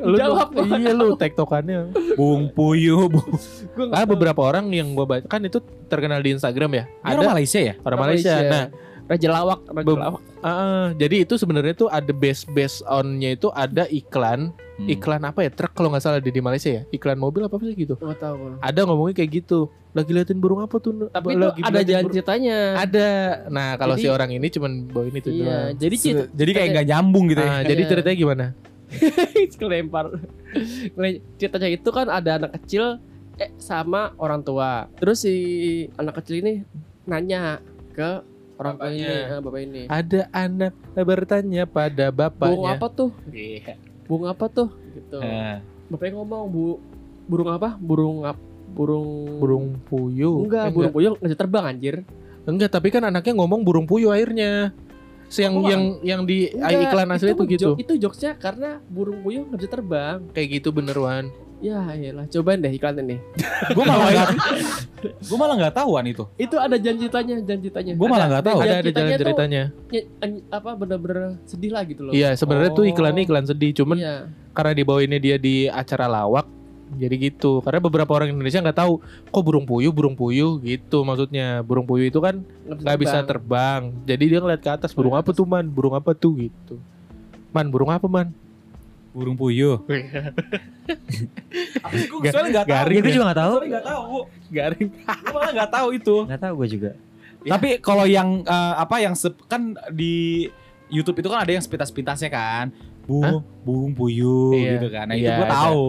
Lu 0.00 0.16
Jawab. 0.16 0.48
dong. 0.48 0.70
iya 0.72 0.90
lu 0.92 1.08
tektokannya. 1.12 1.78
Bung 2.14 2.46
Puyuh. 2.48 3.10
Bung. 3.10 3.26
Gue 3.74 3.86
Karena 3.88 4.06
beberapa 4.06 4.40
orang 4.40 4.70
yang 4.70 4.94
gua 4.94 5.04
baca 5.04 5.26
kan 5.26 5.42
itu 5.42 5.58
terkenal 5.86 6.18
di 6.18 6.30
Instagram 6.32 6.70
ya. 6.72 6.84
Ada 7.00 7.18
Ada 7.18 7.28
Malaysia 7.28 7.58
ya? 7.60 7.74
orang 7.80 7.98
Malaysia. 8.00 8.34
Nah, 8.40 8.64
Raja 9.08 9.28
Lawak, 9.30 9.60
Raja 9.66 9.86
Be- 9.88 9.96
Lawak. 9.96 10.22
ah, 10.40 10.92
jadi 10.92 11.24
itu 11.24 11.34
sebenarnya 11.34 11.72
tuh 11.74 11.88
ada 11.88 12.12
base 12.12 12.44
base 12.46 12.84
onnya 12.84 13.32
itu 13.32 13.48
ada 13.50 13.88
iklan, 13.88 14.52
Hmm. 14.76 14.84
iklan 14.86 15.24
apa 15.24 15.42
ya? 15.42 15.50
Truk 15.50 15.72
kalau 15.72 15.88
nggak 15.88 16.02
salah 16.02 16.20
di, 16.20 16.28
di 16.28 16.38
Malaysia 16.38 16.68
ya. 16.70 16.82
Iklan 16.88 17.16
mobil 17.16 17.42
apa 17.42 17.56
sih 17.58 17.72
gitu. 17.74 17.96
Gak 17.96 18.20
tahu. 18.20 18.60
Ada 18.60 18.84
ngomongnya 18.84 19.16
kayak 19.16 19.30
gitu. 19.42 19.66
Lagi 19.90 20.12
liatin 20.12 20.36
burung 20.36 20.60
apa 20.60 20.76
tuh? 20.76 21.08
Tapi 21.08 21.32
itu 21.32 21.40
Lagi 21.40 21.60
ada 21.64 21.80
jalan 21.80 22.02
burung- 22.04 22.14
ceritanya. 22.14 22.56
Ada. 22.76 23.08
Nah, 23.48 23.68
kalau 23.74 23.96
Jadi- 23.96 24.04
si 24.04 24.12
orang 24.12 24.30
ini 24.30 24.46
cuman 24.46 24.72
bawain 24.86 25.16
itu 25.16 25.30
Iya, 25.32 25.42
doang. 25.42 25.68
jadi 25.74 25.94
cerita 25.96 26.24
Jadi 26.30 26.50
kayak 26.52 26.68
nggak 26.70 26.86
nyambung 26.86 27.24
gitu 27.26 27.40
ya. 27.40 27.50
Ah, 27.50 27.60
jadi 27.62 27.80
Iya. 27.80 27.88
ceritanya 27.88 28.16
gimana? 28.16 28.46
kelempar. 29.58 30.06
Kele- 30.90 31.20
Ceritanya 31.34 31.68
itu 31.70 31.88
kan 31.88 32.06
ada 32.06 32.30
anak 32.36 32.52
kecil 32.56 33.00
eh 33.36 33.50
sama 33.56 34.12
orang 34.16 34.42
tua. 34.42 34.86
Terus 34.96 35.22
si 35.22 35.34
anak 35.94 36.20
kecil 36.20 36.40
ini 36.40 36.52
nanya 37.04 37.64
ke 37.90 38.20
orang 38.58 38.74
tua 38.76 38.90
ini, 38.90 39.06
eh, 39.06 39.38
bapak 39.38 39.60
ini. 39.60 39.82
Ada 39.86 40.20
anak 40.28 40.72
bertanya 40.96 41.62
pada 41.64 42.10
Burung 42.10 42.18
bapaknya. 42.60 42.70
apa 42.74 42.86
tuh? 42.90 43.10
Iya. 43.28 43.74
Burung 44.04 44.26
apa 44.26 44.44
tuh? 44.46 44.68
Gitu. 44.92 45.18
Eh, 45.18 45.56
Bapaknya 45.88 46.20
ngomong, 46.20 46.42
"Bu, 46.46 46.64
burung 47.24 47.48
apa? 47.48 47.78
Burung 47.78 48.20
ap, 48.22 48.36
burung 48.68 49.40
Burung 49.40 49.66
puyuh. 49.82 50.44
Enggak, 50.44 50.68
Eh, 50.68 50.72
burung 50.74 50.92
puyuh 50.92 51.10
nggak 51.14 51.24
bisa 51.24 51.38
terbang 51.38 51.64
anjir. 51.64 51.96
Enggak, 52.44 52.70
tapi 52.70 52.88
kan 52.88 53.04
anaknya 53.04 53.32
ngomong 53.34 53.62
burung 53.62 53.84
puyuh 53.84 54.10
akhirnya. 54.10 54.74
Si 55.28 55.40
yang 55.40 55.54
Oh, 55.54 55.64
yang 55.64 55.82
yang 56.02 56.20
di 56.24 56.48
Enggak, 56.50 56.88
iklan 56.88 57.08
asli 57.12 57.30
itu, 57.30 57.44
gitu. 57.46 57.68
jok- 57.72 57.78
itu 57.78 57.92
jokesnya 57.98 58.32
karena 58.34 58.80
burung 58.84 59.20
puyuh 59.20 59.44
nggak 59.44 59.60
bisa 59.60 59.70
terbang. 59.70 60.18
Kayak 60.32 60.48
gitu 60.56 60.68
bener 60.72 60.96
Wan. 60.96 61.28
Ya, 61.58 61.82
iyalah, 61.90 62.30
cobain 62.30 62.62
deh 62.62 62.70
iklannya 62.70 63.02
nih. 63.02 63.18
gue 63.74 63.82
malah 63.82 64.06
nggak, 64.08 64.28
gue 65.02 65.36
malah 65.36 65.54
nggak 65.58 65.74
tahuan 65.74 66.04
itu. 66.06 66.22
Itu 66.38 66.54
ada 66.54 66.78
janji 66.78 67.10
tanya, 67.10 67.34
janji 67.42 67.66
tanya. 67.66 67.98
Gue 67.98 68.06
malah 68.06 68.30
nggak 68.30 68.44
tahu. 68.46 68.58
Ada 68.62 68.70
ada 68.70 68.78
ceritanya 68.80 68.94
jalan 68.94 69.10
tuh- 69.10 69.22
ceritanya. 69.26 69.62
Ny- 69.90 70.08
an- 70.20 70.44
apa 70.48 70.70
bener-bener 70.72 71.18
sedih 71.44 71.74
lah 71.74 71.82
gitu 71.82 72.06
loh. 72.06 72.12
Iya, 72.14 72.30
sebenarnya 72.32 72.70
tuh 72.70 72.86
Oh. 72.86 72.90
iklannya 72.90 73.22
iklan 73.22 73.42
sedih, 73.42 73.74
cuman 73.74 73.98
Iya. 73.98 74.14
karena 74.54 74.72
dibawainnya 74.72 75.18
dia 75.18 75.34
di 75.36 75.66
acara 75.66 76.06
lawak 76.06 76.46
jadi 76.88 77.14
gitu. 77.20 77.58
Karena 77.60 77.82
beberapa 77.82 78.10
orang 78.12 78.30
Indonesia 78.30 78.62
nggak 78.62 78.78
tahu 78.78 79.02
kok 79.28 79.42
burung 79.42 79.66
puyuh, 79.66 79.90
burung 79.90 80.14
puyuh 80.14 80.62
gitu 80.62 81.02
maksudnya. 81.02 81.60
Burung 81.60 81.84
puyuh 81.84 82.06
itu 82.06 82.16
kan 82.16 82.38
nggak 82.64 82.98
bisa 82.98 83.18
terbang. 83.24 83.90
Jadi 84.06 84.24
dia 84.24 84.38
ngeliat 84.38 84.62
ke 84.62 84.70
atas, 84.70 84.94
burung 84.94 85.12
apa 85.12 85.34
tuh 85.34 85.42
man? 85.42 85.66
Burung 85.66 85.92
apa 85.92 86.14
tuh 86.14 86.38
gitu. 86.38 86.78
Man, 87.50 87.68
burung 87.68 87.90
apa 87.90 88.06
man? 88.06 88.30
Burung 89.10 89.34
Puyuh. 89.34 89.82
Apa 91.78 91.94
sih 91.94 92.06
gue 92.06 92.28
soalnya 92.28 92.50
nggak 92.54 92.66
tahu. 92.66 92.74
garing 92.74 92.94
Iya 92.94 93.02
gue 93.02 93.12
juga 93.12 93.24
gak 93.26 93.38
tahu. 93.38 93.52
Soalnya 93.54 93.70
nggak 93.70 93.86
tahu. 93.86 94.16
Garing. 94.48 94.88
Gue 94.94 95.32
malah 95.32 95.52
nggak 95.52 95.70
tahu 95.70 95.88
itu. 95.92 96.16
Gak 96.26 96.40
tahu 96.40 96.52
gue 96.54 96.68
juga. 96.70 96.90
Ya. 97.40 97.50
Tapi 97.54 97.68
kalau 97.78 98.04
yang 98.04 98.28
eh, 98.42 98.74
apa 98.76 98.96
yang 98.98 99.14
sep- 99.14 99.44
kan 99.44 99.62
di 99.88 100.46
YouTube 100.88 101.18
itu 101.18 101.28
kan 101.28 101.40
ada 101.40 101.50
yang 101.50 101.60
sepintas-pintasnya 101.60 102.28
kan. 102.28 102.72
Bu, 103.04 103.20
Hah? 103.20 103.40
burung 103.64 103.92
puyuh 103.92 104.52
Iya. 104.52 104.70
gitu 104.76 104.88
kan. 104.90 105.04
Nah, 105.06 105.16
itu 105.16 105.24
Iya, 105.24 105.34
gue 105.34 105.46
ada. 105.46 105.56
tahu. 105.64 105.88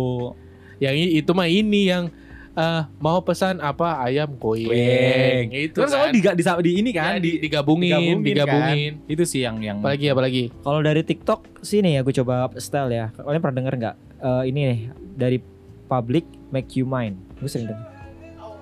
Yang 0.79 0.95
i- 0.97 1.13
itu 1.19 1.31
mah 1.33 1.47
ini 1.47 1.81
yang 1.85 2.03
eh, 2.51 2.81
mau 2.97 3.19
pesan 3.19 3.57
apa 3.57 3.99
ayam 3.99 4.29
Weng. 4.31 4.39
koyeng 4.39 5.47
itu 5.51 5.73
Terus 5.73 5.89
kan. 5.89 6.01
soalnya 6.01 6.11
di, 6.11 6.21
di, 6.21 6.43
di 6.63 6.71
ini 6.75 6.89
kan 6.89 7.11
Ya, 7.11 7.19
di, 7.19 7.31
di, 7.31 7.31
digabungin, 7.41 7.91
digabungin, 7.91 8.19
digabungin. 8.23 8.91
itu 9.05 9.23
sih 9.23 9.41
yang 9.41 9.57
yang 9.59 9.77
Apalagi 9.79 10.05
apalagi. 10.07 10.43
Kalau 10.55 10.79
dari 10.79 11.01
TikTok 11.01 11.61
sini 11.61 11.93
ya 11.93 12.01
gue 12.01 12.13
coba 12.15 12.49
style 12.55 12.89
ya. 12.89 13.05
Kalian 13.11 13.39
pernah 13.39 13.57
denger 13.57 13.73
nggak? 13.75 13.95
Eh, 14.19 14.43
ini 14.45 14.59
nih 14.65 14.79
dari 15.13 15.37
public 15.85 16.23
make 16.49 16.73
you 16.73 16.83
mine. 16.83 17.17
Gue 17.37 17.47
sering 17.47 17.69
denger. 17.69 17.87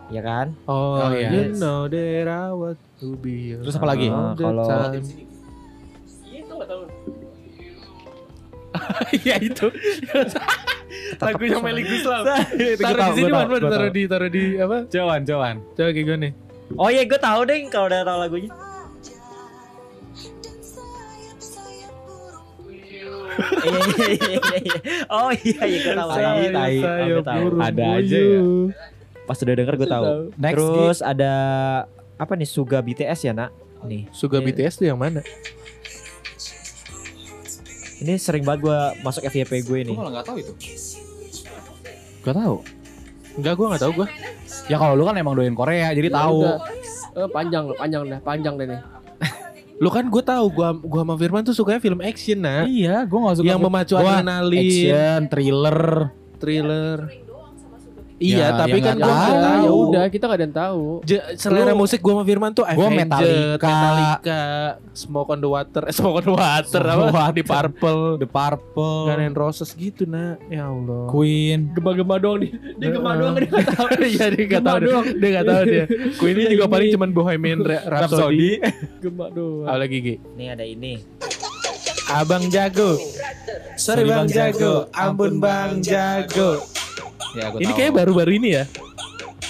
Ya 0.08 0.24
kan? 0.24 0.56
Oh, 0.64 1.04
Oh, 1.04 1.12
iya. 1.12 1.28
you 1.30 1.52
know 1.54 1.84
that 1.86 2.00
I 2.26 2.50
want 2.50 2.80
to 2.98 3.20
be 3.20 3.60
Terus 3.60 3.76
apa 3.76 3.88
lagi? 3.88 4.08
the 4.08 4.40
Kalau- 4.40 4.96
Iya 9.24 9.36
itu. 9.42 9.68
Lagunya. 11.24 11.58
Itu 11.58 12.04
gua 12.04 12.20
Taruh 12.78 13.02
di 13.02 13.12
sini 13.18 13.30
gua 13.30 13.44
man, 13.44 13.48
tahu, 13.48 13.52
man. 13.52 13.60
gua 13.62 13.72
taruh 13.72 13.92
di 13.92 14.04
taruh 14.08 14.30
di 14.32 14.44
apa? 14.60 14.78
Jawan, 14.88 15.22
Jawan. 15.28 15.56
Coba 15.76 15.90
kayak 15.92 16.06
gue 16.06 16.18
nih. 16.28 16.32
Oh 16.76 16.90
iya 16.92 17.04
gue 17.08 17.20
tahu 17.20 17.40
deh 17.48 17.58
kalau 17.72 17.88
udah 17.88 18.02
tahu 18.04 18.20
lagunya. 18.20 18.52
Iya, 23.38 23.84
iya, 23.86 24.10
iya, 24.18 24.58
iya. 24.66 24.80
oh 25.14 25.30
iya 25.30 25.62
iya 25.70 25.80
gue 25.86 25.94
tahu. 25.94 26.10
Oh, 26.10 26.34
gue 26.42 27.22
tahu. 27.22 27.46
Ada 27.62 27.84
aja 28.02 28.18
ya. 28.18 28.42
Pas 29.30 29.38
udah 29.44 29.54
denger 29.54 29.76
gue 29.78 29.90
tahu. 29.92 30.06
Next 30.42 30.56
Terus 30.58 31.00
ada 31.06 31.34
apa 32.18 32.34
nih 32.34 32.50
Suga 32.50 32.82
BTS 32.82 33.30
ya 33.30 33.34
nak? 33.38 33.52
Nih. 33.86 34.10
Suga 34.10 34.42
BTS 34.42 34.82
tuh 34.82 34.90
yang 34.90 34.98
mana? 34.98 35.22
Ini 37.98 38.14
sering 38.16 38.46
banget 38.46 38.70
gue 38.70 38.80
masuk 39.02 39.26
FYP 39.26 39.52
gue 39.60 39.66
Gue 39.66 39.80
nih. 39.84 39.96
malah 39.96 40.12
nggak 40.16 40.26
tahu 40.26 40.38
itu. 40.38 40.54
Gak 42.22 42.36
tahu. 42.36 42.56
Enggak, 43.38 43.54
gue 43.54 43.66
nggak 43.70 43.82
tahu 43.82 43.92
gue. 43.96 44.08
Ya 44.68 44.76
kalau 44.76 44.94
lu 44.94 45.04
kan 45.04 45.16
emang 45.16 45.34
doyan 45.34 45.54
Korea, 45.54 45.90
jadi 45.92 46.10
tahu. 46.10 46.44
Ya 46.44 46.58
udah. 46.58 46.60
Eh, 47.18 47.30
panjang 47.32 47.64
loh, 47.66 47.76
panjang 47.76 48.02
dah, 48.06 48.20
panjang 48.22 48.54
deh 48.56 48.68
nih. 48.70 48.82
Lu 49.82 49.90
kan 49.90 50.06
gue 50.06 50.22
tahu, 50.22 50.46
gua 50.52 50.74
gua 50.74 51.02
sama 51.02 51.16
Firman 51.16 51.42
tuh 51.42 51.54
sukanya 51.54 51.78
film 51.78 52.02
action 52.02 52.38
nah. 52.38 52.66
Iya, 52.66 53.06
gue 53.06 53.18
gak 53.18 53.36
suka 53.38 53.46
Yang 53.46 53.60
memacu 53.62 53.94
adrenalin, 53.94 54.62
action, 54.62 55.20
thriller. 55.30 55.80
thriller. 56.38 56.98
Iya, 58.18 58.38
Ya, 58.40 58.48
tapi 58.56 58.82
kan 58.82 58.98
gua 58.98 59.06
tahu. 59.08 59.36
tahu. 59.38 59.62
Ya 59.62 59.72
udah, 59.72 60.04
kita 60.10 60.24
nggak 60.26 60.38
ada 60.38 60.44
yang 60.44 60.58
tahu. 60.58 60.84
Je- 61.06 61.26
selera 61.36 61.70
Lu- 61.70 61.78
musik 61.78 62.02
gua 62.02 62.14
sama 62.14 62.24
Firman 62.26 62.50
tuh 62.50 62.66
Gua 62.66 62.74
Avenged, 62.84 62.98
Metallica. 63.00 63.70
Metallica, 63.70 64.42
Smoke 64.92 65.30
on 65.30 65.40
the 65.40 65.46
Water, 65.48 65.82
eh, 65.84 65.94
Smoke 65.94 66.18
on 66.18 66.26
the 66.26 66.34
Water 66.34 66.82
Smoke 66.82 67.06
the 67.06 67.14
apa? 67.14 67.24
Di 67.38 67.44
Purple, 67.44 68.02
The 68.18 68.26
Purple, 68.28 68.98
Guns 69.08 69.22
N' 69.24 69.38
Roses 69.38 69.70
gitu 69.72 70.04
nah. 70.04 70.34
Ya 70.48 70.66
Allah. 70.66 71.06
Queen. 71.08 71.70
Gema-gema 71.72 72.18
doang 72.18 72.42
nih. 72.42 72.52
Dia 72.76 72.88
gema 72.90 73.12
doang 73.14 73.36
dia 73.36 73.48
nggak 73.48 73.68
tahu. 73.70 73.88
Iya 74.10 74.26
dia 74.28 74.44
nggak 74.44 74.50
Gema 74.56 74.66
tahu 74.66 74.78
dia, 74.78 74.88
doang. 74.88 75.06
dia 75.14 75.30
nggak 75.30 75.46
tahu 75.46 75.62
dia. 75.64 75.84
Queen 76.20 76.36
ini 76.36 76.46
juga 76.52 76.66
paling 76.68 76.90
cuman 76.90 77.10
Bohemian 77.12 77.60
Rhapsody. 77.62 78.52
Gema 78.98 79.26
doang. 79.30 79.70
Apa 79.70 79.78
lagi 79.78 79.98
Gi? 80.00 80.16
Nih 80.34 80.48
ada 80.50 80.66
ini. 80.66 80.94
Abang 82.10 82.50
jago. 82.50 82.98
Sorry 83.76 84.02
Sorry, 84.02 84.04
Bang 84.06 84.26
Bang 84.26 84.28
jago. 84.28 84.58
Jago. 84.58 84.74
Ampun 84.92 85.34
Bang 85.38 85.72
jago. 85.82 86.66
Ya, 87.34 87.46
gua 87.48 87.60
Ini 87.60 87.68
tahu. 87.68 87.78
kayak 87.78 87.92
baru-baru 87.94 88.32
ini 88.34 88.50
ya. 88.54 88.64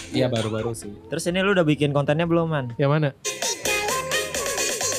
Iya 0.09 0.27
baru-baru 0.27 0.71
sih. 0.71 0.91
Terus 1.05 1.23
ini 1.25 1.39
lu 1.39 1.51
udah 1.51 1.63
bikin 1.63 1.91
kontennya 1.91 2.23
belum 2.23 2.47
man? 2.47 2.65
Yang 2.75 2.89
mana? 2.89 3.09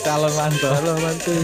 Calon 0.01 0.33
mantu. 0.33 0.69
Halo 0.69 0.93
mantu. 0.99 1.33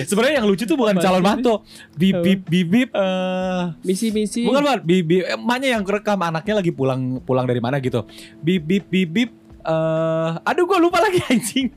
Sebenarnya 0.00 0.40
yang 0.40 0.48
lucu 0.48 0.64
tuh 0.64 0.74
bukan 0.74 0.96
Apa 0.96 1.02
calon 1.02 1.22
mantu. 1.22 1.54
Bip 1.94 2.18
bip 2.18 2.40
bip 2.44 2.66
bip. 2.66 2.90
eh, 2.90 3.62
Misi-misi. 3.82 4.42
bukan 4.42 4.64
bukan 4.64 4.78
bip 4.82 5.04
bip. 5.04 5.22
eh, 5.22 5.34
Emaknya 5.34 5.68
yang 5.70 5.82
kerekam 5.82 6.18
anaknya 6.18 6.54
lagi 6.56 6.72
pulang 6.72 7.20
pulang 7.20 7.44
dari 7.44 7.58
mana 7.58 7.78
gitu. 7.78 8.04
Bip 8.38 8.64
bip 8.64 8.84
bip 8.86 9.08
bip. 9.08 9.30
eh, 9.60 10.30
aduh 10.42 10.64
gua 10.64 10.78
lupa 10.78 10.98
lagi 10.98 11.20
anjing. 11.30 11.68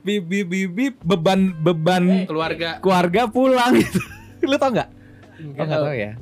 Bip 0.00 0.24
bip 0.24 0.46
bip 0.46 0.70
bip 0.70 0.94
beban 1.00 1.52
beban 1.54 2.24
Keluarga. 2.24 2.78
keluarga 2.78 3.26
pulang 3.26 3.76
gitu. 3.76 4.00
Lu 4.48 4.56
tau 4.56 4.70
nggak? 4.70 4.88
Oh, 5.36 5.50
nggak 5.56 5.78
tahu 5.78 5.94
ya. 5.94 6.12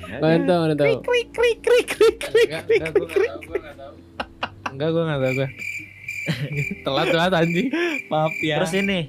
Nggak 0.00 0.40
tahu, 0.46 0.60
nggak 0.64 0.78
tahu. 0.78 0.86
Krik 1.02 1.28
krik 1.30 1.58
krik 1.60 1.86
krik 1.88 2.16
krik. 2.18 2.48
Enggak, 2.50 2.64
enggak, 2.68 2.90
gue 2.94 3.58
gak 3.58 3.74
tau, 3.76 3.92
Enggak, 4.70 4.88
gue 4.94 5.02
gak 5.02 5.20
tau 5.20 5.32
gue. 5.32 5.48
telat 6.84 7.06
telat 7.08 7.32
anjing. 7.32 7.68
Maaf 8.08 8.34
ya. 8.40 8.56
Terus 8.62 8.72
ini, 8.76 9.00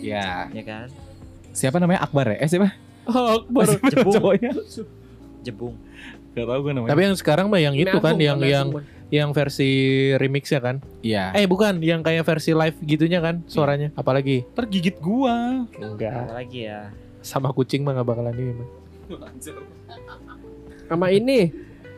ya. 0.00 0.48
ya 0.50 0.62
kan? 0.64 0.86
Siapa 1.50 1.76
namanya 1.78 2.00
Akbar 2.02 2.30
ya? 2.32 2.36
Eh 2.40 2.48
siapa? 2.48 2.70
Oh, 3.10 3.42
baru 3.48 3.74
Siapa 3.74 3.88
Jepung. 3.90 4.14
cowoknya? 4.14 4.50
Jebung. 5.42 5.74
Gak 6.32 6.46
tau 6.46 6.58
gue 6.62 6.72
namanya. 6.72 6.90
Tapi 6.94 7.02
yang 7.10 7.16
sekarang 7.18 7.46
mah 7.50 7.58
yang 7.58 7.74
itu 7.74 7.98
kan 7.98 8.14
yang 8.16 8.38
yang 8.38 8.68
yang 9.10 9.34
versi 9.34 9.70
remixnya 10.14 10.62
kan. 10.62 10.76
Iya. 11.02 11.34
Eh 11.34 11.50
bukan, 11.50 11.82
yang 11.82 12.06
kayak 12.06 12.22
versi 12.22 12.54
live 12.54 12.78
gitunya 12.86 13.18
kan 13.18 13.42
suaranya. 13.50 13.90
Apalagi 13.98 14.46
tergigit 14.54 15.02
gua. 15.02 15.66
enggak 15.74 16.30
Apa 16.30 16.34
lagi 16.38 16.70
ya? 16.70 16.94
sama 17.20 17.52
kucing 17.52 17.84
mah 17.84 17.92
gak 18.00 18.08
bakalan 18.08 18.32
ini. 18.32 18.54
Mah. 18.56 18.79
Sama 20.90 21.06
ini 21.10 21.50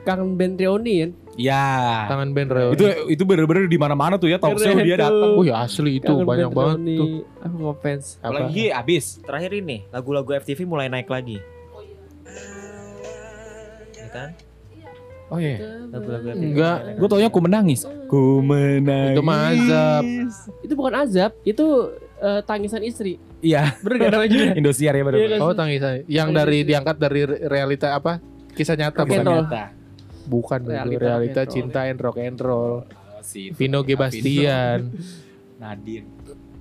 Kang 0.03 0.35
Ben 0.35 0.59
Rioni 0.59 0.94
kan 1.07 1.11
Ya. 1.33 2.05
Tangan 2.12 2.37
band 2.37 2.51
Reo. 2.53 2.68
Itu 2.77 2.85
itu 3.09 3.22
bener-bener 3.25 3.64
di 3.64 3.81
mana-mana 3.81 4.20
tuh 4.20 4.29
ya 4.29 4.37
talk 4.37 4.61
show 4.61 4.77
dia 4.77 5.01
datang. 5.01 5.33
Oh 5.33 5.44
ya 5.44 5.64
asli 5.64 5.96
itu 5.96 6.12
Kangen 6.12 6.29
banyak 6.29 6.48
Ben 6.53 6.57
banget 6.57 6.77
Rioni. 6.77 6.96
tuh. 6.96 7.09
Aku 7.40 7.57
ngefans 7.57 8.05
Apa? 8.20 8.25
Apalagi 8.29 8.64
abis. 8.68 9.05
Terakhir 9.25 9.53
ini 9.57 9.77
lagu-lagu 9.88 10.29
FTV 10.29 10.68
mulai 10.68 10.92
naik 10.92 11.09
lagi. 11.09 11.40
Ya 13.96 14.09
kan? 14.12 14.29
Oh 15.33 15.40
iya. 15.40 15.57
Lagu-lagu 15.88 16.27
FTV. 16.37 16.44
Enggak. 16.53 16.77
Gue 17.01 17.09
taunya 17.09 17.29
ku 17.33 17.40
menangis. 17.40 17.81
Ku 18.12 18.44
menangis. 18.44 19.16
Itu 19.16 19.22
mah 19.25 19.38
azab. 19.48 20.05
itu 20.61 20.72
bukan 20.77 20.94
azab 21.01 21.33
itu 21.48 21.66
eh, 22.20 22.40
tangisan 22.44 22.85
istri 22.85 23.16
Iya. 23.42 23.74
bener 23.76 23.96
gak 23.98 24.11
namanya 24.12 24.31
juga 24.31 24.44
Indosiar 24.55 24.92
ya 24.92 24.96
Iya 24.96 25.05
bener. 25.05 25.18
kan? 25.28 25.38
Oh 25.40 25.52
tangisan. 25.52 25.92
Yang 26.07 26.28
dari 26.33 26.59
diangkat 26.62 26.96
dari 26.96 27.20
re- 27.22 27.42
realita 27.44 27.88
apa? 27.92 28.22
Kisah 28.52 28.74
nyata 28.74 29.02
bukan? 29.02 29.24
roll. 29.24 29.44
Bukan 30.22 30.61
itu 30.61 30.70
Realita 30.70 31.02
realita, 31.02 31.40
rock 31.40 31.50
and 31.50 31.50
roll. 31.50 31.52
cinta 31.52 31.81
and 31.83 31.98
rock 32.00 32.16
and 32.18 32.38
roll. 32.38 32.72
Si 33.20 33.50
Vino 33.50 33.81
G 33.81 33.90
Bastian. 33.92 34.78
Nadine. 35.61 36.07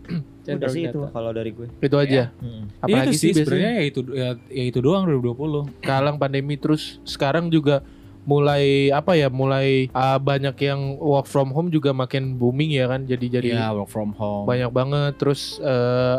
Udah 0.52 0.68
sih 0.68 0.84
itu 0.84 1.00
kalau 1.08 1.30
dari 1.30 1.52
gue. 1.52 1.70
itu 1.78 1.96
aja. 1.96 2.34
Mm-mm. 2.36 2.66
Iya 2.66 2.82
Apalagi 2.82 3.08
itu 3.08 3.14
sih 3.16 3.30
sih 3.30 3.34
sebenarnya 3.40 3.72
ya 3.72 3.84
itu 3.84 4.00
ya, 4.10 4.30
ya 4.50 4.64
itu 4.66 4.80
doang 4.80 5.06
2020. 5.06 5.70
kalang 5.86 6.18
pandemi 6.18 6.58
terus 6.58 6.98
sekarang 7.04 7.48
juga 7.48 7.86
mulai 8.22 8.90
apa 8.90 9.14
ya 9.14 9.30
mulai 9.30 9.90
ah, 9.92 10.16
banyak 10.16 10.54
yang 10.60 10.78
work 10.96 11.26
from 11.26 11.50
home 11.50 11.70
juga 11.70 11.90
makin 11.92 12.34
booming 12.36 12.70
ya 12.70 12.86
kan 12.86 13.02
jadi 13.04 13.26
jadi 13.32 13.50
Iya, 13.52 13.74
work 13.76 13.90
from 13.90 14.14
home. 14.14 14.46
banyak 14.46 14.70
banget 14.70 15.14
terus 15.18 15.58
eh, 15.60 16.18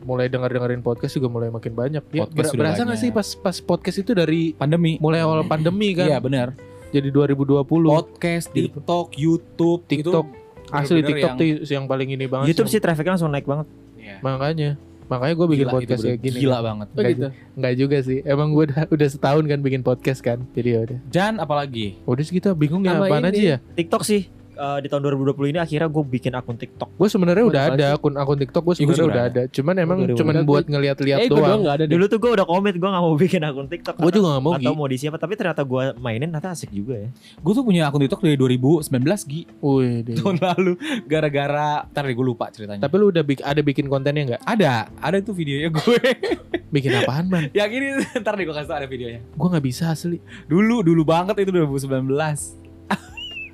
mulai 0.00 0.26
denger 0.26 0.50
dengerin 0.50 0.80
podcast 0.80 1.12
juga 1.12 1.28
mulai 1.28 1.48
makin 1.48 1.70
banyak 1.70 2.02
ya, 2.04 2.24
Podcast 2.24 2.50
ber- 2.50 2.60
berasa 2.60 2.82
nggak 2.82 2.98
sih 2.98 3.10
pas 3.10 3.28
pas 3.34 3.56
podcast 3.56 3.96
itu 3.96 4.10
dari 4.10 4.52
Pandemi. 4.52 4.98
mulai 4.98 5.20
awal 5.20 5.42
pandemi 5.42 5.92
kan 5.92 6.06
Iya 6.06 6.18
benar. 6.18 6.48
jadi 6.90 7.08
2020 7.08 7.62
Podcast, 7.64 8.50
TikTok, 8.50 9.06
YouTube, 9.14 9.80
TikTok. 9.84 10.26
itu 10.26 10.70
asli 10.70 11.00
TikTok 11.00 11.30
yang- 11.30 11.38
tuh 11.38 11.46
yang 11.64 11.84
paling 11.84 12.08
ini 12.08 12.24
banget 12.24 12.50
YouTube 12.50 12.66
sih. 12.66 12.76
sih 12.76 12.82
trafficnya 12.82 13.14
langsung 13.14 13.30
naik 13.30 13.44
banget. 13.44 13.66
Iya. 13.96 14.18
makanya 14.20 14.70
makanya 15.04 15.34
gue 15.34 15.46
bikin 15.50 15.64
Gila, 15.64 15.74
podcast 15.74 16.00
kayak 16.02 16.18
gini 16.18 16.38
Gila 16.38 16.58
banget. 16.60 16.88
oh 16.90 17.02
gitu 17.02 17.26
Nggak 17.54 17.74
juga 17.74 17.96
sih 18.00 18.18
emang 18.22 18.48
gue 18.50 18.64
udah 18.66 18.80
udah 18.86 19.08
setahun 19.10 19.44
kan 19.44 19.60
bikin 19.60 19.80
podcast 19.80 20.20
kan 20.20 20.44
jadi 20.50 20.68
ya 20.70 20.80
udah 20.82 20.98
Dan 21.06 21.32
apalagi? 21.36 22.00
udah 22.02 22.22
sih 22.22 22.34
kita 22.34 22.52
bingung 22.52 22.80
ya 22.82 22.96
apaan 22.98 23.20
ini. 23.22 23.28
aja 23.30 23.40
ya 23.40 23.58
TikTok 23.74 24.00
sih 24.02 24.28
eh, 24.54 24.78
di 24.80 24.88
tahun 24.88 25.02
2020 25.04 25.52
ini 25.52 25.58
akhirnya 25.60 25.88
gue 25.92 26.04
bikin 26.08 26.32
akun 26.32 26.56
TikTok. 26.56 26.88
Gue 26.96 27.08
sebenarnya 27.10 27.44
udah 27.44 27.62
ada 27.74 27.86
akun 27.98 28.14
akun 28.16 28.38
TikTok 28.40 28.62
gue 28.64 28.74
sebenarnya 28.80 29.06
udah 29.06 29.24
ada. 29.28 29.42
Cuman 29.50 29.74
emang 29.78 29.98
cuman 30.14 30.34
buat 30.48 30.64
ngeliat-liat 30.64 31.18
eh 31.26 31.28
doang 31.28 31.60
gak 31.66 31.74
ada 31.80 31.84
Dulu 31.84 32.04
tuh 32.08 32.18
gue 32.22 32.30
udah 32.40 32.46
komit 32.48 32.74
gue 32.80 32.88
gak 32.88 33.04
mau 33.04 33.14
bikin 33.18 33.42
akun 33.44 33.66
TikTok. 33.68 34.00
Gue 34.00 34.12
juga 34.14 34.38
gak 34.38 34.42
mau. 34.42 34.52
Atau 34.56 34.72
mau 34.72 34.88
di 34.88 34.96
siapa 34.96 35.20
tapi 35.20 35.36
ternyata 35.36 35.60
gue 35.60 35.98
mainin 36.00 36.32
ternyata 36.32 36.56
asik 36.56 36.72
juga 36.72 36.96
ya. 36.96 37.08
Gue 37.42 37.52
tuh 37.52 37.64
punya 37.66 37.90
akun 37.90 38.00
TikTok 38.00 38.24
dari 38.24 38.36
2019 38.40 38.90
Gi. 39.28 39.42
Wih, 39.60 40.00
deh. 40.06 40.16
Tahun 40.16 40.36
lalu 40.40 40.72
gara-gara 41.04 41.84
ntar 41.90 42.04
gue 42.08 42.26
lupa 42.26 42.48
ceritanya. 42.48 42.80
Tapi 42.80 42.94
lu 42.96 43.12
udah 43.12 43.22
ada 43.44 43.60
bikin 43.60 43.86
kontennya 43.90 44.22
nggak? 44.34 44.42
ada, 44.44 44.72
ada 45.02 45.16
tuh 45.20 45.34
videonya 45.34 45.68
gue. 45.74 45.98
Bikin 46.74 46.90
apaan 46.90 47.30
man? 47.30 47.44
yang 47.54 47.70
ini 47.70 48.02
ntar 48.22 48.34
deh 48.34 48.42
gue 48.46 48.54
kasih 48.54 48.70
tau 48.70 48.78
ada 48.82 48.88
videonya. 48.90 49.22
Gue 49.34 49.48
nggak 49.50 49.64
bisa 49.64 49.94
asli. 49.94 50.18
Dulu, 50.50 50.82
dulu 50.82 51.02
banget 51.06 51.38
itu 51.46 51.54
2019. 51.54 52.63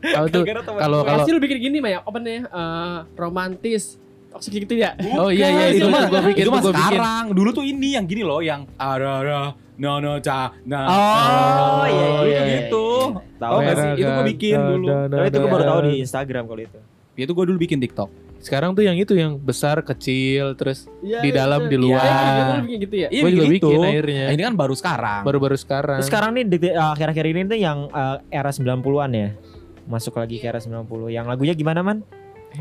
Kalau 0.00 0.26
tuh 0.28 0.42
kalau 0.44 0.98
kalau 1.04 1.18
pasti 1.20 1.30
lu 1.30 1.40
bikin 1.40 1.58
gini 1.60 1.76
mah 1.78 1.90
ya 1.92 1.98
apa 2.00 2.18
nih 2.18 2.40
eh, 2.42 2.98
romantis 3.14 4.00
toxic 4.30 4.52
gitu 4.64 4.78
ya 4.78 4.94
Oh 5.18 5.28
iya 5.28 5.50
iya 5.50 5.64
Bukan, 5.66 5.76
itu, 5.76 5.88
mah 5.90 6.02
gue 6.06 6.20
bikin 6.32 6.42
itu 6.46 6.50
mah 6.50 6.62
gue 6.62 6.72
bikin. 6.72 6.86
sekarang. 6.94 7.24
Dulu 7.34 7.48
tuh 7.50 7.64
ini 7.66 7.88
yang 7.98 8.04
gini 8.06 8.22
loh, 8.22 8.40
yang 8.40 8.64
ada 8.78 9.10
ada 9.20 9.38
no 9.80 9.96
no 9.98 10.12
ca 10.20 10.52
nah. 10.64 10.84
Oh, 10.86 11.84
iya, 11.84 11.90
iya, 11.90 12.06
iya, 12.06 12.22
iya, 12.24 12.42
gitu. 12.64 12.86
Tahu 13.16 13.40
Tau 13.40 13.58
gak 13.58 13.64
nggak 13.64 13.76
sih? 13.76 13.90
Itu 13.98 14.10
gue 14.10 14.26
bikin 14.36 14.58
dulu. 14.60 14.86
Tapi 15.08 15.26
itu 15.26 15.38
gue 15.38 15.50
baru 15.50 15.64
tahu 15.66 15.80
di 15.88 15.94
Instagram 16.00 16.42
kalau 16.46 16.62
itu. 16.62 16.78
Itu 17.18 17.32
gue 17.34 17.44
dulu 17.50 17.58
bikin 17.58 17.78
TikTok. 17.82 18.10
Sekarang 18.40 18.72
tuh 18.72 18.80
yang 18.80 18.96
itu 18.96 19.12
yang 19.12 19.36
besar 19.36 19.84
kecil 19.84 20.56
terus 20.56 20.88
Iya, 21.04 21.20
di 21.20 21.28
iya, 21.28 21.44
dalam 21.44 21.68
iya. 21.68 21.68
di 21.68 21.76
luar. 21.76 22.00
Iya, 22.00 22.16
iya, 22.16 22.44
bikin 22.64 22.78
gitu 22.80 22.94
ya 22.96 23.08
Iya, 23.12 23.20
gue 23.20 23.30
juga 23.36 23.44
bikin 23.44 23.56
bikin 23.60 23.80
akhirnya. 23.84 24.24
Nah, 24.24 24.32
ini 24.32 24.42
kan 24.48 24.54
baru 24.56 24.74
sekarang. 24.78 25.20
Baru-baru 25.28 25.56
sekarang. 25.60 25.98
Terus 26.00 26.08
sekarang 26.08 26.30
nih 26.32 26.44
akhir-akhir 26.72 27.24
ini 27.26 27.40
tuh 27.44 27.58
yang 27.60 27.78
eh, 27.92 28.16
era 28.32 28.50
90-an 28.54 29.10
ya. 29.12 29.28
Masuk 29.90 30.14
lagi 30.16 30.38
ke 30.38 30.46
era 30.46 30.62
90. 30.62 30.86
Yang 31.10 31.26
lagunya 31.26 31.52
gimana 31.52 31.82
man? 31.82 32.06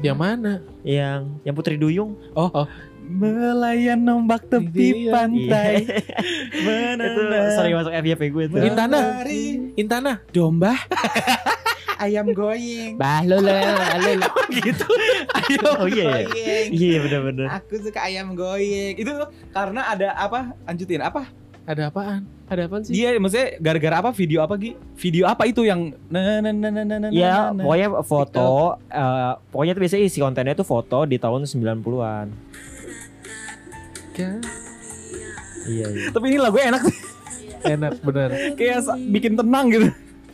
Yang 0.02 0.18
mana? 0.18 0.54
Yang 0.82 1.20
yang 1.46 1.54
Putri 1.54 1.78
Duyung. 1.78 2.18
Melayan 3.00 4.06
ombak 4.06 4.46
tepi 4.46 5.06
Iya. 5.06 5.12
pantai. 5.12 5.74
itu 7.02 7.22
sering 7.56 7.74
masuk 7.74 7.94
FYP 7.96 8.22
gue 8.30 8.46
tuh. 8.50 8.62
Intana. 8.62 9.22
Intana. 9.74 10.13
domba. 10.30 10.74
Ayam 12.00 12.32
goying. 12.32 12.96
bah 12.96 13.20
lu. 13.28 13.44
gitu. 14.56 14.88
Ayam 15.36 15.84
Oh 15.84 15.88
iya 15.89 16.24
ya. 16.24 16.26
goying. 16.26 16.70
Iya 16.72 16.98
bener-bener. 17.04 17.48
Aku 17.52 17.76
suka 17.76 18.00
ayam 18.02 18.34
goying. 18.34 18.96
Itu 18.96 19.12
karena 19.52 19.84
ada 19.84 20.15
apa? 20.15 20.56
Lanjutin 20.63 21.04
apa? 21.04 21.28
Ada 21.70 21.94
apaan? 21.94 22.26
ada 22.50 22.66
apa 22.66 22.82
sih 22.82 22.98
Dia 22.98 23.14
maksudnya 23.22 23.62
gara-gara 23.62 23.96
apa? 24.02 24.10
Video 24.10 24.42
apa 24.42 24.58
Gi? 24.58 24.74
Video 24.98 25.30
apa 25.30 25.46
itu 25.46 25.62
yang 25.62 25.94
na 26.10 26.42
na 26.42 26.50
na 26.50 26.70
na 26.74 26.82
na 26.82 26.96
na 26.98 27.08
Ya, 27.14 27.54
na, 27.54 27.62
pokoknya 27.62 27.88
foto, 28.02 28.50
eh, 28.90 29.32
pokoknya 29.54 29.74
tuh 29.78 29.82
biasanya 29.86 30.04
isi 30.10 30.18
kontennya 30.18 30.58
tuh 30.58 30.66
foto 30.66 31.06
di 31.06 31.22
tahun 31.22 31.46
90-an. 31.46 32.28
Iya, 35.70 35.86
iya. 35.94 36.08
Tapi 36.10 36.26
ini 36.34 36.42
lagu 36.42 36.58
enak 36.58 36.82
sih. 36.90 36.98
Enak 37.60 38.02
bener. 38.02 38.30
Kayak 38.58 38.90
bikin 39.14 39.38
tenang 39.38 39.70
gitu. 39.70 39.88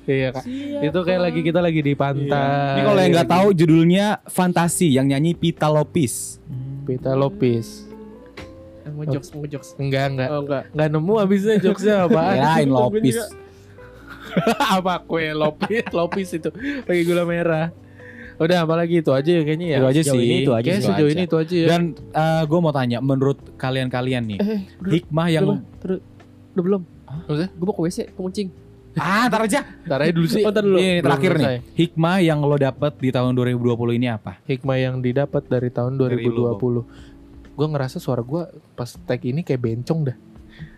Iya 0.05 0.37
kak. 0.37 0.45
Itu 0.85 0.99
kayak 1.01 1.21
lagi 1.29 1.41
kita 1.41 1.59
lagi 1.59 1.81
di 1.81 1.93
pantai. 1.97 2.77
Ini 2.77 2.81
kalau 2.85 2.99
yang 3.01 3.11
nggak 3.11 3.29
tahu 3.29 3.47
judulnya 3.57 4.05
Fantasi 4.29 4.93
yang 4.93 5.09
nyanyi 5.09 5.33
Pita 5.33 5.65
Lopez. 5.67 6.37
Pita 6.85 7.17
Lopez. 7.17 7.84
Mau 8.95 9.05
jokes 9.05 9.29
mau 9.35 9.45
jokes. 9.45 9.69
Enggak 9.75 10.05
enggak. 10.15 10.29
oh 10.31 10.39
enggak. 10.41 10.63
Enggak 10.71 10.87
nemu 10.95 11.13
abisnya 11.19 11.55
jokesnya 11.59 11.95
apaan. 12.07 12.35
Kirain 12.35 12.69
Lopez. 12.71 13.17
apa 14.79 14.93
kue 15.05 15.31
lopis? 15.31 15.85
Lopis 15.91 16.29
itu. 16.35 16.49
Pakai 16.83 17.03
gula 17.07 17.23
merah. 17.23 17.71
Udah 18.35 18.67
apalagi 18.67 18.99
itu 18.99 19.11
aja 19.15 19.31
ya 19.31 19.43
kayaknya 19.47 19.67
ya. 19.67 19.77
Itu 19.79 19.87
aja 19.87 20.01
Sejauh 20.03 20.19
sih. 20.19 20.27
ini. 20.27 20.37
itu 20.43 20.51
aja 20.51 20.67
Kayak 20.67 20.79
Itu 20.79 20.87
sejauh 20.91 21.07
aja. 21.07 21.15
ini 21.15 21.23
itu 21.23 21.35
aja 21.39 21.55
ya. 21.55 21.67
Dan 21.71 21.81
gue 22.43 22.59
mau 22.59 22.73
tanya, 22.75 22.97
menurut 22.99 23.39
kalian-kalian 23.55 24.23
nih, 24.27 24.39
eh 24.43 24.59
hikmah 24.91 25.27
yang 25.31 25.43
udah, 25.47 25.99
udah, 26.51 26.63
belum? 26.63 26.81
Maksudnya? 27.05 27.49
gue 27.55 27.65
mau 27.65 27.75
ke 27.75 27.81
WC 27.87 27.97
kemuncing 28.11 28.49
ah 28.95 29.27
ntar 29.27 29.43
aja. 29.43 29.59
Ntar 29.83 29.99
aja 30.07 30.11
dulu 30.15 30.27
sih. 30.27 30.43
Oh, 30.43 30.51
dulu. 30.55 30.79
Ini 30.79 31.03
Belum 31.03 31.05
terakhir 31.11 31.31
nih, 31.35 31.47
hikmah 31.75 32.15
yang 32.23 32.39
lo 32.43 32.55
dapet 32.55 32.93
di 32.99 33.09
tahun 33.11 33.35
2020 33.35 33.99
ini 33.99 34.07
apa? 34.07 34.39
hikmah 34.47 34.77
yang 34.79 34.95
didapat 35.03 35.43
dari 35.51 35.67
tahun 35.67 35.99
Dari 35.99 36.23
lu, 36.23 36.55
2020 36.55 37.14
gue 37.55 37.65
ngerasa 37.65 37.97
suara 37.97 38.19
gue 38.19 38.41
pas 38.73 38.89
tag 38.99 39.21
ini 39.21 39.41
kayak 39.41 39.61
bencong 39.61 40.01
dah 40.05 40.17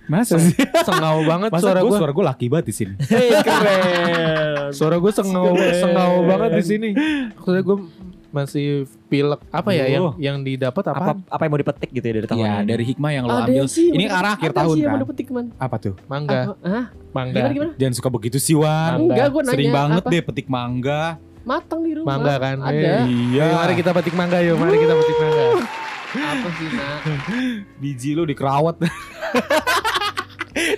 Masa 0.07 0.39
sih? 0.39 0.55
sengau 0.81 1.19
banget 1.21 1.51
Masa 1.51 1.63
suara 1.67 1.79
gue 1.81 1.91
suara 1.93 2.11
gue 2.11 2.25
laki 2.25 2.45
banget 2.47 2.65
di 2.65 2.75
sini. 2.75 2.93
Hei, 3.11 3.29
keren 3.41 4.71
suara 4.71 4.95
gue 4.95 5.11
sengau 5.11 5.51
Keren. 5.51 5.75
sengau 5.75 6.13
banget 6.23 6.49
di 6.53 6.63
sini 6.65 6.89
maksudnya 7.33 7.61
gue 7.61 7.77
masih 8.27 8.67
pilek 9.07 9.39
apa 9.49 9.69
ya 9.71 9.85
yang 9.87 10.03
Duh. 10.03 10.13
yang 10.17 10.37
didapat 10.41 10.83
Apa 10.85 10.95
apa 10.95 11.11
apa 11.25 11.41
yang 11.41 11.51
mau 11.51 11.59
dipetik 11.59 11.89
gitu 11.89 12.03
ya 12.03 12.13
dari 12.13 12.27
tahun 12.27 12.39
Ya 12.39 12.53
ini? 12.53 12.67
dari 12.67 12.83
hikmah 12.85 13.11
yang 13.11 13.23
lo 13.23 13.33
ada 13.33 13.43
ambil. 13.47 13.65
sih 13.67 13.87
Ini 13.89 14.05
arah 14.05 14.31
akhir 14.33 14.49
ada 14.49 14.57
tahun 14.57 14.67
sih 14.69 14.79
yang 14.79 14.87
kan? 14.87 14.93
mau 14.93 15.03
dapat 15.03 15.15
teman 15.17 15.45
Apa 15.57 15.75
tuh? 15.77 15.93
mangga 16.05 16.39
Hah? 16.61 16.85
mangga 17.09 17.37
Gimana 17.39 17.51
gimana? 17.51 17.71
Jangan 17.75 17.93
suka 17.95 18.09
begitu 18.09 18.37
sih 18.37 18.53
Wan. 18.53 18.69
Mangga. 18.93 19.11
Enggak, 19.11 19.27
gue 19.27 19.41
nanya 19.41 19.53
Sering 19.53 19.71
banget 19.71 20.03
apa? 20.03 20.11
deh 20.11 20.21
petik 20.23 20.47
mangga. 20.47 21.01
Matang 21.43 21.79
di 21.81 21.91
rumah. 21.93 22.07
mangga 22.09 22.33
kan 22.37 22.57
Ada. 22.61 22.75
Eh, 22.75 23.03
Iya. 23.31 23.43
Ayo, 23.45 23.55
mari 23.57 23.73
kita 23.75 23.91
petik 23.91 24.13
mangga 24.13 24.37
yuk 24.41 24.55
mari 24.55 24.77
kita 24.77 24.93
petik 24.93 25.17
mangga 25.17 25.45
Apa 26.17 26.49
sih, 26.53 26.67
Nak? 26.67 26.99
Biji 27.77 28.11
lu 28.11 28.23
dikerawat. 28.23 28.75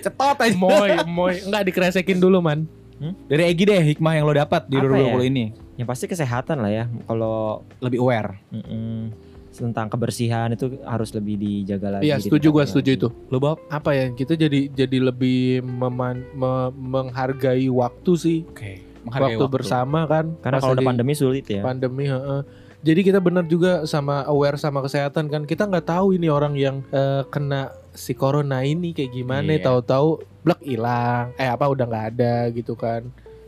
Cetot 0.00 0.36
aja. 0.38 0.52
moy 0.54 0.92
moy 1.08 1.34
enggak 1.40 1.64
dikresekin 1.66 2.20
dulu 2.20 2.38
man 2.38 2.68
Dari 3.00 3.48
Egi 3.48 3.64
deh 3.64 3.80
hikmah 3.82 4.12
yang 4.12 4.28
lo 4.28 4.36
dapat 4.36 4.68
di 4.68 4.76
Apa 4.76 4.92
2020 4.92 5.00
ya? 5.00 5.20
ini. 5.24 5.44
Yang 5.74 5.88
pasti 5.88 6.04
kesehatan 6.06 6.60
lah 6.60 6.68
ya. 6.68 6.84
Kalau 7.02 7.64
Lebih 7.80 7.96
aware. 7.98 8.36
mm-mm, 8.50 9.08
tentang 9.50 9.88
kebersihan 9.88 10.48
itu 10.48 10.76
harus 10.82 11.08
lebih 11.10 11.36
dijaga 11.36 11.96
lagi. 11.96 12.06
Iya 12.06 12.16
setuju 12.18 12.48
gue 12.50 12.60
diperhatikan 12.60 12.70
setuju 12.70 12.90
itu 12.94 13.08
Lo 13.28 13.36
Bob? 13.36 13.56
apa 13.66 13.90
ya 13.90 14.08
kita 14.10 14.32
jadi 14.34 14.68
jadi 14.68 14.98
lebih 15.02 15.60
meman- 15.60 16.28
me- 16.32 16.72
menghargai 16.72 17.68
waktu 17.68 18.12
sih 18.14 18.38
Oke. 18.46 18.80
waktu, 19.02 19.44
bersama 19.46 20.04
kan 20.04 20.32
Karena 20.38 20.60
kalau 20.60 20.72
udah 20.72 20.84
pandemi 20.86 21.12
sulit 21.12 21.44
ya. 21.44 21.60
pandemi 21.60 22.04
heeh. 22.04 22.40
Jadi 22.80 23.00
kita 23.02 23.18
benar 23.18 23.44
juga 23.44 23.84
sama 23.84 24.24
aware 24.24 24.56
sama 24.56 24.80
kesehatan 24.80 25.28
kan 25.28 25.42
kita 25.44 25.64
nggak 25.64 25.84
tahu 25.86 26.12
ini 26.12 26.26
orang 26.26 26.56
yang 26.56 26.80
eh, 26.88 27.22
kena 27.28 27.68
si 27.92 28.12
corona 28.12 28.62
ini 28.62 28.90
kayak 28.90 29.12
gimana 29.12 29.50
Iya. 29.50 29.62
tahu-tahu 29.62 30.08
blek 30.40 30.60
hilang 30.62 31.36
eh 31.36 31.44
apa 31.44 31.66
udah 31.66 31.84
nggak 31.84 32.06
ada 32.10 32.34
gitu 32.50 32.72
kan 32.72 33.04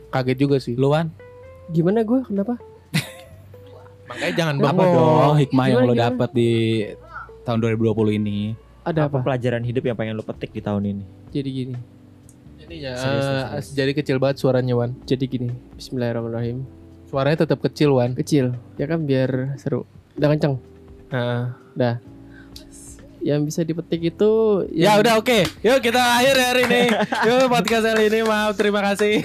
kaget 0.09 0.37
juga 0.39 0.57
sih 0.57 0.75
Luan, 0.75 1.09
Gimana 1.65 2.03
gue? 2.03 2.21
Kenapa? 2.21 2.59
makanya 4.05 4.33
jangan 4.35 4.55
bengong 4.59 4.91
dong 4.93 5.35
hikmah 5.39 5.65
yang 5.65 5.79
Gimana, 5.79 5.87
lo 5.87 5.93
gimana? 5.95 6.05
dapat 6.11 6.29
di 6.31 6.51
tahun 7.41 7.57
2020 7.73 8.19
ini? 8.19 8.37
Ada 8.83 9.07
Apa 9.07 9.17
apa? 9.17 9.25
pelajaran 9.25 9.63
hidup 9.63 9.81
yang 9.81 9.95
pengen 9.95 10.13
lu 10.13 10.21
petik 10.21 10.51
di 10.51 10.59
tahun 10.59 10.83
ini? 10.85 11.03
Jadi 11.31 11.49
gini. 11.49 11.75
ini 12.61 12.75
ya 12.79 12.93
Serius, 12.93 13.25
serius. 13.25 13.67
jadi 13.73 13.91
kecil 13.93 14.17
banget 14.19 14.37
suaranya 14.37 14.75
Wan 14.75 14.91
Jadi 15.03 15.23
gini. 15.25 15.49
Bismillahirrahmanirrahim. 15.73 16.82
Suaranya 17.13 17.37
tetap 17.39 17.61
kecil 17.61 17.93
Wan 17.93 18.11
Kecil. 18.11 18.57
Ya 18.73 18.89
kan 18.89 19.05
biar 19.05 19.53
seru. 19.55 19.85
Udah 20.13 20.27
kenceng. 20.27 20.57
Nah, 21.11 22.01
Yang 23.21 23.39
bisa 23.45 23.61
dipetik 23.61 24.01
itu 24.03 24.31
ya 24.67 24.91
yang- 24.91 24.99
udah 24.99 25.13
oke 25.15 25.39
yuk 25.63 25.79
kita 25.79 25.95
akhir 25.95 26.35
hari 26.35 26.61
ini 26.65 26.83
yuk 27.29 27.47
podcast 27.47 27.85
hari 27.85 28.11
ini 28.11 28.19
maaf 28.19 28.51
terima 28.53 28.83
kasih 28.83 29.23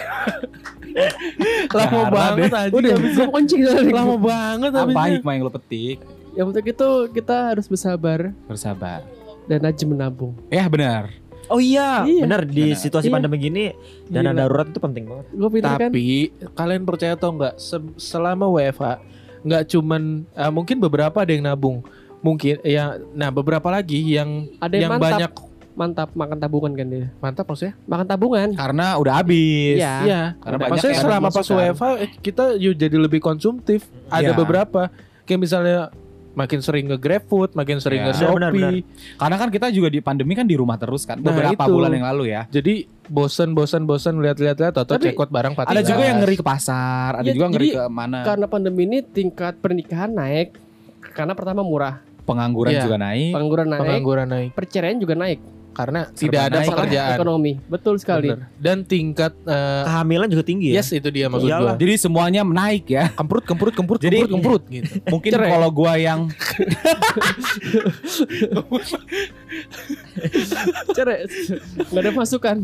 lama 1.75 2.07
banget 2.07 2.47
aja 2.53 2.71
Udah, 2.71 2.95
kencing 3.27 3.67
soalnya. 3.67 3.91
lama 3.93 4.15
banget 4.17 4.71
Apa 4.71 4.81
habisnya. 4.87 5.11
hikmah 5.17 5.33
yang 5.35 5.43
lo 5.43 5.51
petik? 5.51 5.99
Yang 6.33 6.47
penting 6.47 6.67
itu 6.71 6.89
kita 7.11 7.37
harus 7.51 7.67
bersabar 7.67 8.31
Bersabar. 8.47 9.03
dan 9.51 9.59
rajin 9.61 9.89
menabung. 9.89 10.31
Ya 10.47 10.69
benar. 10.69 11.11
Oh 11.49 11.59
iya, 11.59 12.05
Iya. 12.05 12.23
benar 12.23 12.43
di 12.45 12.71
Benar. 12.71 12.79
situasi 12.79 13.07
Iya. 13.07 13.15
pandemi 13.15 13.37
gini 13.39 13.65
dana 14.05 14.31
Gila. 14.31 14.39
darurat 14.39 14.67
itu 14.67 14.79
penting 14.79 15.05
banget. 15.05 15.27
Kan? 15.65 15.89
Tapi 15.89 16.07
kalian 16.53 16.83
percaya 16.83 17.13
atau 17.15 17.29
enggak 17.31 17.55
se- 17.57 17.95
selama 17.97 18.45
WFH 18.47 18.85
nggak 19.41 19.63
cuman 19.69 20.03
eh, 20.29 20.51
mungkin 20.51 20.77
beberapa 20.79 21.17
ada 21.17 21.31
yang 21.31 21.45
nabung. 21.45 21.81
Mungkin 22.19 22.59
ya 22.63 22.85
nah 23.13 23.31
beberapa 23.31 23.69
lagi 23.69 24.03
yang 24.11 24.51
Ada 24.59 24.75
yang, 24.75 24.83
yang 24.83 24.93
mantap. 24.95 25.09
banyak 25.09 25.33
Mantap 25.73 26.11
makan 26.11 26.37
tabungan 26.37 26.75
kan 26.75 26.87
dia. 26.87 27.07
mantap 27.17 27.47
maksudnya? 27.47 27.79
Makan 27.87 28.03
tabungan. 28.05 28.49
Karena 28.51 28.99
udah 28.99 29.15
habis. 29.15 29.79
Iya. 29.79 29.95
Iya. 30.03 30.23
Karena 30.37 30.57
banyak 30.59 30.71
Maksudnya 30.75 30.97
selama 30.99 31.29
pas. 31.31 31.47
WFH 31.47 31.85
eh, 31.97 32.11
kita 32.19 32.45
jadi 32.59 32.97
lebih 32.99 33.23
konsumtif. 33.23 33.87
Ada 34.09 34.35
Iya. 34.35 34.35
beberapa 34.35 34.91
kayak 35.23 35.39
misalnya 35.39 35.95
makin 36.39 36.63
sering 36.63 36.87
nge 36.87 36.99
GrabFood, 37.03 37.59
makin 37.59 37.83
sering 37.83 38.07
Iya. 38.07 38.07
nge 38.07 38.15
Shopee. 38.23 38.37
Benar, 38.39 38.51
benar, 38.55 38.73
Karena 39.19 39.37
kan 39.37 39.49
kita 39.51 39.67
juga 39.75 39.89
di 39.91 39.99
pandemi 39.99 40.33
kan 40.39 40.47
di 40.47 40.55
rumah 40.55 40.79
terus 40.79 41.03
kan. 41.03 41.19
Nah, 41.19 41.35
Beberapa 41.35 41.65
itu. 41.67 41.75
bulan 41.75 41.91
yang 41.91 42.07
lalu 42.07 42.25
ya. 42.31 42.47
Jadi 42.47 42.87
bosan 43.11 43.59
bosan 43.59 43.83
bosan 43.83 44.23
lihat-lihat 44.23 44.57
lihat 44.63 44.75
atau 44.79 44.95
cekot 44.95 45.33
barang 45.35 45.59
Ada 45.59 45.83
juga 45.83 46.03
yang 46.07 46.23
ngeri 46.23 46.37
ke 46.39 46.45
pasar, 46.47 47.19
ada 47.19 47.27
Iya, 47.27 47.35
juga 47.35 47.47
ngeri 47.51 47.69
jadi 47.75 47.77
ke 47.77 47.85
mana. 47.91 48.19
Karena 48.23 48.47
pandemi 48.47 48.87
ini 48.87 49.03
tingkat 49.03 49.59
pernikahan 49.59 50.15
naik. 50.15 50.55
Karena 51.19 51.35
pertama 51.35 51.67
murah, 51.67 51.99
Pengangguran 52.23 52.77
Iya. 52.77 52.85
juga 52.85 52.97
naik. 53.01 53.33
pengangguran 53.33 53.67
naik, 53.67 53.81
pengangguran 53.81 54.29
naik 54.29 54.51
perceraian 54.53 55.01
juga 55.01 55.17
naik. 55.17 55.41
Karena 55.79 56.11
tidak 56.11 56.51
ada 56.51 56.59
pekerjaan. 56.67 57.15
Ekonomi, 57.15 57.53
betul 57.65 57.95
sekali. 57.97 58.35
Bener. 58.35 58.51
Dan 58.59 58.83
tingkat 58.83 59.31
eh, 59.47 59.83
Kehamilan 59.87 60.27
juga 60.27 60.43
tinggi 60.43 60.75
ya. 60.75 60.83
yes 60.83 60.91
itu 60.91 61.07
dia 61.07 61.31
maksud 61.31 61.47
Iyalah. 61.47 61.73
gua. 61.73 61.79
Jadi 61.79 61.95
semuanya 61.95 62.43
naik 62.43 62.91
ya. 62.91 63.15
Kemprut 63.15 63.47
kemprut 63.47 63.71
kemprut 63.73 64.03
Jadi- 64.03 64.27
kemprut 64.27 64.35
kemprut 64.35 64.63
gitu. 64.67 64.93
Mungkin 65.15 65.31
Cerai. 65.31 65.51
kalau 65.55 65.71
gua 65.71 65.95
yang 65.95 66.27
Cerai, 70.91 71.25
nggak 71.89 72.03
ada 72.03 72.13
masukan. 72.13 72.57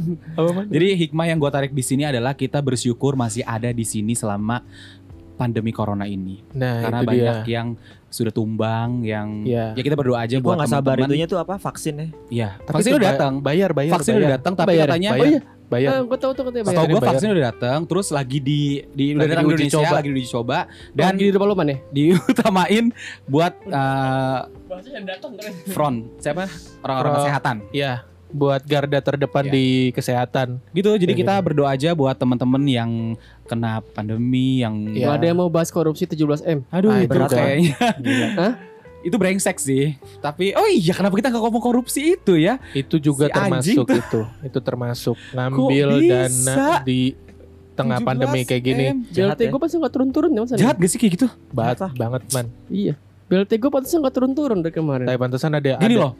jadi 0.66 0.86
hikmah 0.98 1.26
yang 1.26 1.38
gua 1.38 1.50
tarik 1.50 1.70
di 1.70 1.80
sini 1.80 2.02
adalah 2.02 2.34
kita 2.34 2.58
bersyukur 2.58 3.14
masih 3.14 3.46
ada 3.46 3.70
di 3.70 3.86
sini 3.86 4.12
selama 4.12 4.60
pandemi 5.34 5.70
corona 5.70 6.06
ini. 6.06 6.42
Nah, 6.52 6.82
Karena 6.82 7.00
itu 7.00 7.08
banyak 7.08 7.36
dia. 7.42 7.52
yang 7.52 7.68
sudah 8.14 8.30
tumbang 8.30 9.02
yang 9.02 9.42
Iya. 9.42 9.74
ya 9.74 9.82
kita 9.82 9.92
berdoa 9.92 10.22
aja 10.22 10.38
Gua 10.38 10.54
buat 10.54 10.56
nggak 10.56 10.70
sabar 10.70 10.94
teman-teman. 10.94 11.10
itunya 11.10 11.26
tuh 11.26 11.36
apa 11.36 11.54
vaksin 11.56 11.94
ya. 11.94 12.06
Iya, 12.30 12.48
vaksin 12.62 12.92
udah 12.92 13.08
datang. 13.10 13.32
Bayar 13.40 13.70
bayar. 13.70 13.92
Vaksin 13.92 14.12
bayar. 14.12 14.20
udah 14.20 14.30
datang 14.32 14.52
tapi 14.54 14.68
Bayar. 14.70 14.86
katanya 14.88 15.10
Oh 15.10 15.26
iya, 15.26 15.40
Bayar. 15.64 15.90
ah, 15.90 16.02
gue 16.04 16.18
tahu 16.20 16.32
tuh 16.32 16.42
katanya 16.44 16.64
bayar. 16.64 16.78
gue 16.84 16.94
bayar. 16.94 17.10
vaksin 17.10 17.28
udah 17.28 17.44
datang, 17.48 17.78
terus 17.84 18.06
lagi 18.08 18.38
di 18.38 18.60
di 18.88 19.04
udah 19.12 19.26
datang 19.26 19.44
di 19.44 19.52
Indonesia, 19.58 19.78
coba. 19.80 19.96
lagi 19.96 20.08
diuji 20.08 20.28
coba 20.30 20.58
Dan 20.94 21.12
di 21.16 21.24
depan 21.26 21.46
luman 21.48 21.66
ya? 21.66 21.76
diutamain 21.96 22.84
buat 23.26 23.52
eh, 23.64 24.38
Bahasanya 24.64 25.00
datang 25.04 25.32
keren. 25.34 25.54
front 25.66 25.96
siapa 26.16 26.46
orang-orang 26.80 27.12
kesehatan 27.18 27.56
Iya. 27.70 27.92
Buat 28.35 28.66
garda 28.66 28.99
terdepan 28.99 29.47
Iya. 29.47 29.53
di 29.53 29.66
kesehatan. 29.95 30.59
gitu. 30.70 30.91
Jadi 30.93 31.07
Iya, 31.09 31.20
kita 31.22 31.35
gitu. 31.35 31.45
berdoa 31.47 31.70
aja 31.70 31.95
buat 31.95 32.12
teman-teman 32.12 32.62
yang 32.64 32.91
kena 33.45 33.78
pandemi 33.95 34.59
yang 34.59 34.74
Iya. 34.91 35.07
Nggak 35.07 35.16
ada 35.16 35.26
yang 35.30 35.39
mau 35.39 35.49
bahas 35.49 35.70
korupsi 35.70 36.03
17 36.05 36.43
m. 36.43 36.66
aduh 36.66 36.91
Ah, 36.91 36.99
itu 36.99 37.09
berat, 37.09 37.30
kayaknya 37.30 37.76
Hah? 38.35 38.53
itu 39.01 39.14
brengsek 39.14 39.57
sih. 39.57 39.95
Tapi 40.18 40.51
oh 40.53 40.66
iya 40.66 40.93
kenapa 40.93 41.14
kita 41.14 41.28
nggak 41.28 41.43
ngomong 41.43 41.62
korupsi 41.62 42.16
itu 42.16 42.35
ya? 42.35 42.59
Itu 42.72 42.99
juga 42.99 43.28
Si 43.28 43.32
termasuk 43.32 43.87
itu. 43.87 44.20
Itu 44.43 44.59
termasuk 44.59 45.16
ngambil 45.30 45.89
dana 46.03 46.80
di 46.82 47.14
tengah 47.74 47.99
17 48.01 48.07
pandemi 48.07 48.41
kayak 48.43 48.62
gini. 48.64 48.85
Jahat 49.11 49.37
BLT 49.37 49.41
ya. 49.41 49.51
gue 49.51 49.61
pasti 49.61 49.76
nggak 49.76 49.93
turun-turun 49.93 50.30
ya? 50.32 50.43
Jahat 50.57 50.76
gak 50.78 50.89
sih 50.89 50.99
kayak 50.99 51.12
gitu? 51.14 51.26
Banget 51.51 51.76
Jahat 51.85 51.95
banget 51.95 52.22
man. 52.32 52.47
Iya. 52.66 52.95
BLT 53.24 53.56
gue 53.56 53.70
pasti 53.72 53.96
nggak 53.96 54.12
turun-turun 54.12 54.60
dari 54.60 54.68
kemarin. 54.70 55.06
Tapi 55.06 55.16
pantesan 55.16 55.52
ada 55.52 55.76
Gini 55.76 55.96
ada- 55.96 56.02
loh, 56.04 56.12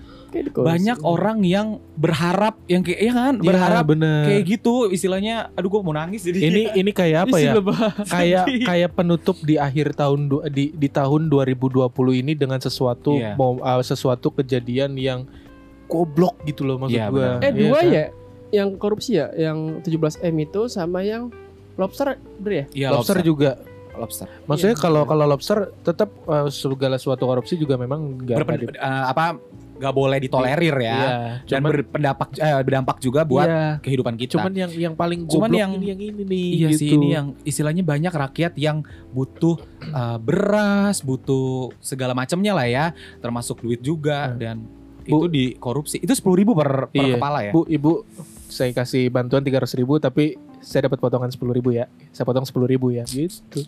banyak 0.57 0.98
orang 1.00 1.44
yang 1.44 1.66
berharap 1.94 2.57
yang 2.64 2.80
kayak 2.80 2.96
ya 2.98 3.12
kan, 3.12 3.34
Iya, 3.34 3.44
berharap 3.44 3.84
bener. 3.86 4.24
kayak 4.24 4.42
gitu 4.48 4.88
istilahnya. 4.88 5.52
Aduh 5.52 5.68
gua 5.68 5.80
mau 5.80 5.92
nangis 5.92 6.22
jadi. 6.22 6.40
ini 6.40 6.62
ini 6.80 6.90
kayak 6.90 7.28
apa 7.28 7.36
Isi 7.36 7.44
ya? 7.44 7.52
kayak 8.02 8.44
kayak 8.64 8.90
penutup 8.92 9.36
di 9.40 9.55
akhir 9.55 9.92
tahun 9.94 10.20
di 10.48 10.72
di 10.72 10.88
tahun 10.88 11.28
2020 11.28 11.92
ini 12.16 12.32
dengan 12.32 12.57
sesuatu 12.59 13.14
Iya. 13.14 13.36
mau 13.36 13.57
uh, 13.57 13.80
sesuatu 13.80 14.32
kejadian 14.32 14.96
yang 14.96 15.28
goblok 15.84 16.40
gitu 16.42 16.64
loh 16.64 16.80
maksud 16.80 16.96
gua. 17.05 17.12
benar. 17.12 17.36
Eh 17.38 17.44
Iya 17.46 17.61
dua 17.61 17.78
kan? 17.78 17.92
ya? 17.92 18.05
Yang 18.50 18.68
korupsi 18.76 19.11
ya? 19.14 19.26
Yang 19.30 19.59
17 19.84 20.24
m 20.24 20.36
itu 20.40 20.61
sama 20.66 21.02
yang 21.02 21.28
lobster 21.74 22.16
ber 22.38 22.52
ya? 22.55 22.64
Iya, 22.72 22.88
lobster, 22.90 23.20
juga. 23.20 23.61
Lobster. 23.97 24.26
Maksudnya 24.45 24.74
Iya, 24.74 24.82
kalau 24.82 25.03
benar. 25.03 25.11
kalau 25.11 25.24
lobster 25.26 25.59
tetap 25.80 26.11
uh, 26.24 26.47
segala 26.47 26.97
suatu 26.97 27.24
korupsi 27.24 27.55
juga 27.55 27.74
memang 27.74 28.18
enggak 28.18 28.38
Berpen- 28.40 28.74
eh, 28.74 29.05
apa 29.07 29.38
nggak 29.74 29.90
boleh 29.92 30.18
ditolerir 30.18 30.76
ya. 30.76 30.95
Iya, 30.95 31.11
Dan 31.45 31.61
cuman, 31.61 31.70
berpendapat 31.72 32.28
eh, 32.36 32.55
berdampak 32.62 32.97
juga 32.99 33.20
buat 33.22 33.42
iya, 33.45 33.66
kehidupan 33.80 34.14
kita. 34.14 34.38
cuman 34.38 34.53
yang 34.55 34.70
yang 34.70 34.95
paling 34.95 35.26
Cuman 35.26 35.51
yang- 35.51 35.74
ini 35.74 35.86
yang 35.90 36.01
ini 36.01 36.22
nih 36.22 36.47
Iya 36.55 36.68
gitu. 36.70 36.78
sih 36.78 36.88
ini 36.92 37.09
yang 37.11 37.26
istilahnya 37.42 37.82
banyak 37.82 38.12
rakyat 38.12 38.55
yang 38.55 38.86
butuh 39.11 39.59
uh, 39.90 40.16
beras, 40.16 41.03
butuh 41.03 41.74
segala 41.78 42.14
macamnya 42.14 42.55
lah 42.55 42.66
ya, 42.66 42.84
termasuk 43.18 43.59
duit 43.61 43.82
juga 43.82 44.30
Hmm. 44.30 44.38
dan 44.38 44.57
Bu- 45.05 45.26
itu 45.26 45.26
dikorupsi. 45.28 45.99
Itu 45.99 46.14
sepuluh 46.14 46.38
ribu 46.38 46.55
per, 46.55 46.88
per 46.88 46.95
Iya. 46.97 47.14
kepala 47.18 47.38
ya. 47.42 47.53
Bu, 47.53 47.66
ibu, 47.66 48.07
saya 48.55 48.70
kasih 48.70 49.11
bantuan 49.11 49.42
300 49.42 49.74
ribu 49.74 49.98
tapi 49.98 50.38
saya 50.62 50.86
dapat 50.86 51.02
potongan 51.02 51.26
10 51.26 51.42
ribu 51.50 51.74
ya. 51.74 51.90
Saya 52.14 52.22
potong 52.22 52.46
10 52.46 52.55
ribu 52.70 52.94
ya. 52.94 53.02
Gitu. 53.02 53.66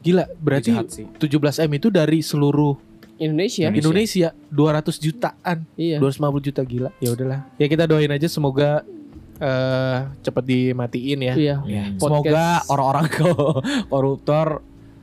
Gila, 0.00 0.30
berarti 0.38 0.70
Jahat 0.70 0.88
sih. 0.88 1.04
17 1.18 1.66
M 1.66 1.70
itu 1.74 1.90
dari 1.90 2.22
seluruh 2.22 2.78
Indonesia. 3.18 3.68
Indonesia. 3.68 4.30
Indonesia 4.32 4.48
200 4.48 4.96
jutaan, 4.96 5.58
Iya. 5.74 5.98
250 5.98 6.40
juta 6.40 6.62
gila. 6.62 6.90
Ya 6.96 7.10
udahlah. 7.10 7.40
Ya 7.58 7.66
kita 7.66 7.84
doain 7.84 8.08
aja 8.08 8.30
semoga 8.30 8.86
eh 9.36 9.98
cepat 10.20 10.44
dimatiin 10.44 11.20
ya. 11.20 11.34
Iya. 11.34 11.56
Ya, 11.64 11.82
Podcast. 11.92 12.00
Semoga 12.00 12.46
orang-orang 12.68 13.06
ko- 13.18 13.60
koruptor 13.88 14.48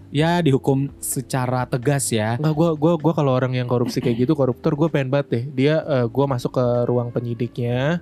ya 0.08 0.40
dihukum 0.40 0.90
secara 0.98 1.66
tegas 1.66 2.10
ya. 2.10 2.38
Enggak 2.38 2.56
gua 2.56 2.70
gua 2.74 2.94
gua 2.96 3.14
kalau 3.14 3.34
orang 3.34 3.54
yang 3.54 3.68
korupsi 3.68 4.00
kayak 4.00 4.24
gitu 4.24 4.34
koruptor 4.34 4.74
gue 4.74 4.88
pengen 4.88 5.12
banget 5.12 5.28
deh. 5.30 5.44
Dia 5.54 5.76
eh, 5.84 6.06
gua 6.08 6.26
masuk 6.26 6.54
ke 6.54 6.66
ruang 6.86 7.10
penyidiknya. 7.12 8.02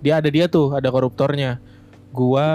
Dia 0.00 0.20
ada 0.20 0.28
dia 0.32 0.48
tuh, 0.48 0.72
ada 0.72 0.88
koruptornya. 0.88 1.60
Gua 2.10 2.48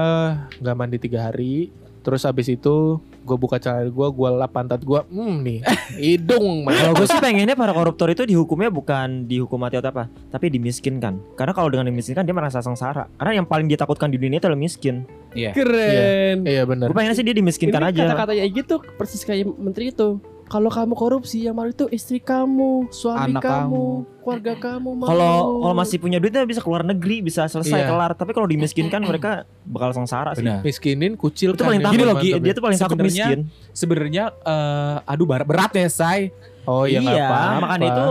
nggak 0.60 0.76
mandi 0.76 0.98
tiga 0.98 1.30
hari. 1.30 1.70
Terus 2.06 2.22
habis 2.22 2.46
itu 2.54 3.02
gue 3.26 3.34
buka 3.34 3.58
celana 3.58 3.90
gue, 3.90 4.08
gue 4.14 4.30
lap 4.30 4.54
pantat 4.54 4.78
gue, 4.86 5.02
hmm 5.10 5.36
nih 5.42 5.60
hidung 6.06 6.62
Kalau 6.70 6.94
gue 6.94 7.10
sih 7.10 7.18
pengennya 7.18 7.58
para 7.58 7.74
koruptor 7.74 8.14
itu 8.14 8.30
dihukumnya 8.30 8.70
bukan 8.70 9.26
dihukum 9.26 9.58
mati 9.58 9.82
atau 9.82 9.90
apa, 9.90 10.06
tapi 10.30 10.54
dimiskinkan. 10.54 11.18
Karena 11.34 11.58
kalau 11.58 11.74
dengan 11.74 11.90
dimiskinkan 11.90 12.22
dia 12.22 12.38
merasa 12.38 12.62
sengsara. 12.62 13.10
Karena 13.18 13.42
yang 13.42 13.50
paling 13.50 13.66
dia 13.66 13.82
takutkan 13.82 14.14
di 14.14 14.22
dunia 14.22 14.38
itu 14.38 14.46
adalah 14.46 14.62
miskin. 14.62 15.10
Keren. 15.34 16.46
Iya 16.46 16.70
benar. 16.70 16.94
Gue 16.94 16.96
pengennya 16.96 17.18
sih 17.18 17.26
dia 17.26 17.34
dimiskinkan 17.34 17.82
Ini 17.82 17.90
aja. 17.90 18.02
kata-katanya 18.14 18.46
gitu 18.54 18.76
persis 19.02 19.26
kayak 19.26 19.50
menteri 19.58 19.90
itu. 19.90 20.22
Kalau 20.46 20.70
kamu 20.70 20.94
korupsi 20.94 21.42
yang 21.42 21.54
malu 21.54 21.70
itu 21.70 21.90
istri 21.90 22.18
kamu, 22.18 22.88
suami 22.90 23.34
Anak 23.34 23.42
kamu, 23.42 23.86
keluarga 24.22 24.54
kamu 24.56 24.90
malu. 24.94 25.10
Kalau 25.10 25.34
kalau 25.60 25.76
masih 25.76 25.98
punya 25.98 26.18
duitnya 26.18 26.46
bisa 26.46 26.62
keluar 26.62 26.82
negeri, 26.82 27.20
bisa 27.20 27.46
selesai 27.46 27.82
Iya. 27.82 27.90
kelar. 27.90 28.12
Tapi 28.14 28.30
kalau 28.30 28.46
dimiskinkan 28.46 29.02
mereka 29.02 29.32
bakal 29.64 29.90
sengsara 29.92 30.38
sih. 30.38 30.46
Benar. 30.46 30.62
Miskinin, 30.62 31.18
kucil 31.18 31.52
Itu 31.52 31.66
paling 31.66 31.82
kan, 31.82 31.90
takut. 31.90 31.98
Gini 31.98 32.06
loh, 32.06 32.16
ya. 32.20 32.38
dia 32.38 32.54
tuh 32.54 32.62
paling 32.62 32.78
takut 32.78 32.94
Sebenarnya- 32.96 33.28
miskin. 33.28 33.40
Sebenarnya 33.72 34.24
eh, 34.38 35.10
aduh 35.10 35.26
bar- 35.26 35.46
berat 35.46 35.74
ya, 35.74 35.90
Say. 35.90 36.30
Oh 36.66 36.86
iya 36.86 36.98
iya, 36.98 37.30
apa-apa. 37.30 37.62
makanya 37.62 37.86
itu 37.86 38.06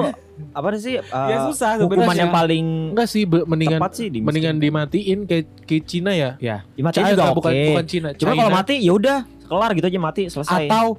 apa 0.50 0.66
sih? 0.74 0.94
uh, 0.98 1.26
Ya 1.26 1.38
susah 1.44 1.70
hukuman 1.76 2.14
yang 2.14 2.30
paling 2.30 2.66
Enggak 2.94 3.06
sih, 3.06 3.22
mendingan 3.26 3.78
tepat 3.78 3.92
sih 3.94 4.06
mendingan 4.10 4.58
dimatiin 4.58 5.18
kayak 5.24 5.46
kayak 5.66 5.82
Cina 5.86 6.10
ya. 6.10 6.34
dimatiin 6.74 7.02
Cina 7.02 7.14
juga 7.14 7.34
bukan 7.34 7.50
oke. 7.50 7.66
bukan 7.70 7.86
Cina. 7.86 8.08
Cuma 8.14 8.34
kalau 8.36 8.50
mati 8.50 8.74
ya 8.78 8.92
udah 8.92 9.18
kelar 9.46 9.70
gitu 9.72 9.86
aja 9.86 9.98
mati 9.98 10.22
selesai. 10.26 10.66
atau 10.66 10.94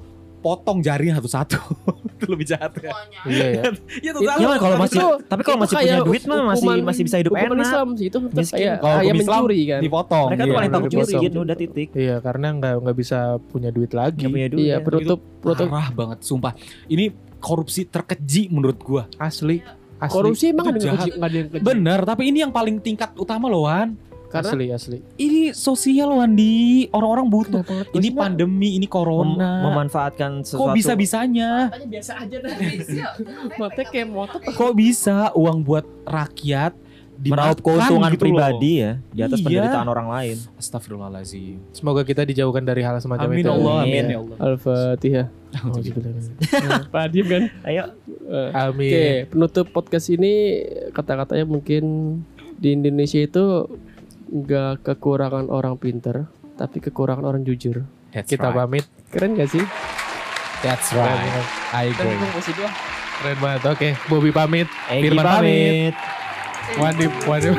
potong 0.46 0.78
jarinya 0.78 1.18
satu-satu. 1.18 1.58
itu 2.22 2.26
lebih 2.30 2.46
jahat 2.46 2.70
kan? 2.78 2.94
Semuanya. 2.94 3.20
Iya 3.26 3.46
ya. 3.50 3.62
Iya 3.98 4.10
Iya 4.14 4.46
lah, 4.54 4.58
kalau 4.62 4.76
masih 4.78 4.98
Itu- 5.02 5.18
tapi 5.26 5.42
kalau 5.42 5.58
masih 5.58 5.74
punya 5.74 5.98
duit 6.06 6.22
mah 6.30 6.40
masih 6.54 6.68
masih 6.86 7.02
bisa 7.02 7.16
hidup 7.18 7.32
enak. 7.34 7.66
Islam 7.66 7.88
sih 7.98 8.06
itu 8.06 8.18
Miskin. 8.22 8.78
Kalau 8.78 8.96
mencuri 9.02 9.60
kan. 9.66 9.80
Dipotong. 9.82 10.28
Mereka 10.30 10.42
tuh 10.42 10.46
iya. 10.46 10.58
wanita 10.62 10.76
bener. 10.78 11.22
gitu 11.26 11.38
udah 11.42 11.56
titik. 11.58 11.88
Iya, 11.98 12.16
karena 12.22 12.46
nggak 12.54 12.74
nggak 12.86 12.96
bisa 12.96 13.18
punya 13.50 13.74
duit 13.74 13.90
lagi. 13.90 14.22
Punya 14.30 14.46
duit. 14.46 14.62
Iya, 14.70 14.76
ya. 14.78 14.84
penutup 14.86 15.18
penutup 15.42 15.66
Parah 15.66 15.88
banget, 15.90 16.18
sumpah. 16.22 16.52
Ini 16.86 17.10
korupsi 17.42 17.90
terkeji 17.90 18.48
menurut 18.54 18.78
gua. 18.78 19.10
Asli. 19.18 19.60
Asli. 19.96 20.12
korupsi 20.12 20.44
emang 20.52 20.68
ada 20.68 20.76
yang 20.76 20.84
jahat. 20.92 21.08
keji- 21.08 21.16
ada 21.16 21.36
yang 21.36 21.48
keji. 21.48 21.64
Bener, 21.64 22.00
tapi 22.04 22.22
ini 22.28 22.38
yang 22.44 22.52
paling 22.52 22.76
tingkat 22.84 23.16
utama 23.16 23.48
loh, 23.48 23.64
Wan. 23.64 23.96
Karena 24.26 24.50
Asli, 24.50 24.66
asli. 24.68 24.98
Ini 25.16 25.50
sosial, 25.50 26.10
Wandi. 26.10 26.86
Orang-orang 26.90 27.26
butuh. 27.26 27.62
Kenapa? 27.62 27.88
Ini 27.88 28.10
Maksudnya, 28.10 28.18
pandemi, 28.18 28.68
ini 28.74 28.84
Mem- 28.84 28.90
corona. 28.90 29.50
memanfaatkan 29.62 30.42
sesuatu. 30.42 30.66
Kok 30.66 30.76
bisa-bisanya? 30.76 31.70
Matanya 31.70 31.88
biasa 31.88 32.12
aja 32.20 32.36
dah. 32.42 32.52
Kayak 33.92 34.08
motor. 34.08 34.38
Kok 34.42 34.72
bisa 34.74 35.30
uang 35.32 35.62
buat 35.62 35.86
rakyat 36.02 36.74
meraup 37.16 37.64
keuntungan 37.64 38.12
gitu 38.12 38.28
pribadi 38.28 38.84
ya 38.84 39.00
di 39.08 39.24
atas 39.24 39.40
Iya. 39.40 39.44
penderitaan 39.48 39.88
orang 39.88 40.08
lain. 40.12 40.36
loh. 40.36 40.52
Astagfirullahalazim. 40.60 41.56
Semoga 41.72 42.04
kita 42.04 42.28
dijauhkan 42.28 42.60
dari 42.60 42.84
hal 42.84 43.00
semacam 43.00 43.24
Amin 43.24 43.40
itu. 43.40 43.48
Allah, 43.48 43.74
Amin. 43.80 43.88
amin 43.88 44.04
ya 44.04 44.18
Allah. 44.20 44.36
Al-Fatihah. 44.36 45.26
Pak 46.92 47.04
diem 47.08 47.26
kan? 47.26 47.42
Ayo. 47.64 47.82
Eh, 48.28 48.50
Amin. 48.52 48.90
Oke, 48.92 49.06
penutup 49.32 49.66
podcast 49.72 50.12
ini 50.12 50.60
kata-katanya 50.92 51.48
mungkin 51.48 51.84
di 52.56 52.72
Indonesia 52.72 53.16
itu 53.16 53.64
nggak 54.26 54.82
kekurangan 54.82 55.46
orang 55.48 55.78
pinter, 55.78 56.26
tapi 56.58 56.82
kekurangan 56.82 57.24
orang 57.24 57.42
jujur. 57.46 57.86
That's 58.10 58.30
Kita 58.30 58.50
right. 58.50 58.58
pamit. 58.64 58.84
Keren 59.12 59.36
gak 59.36 59.50
sih? 59.52 59.64
That's 60.64 60.88
right. 60.96 61.20
keren. 61.20 61.44
I 61.76 61.84
agree. 61.92 62.16
masih 62.32 62.54
dua. 62.56 62.70
Keren 63.22 63.36
banget. 63.40 63.62
Oke, 63.68 63.88
Bobby 64.08 64.30
pamit. 64.32 64.68
Egi 64.88 65.02
Firman 65.08 65.24
pamit. 65.24 65.94
Wadip, 66.80 67.12
wadip. 67.30 67.54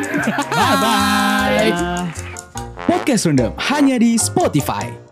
Bye 0.51 0.76
bye. 0.84 1.72
Podcast 2.88 3.28
Random 3.28 3.55
hanya 3.72 3.95
di 3.95 4.20
Spotify. 4.20 5.07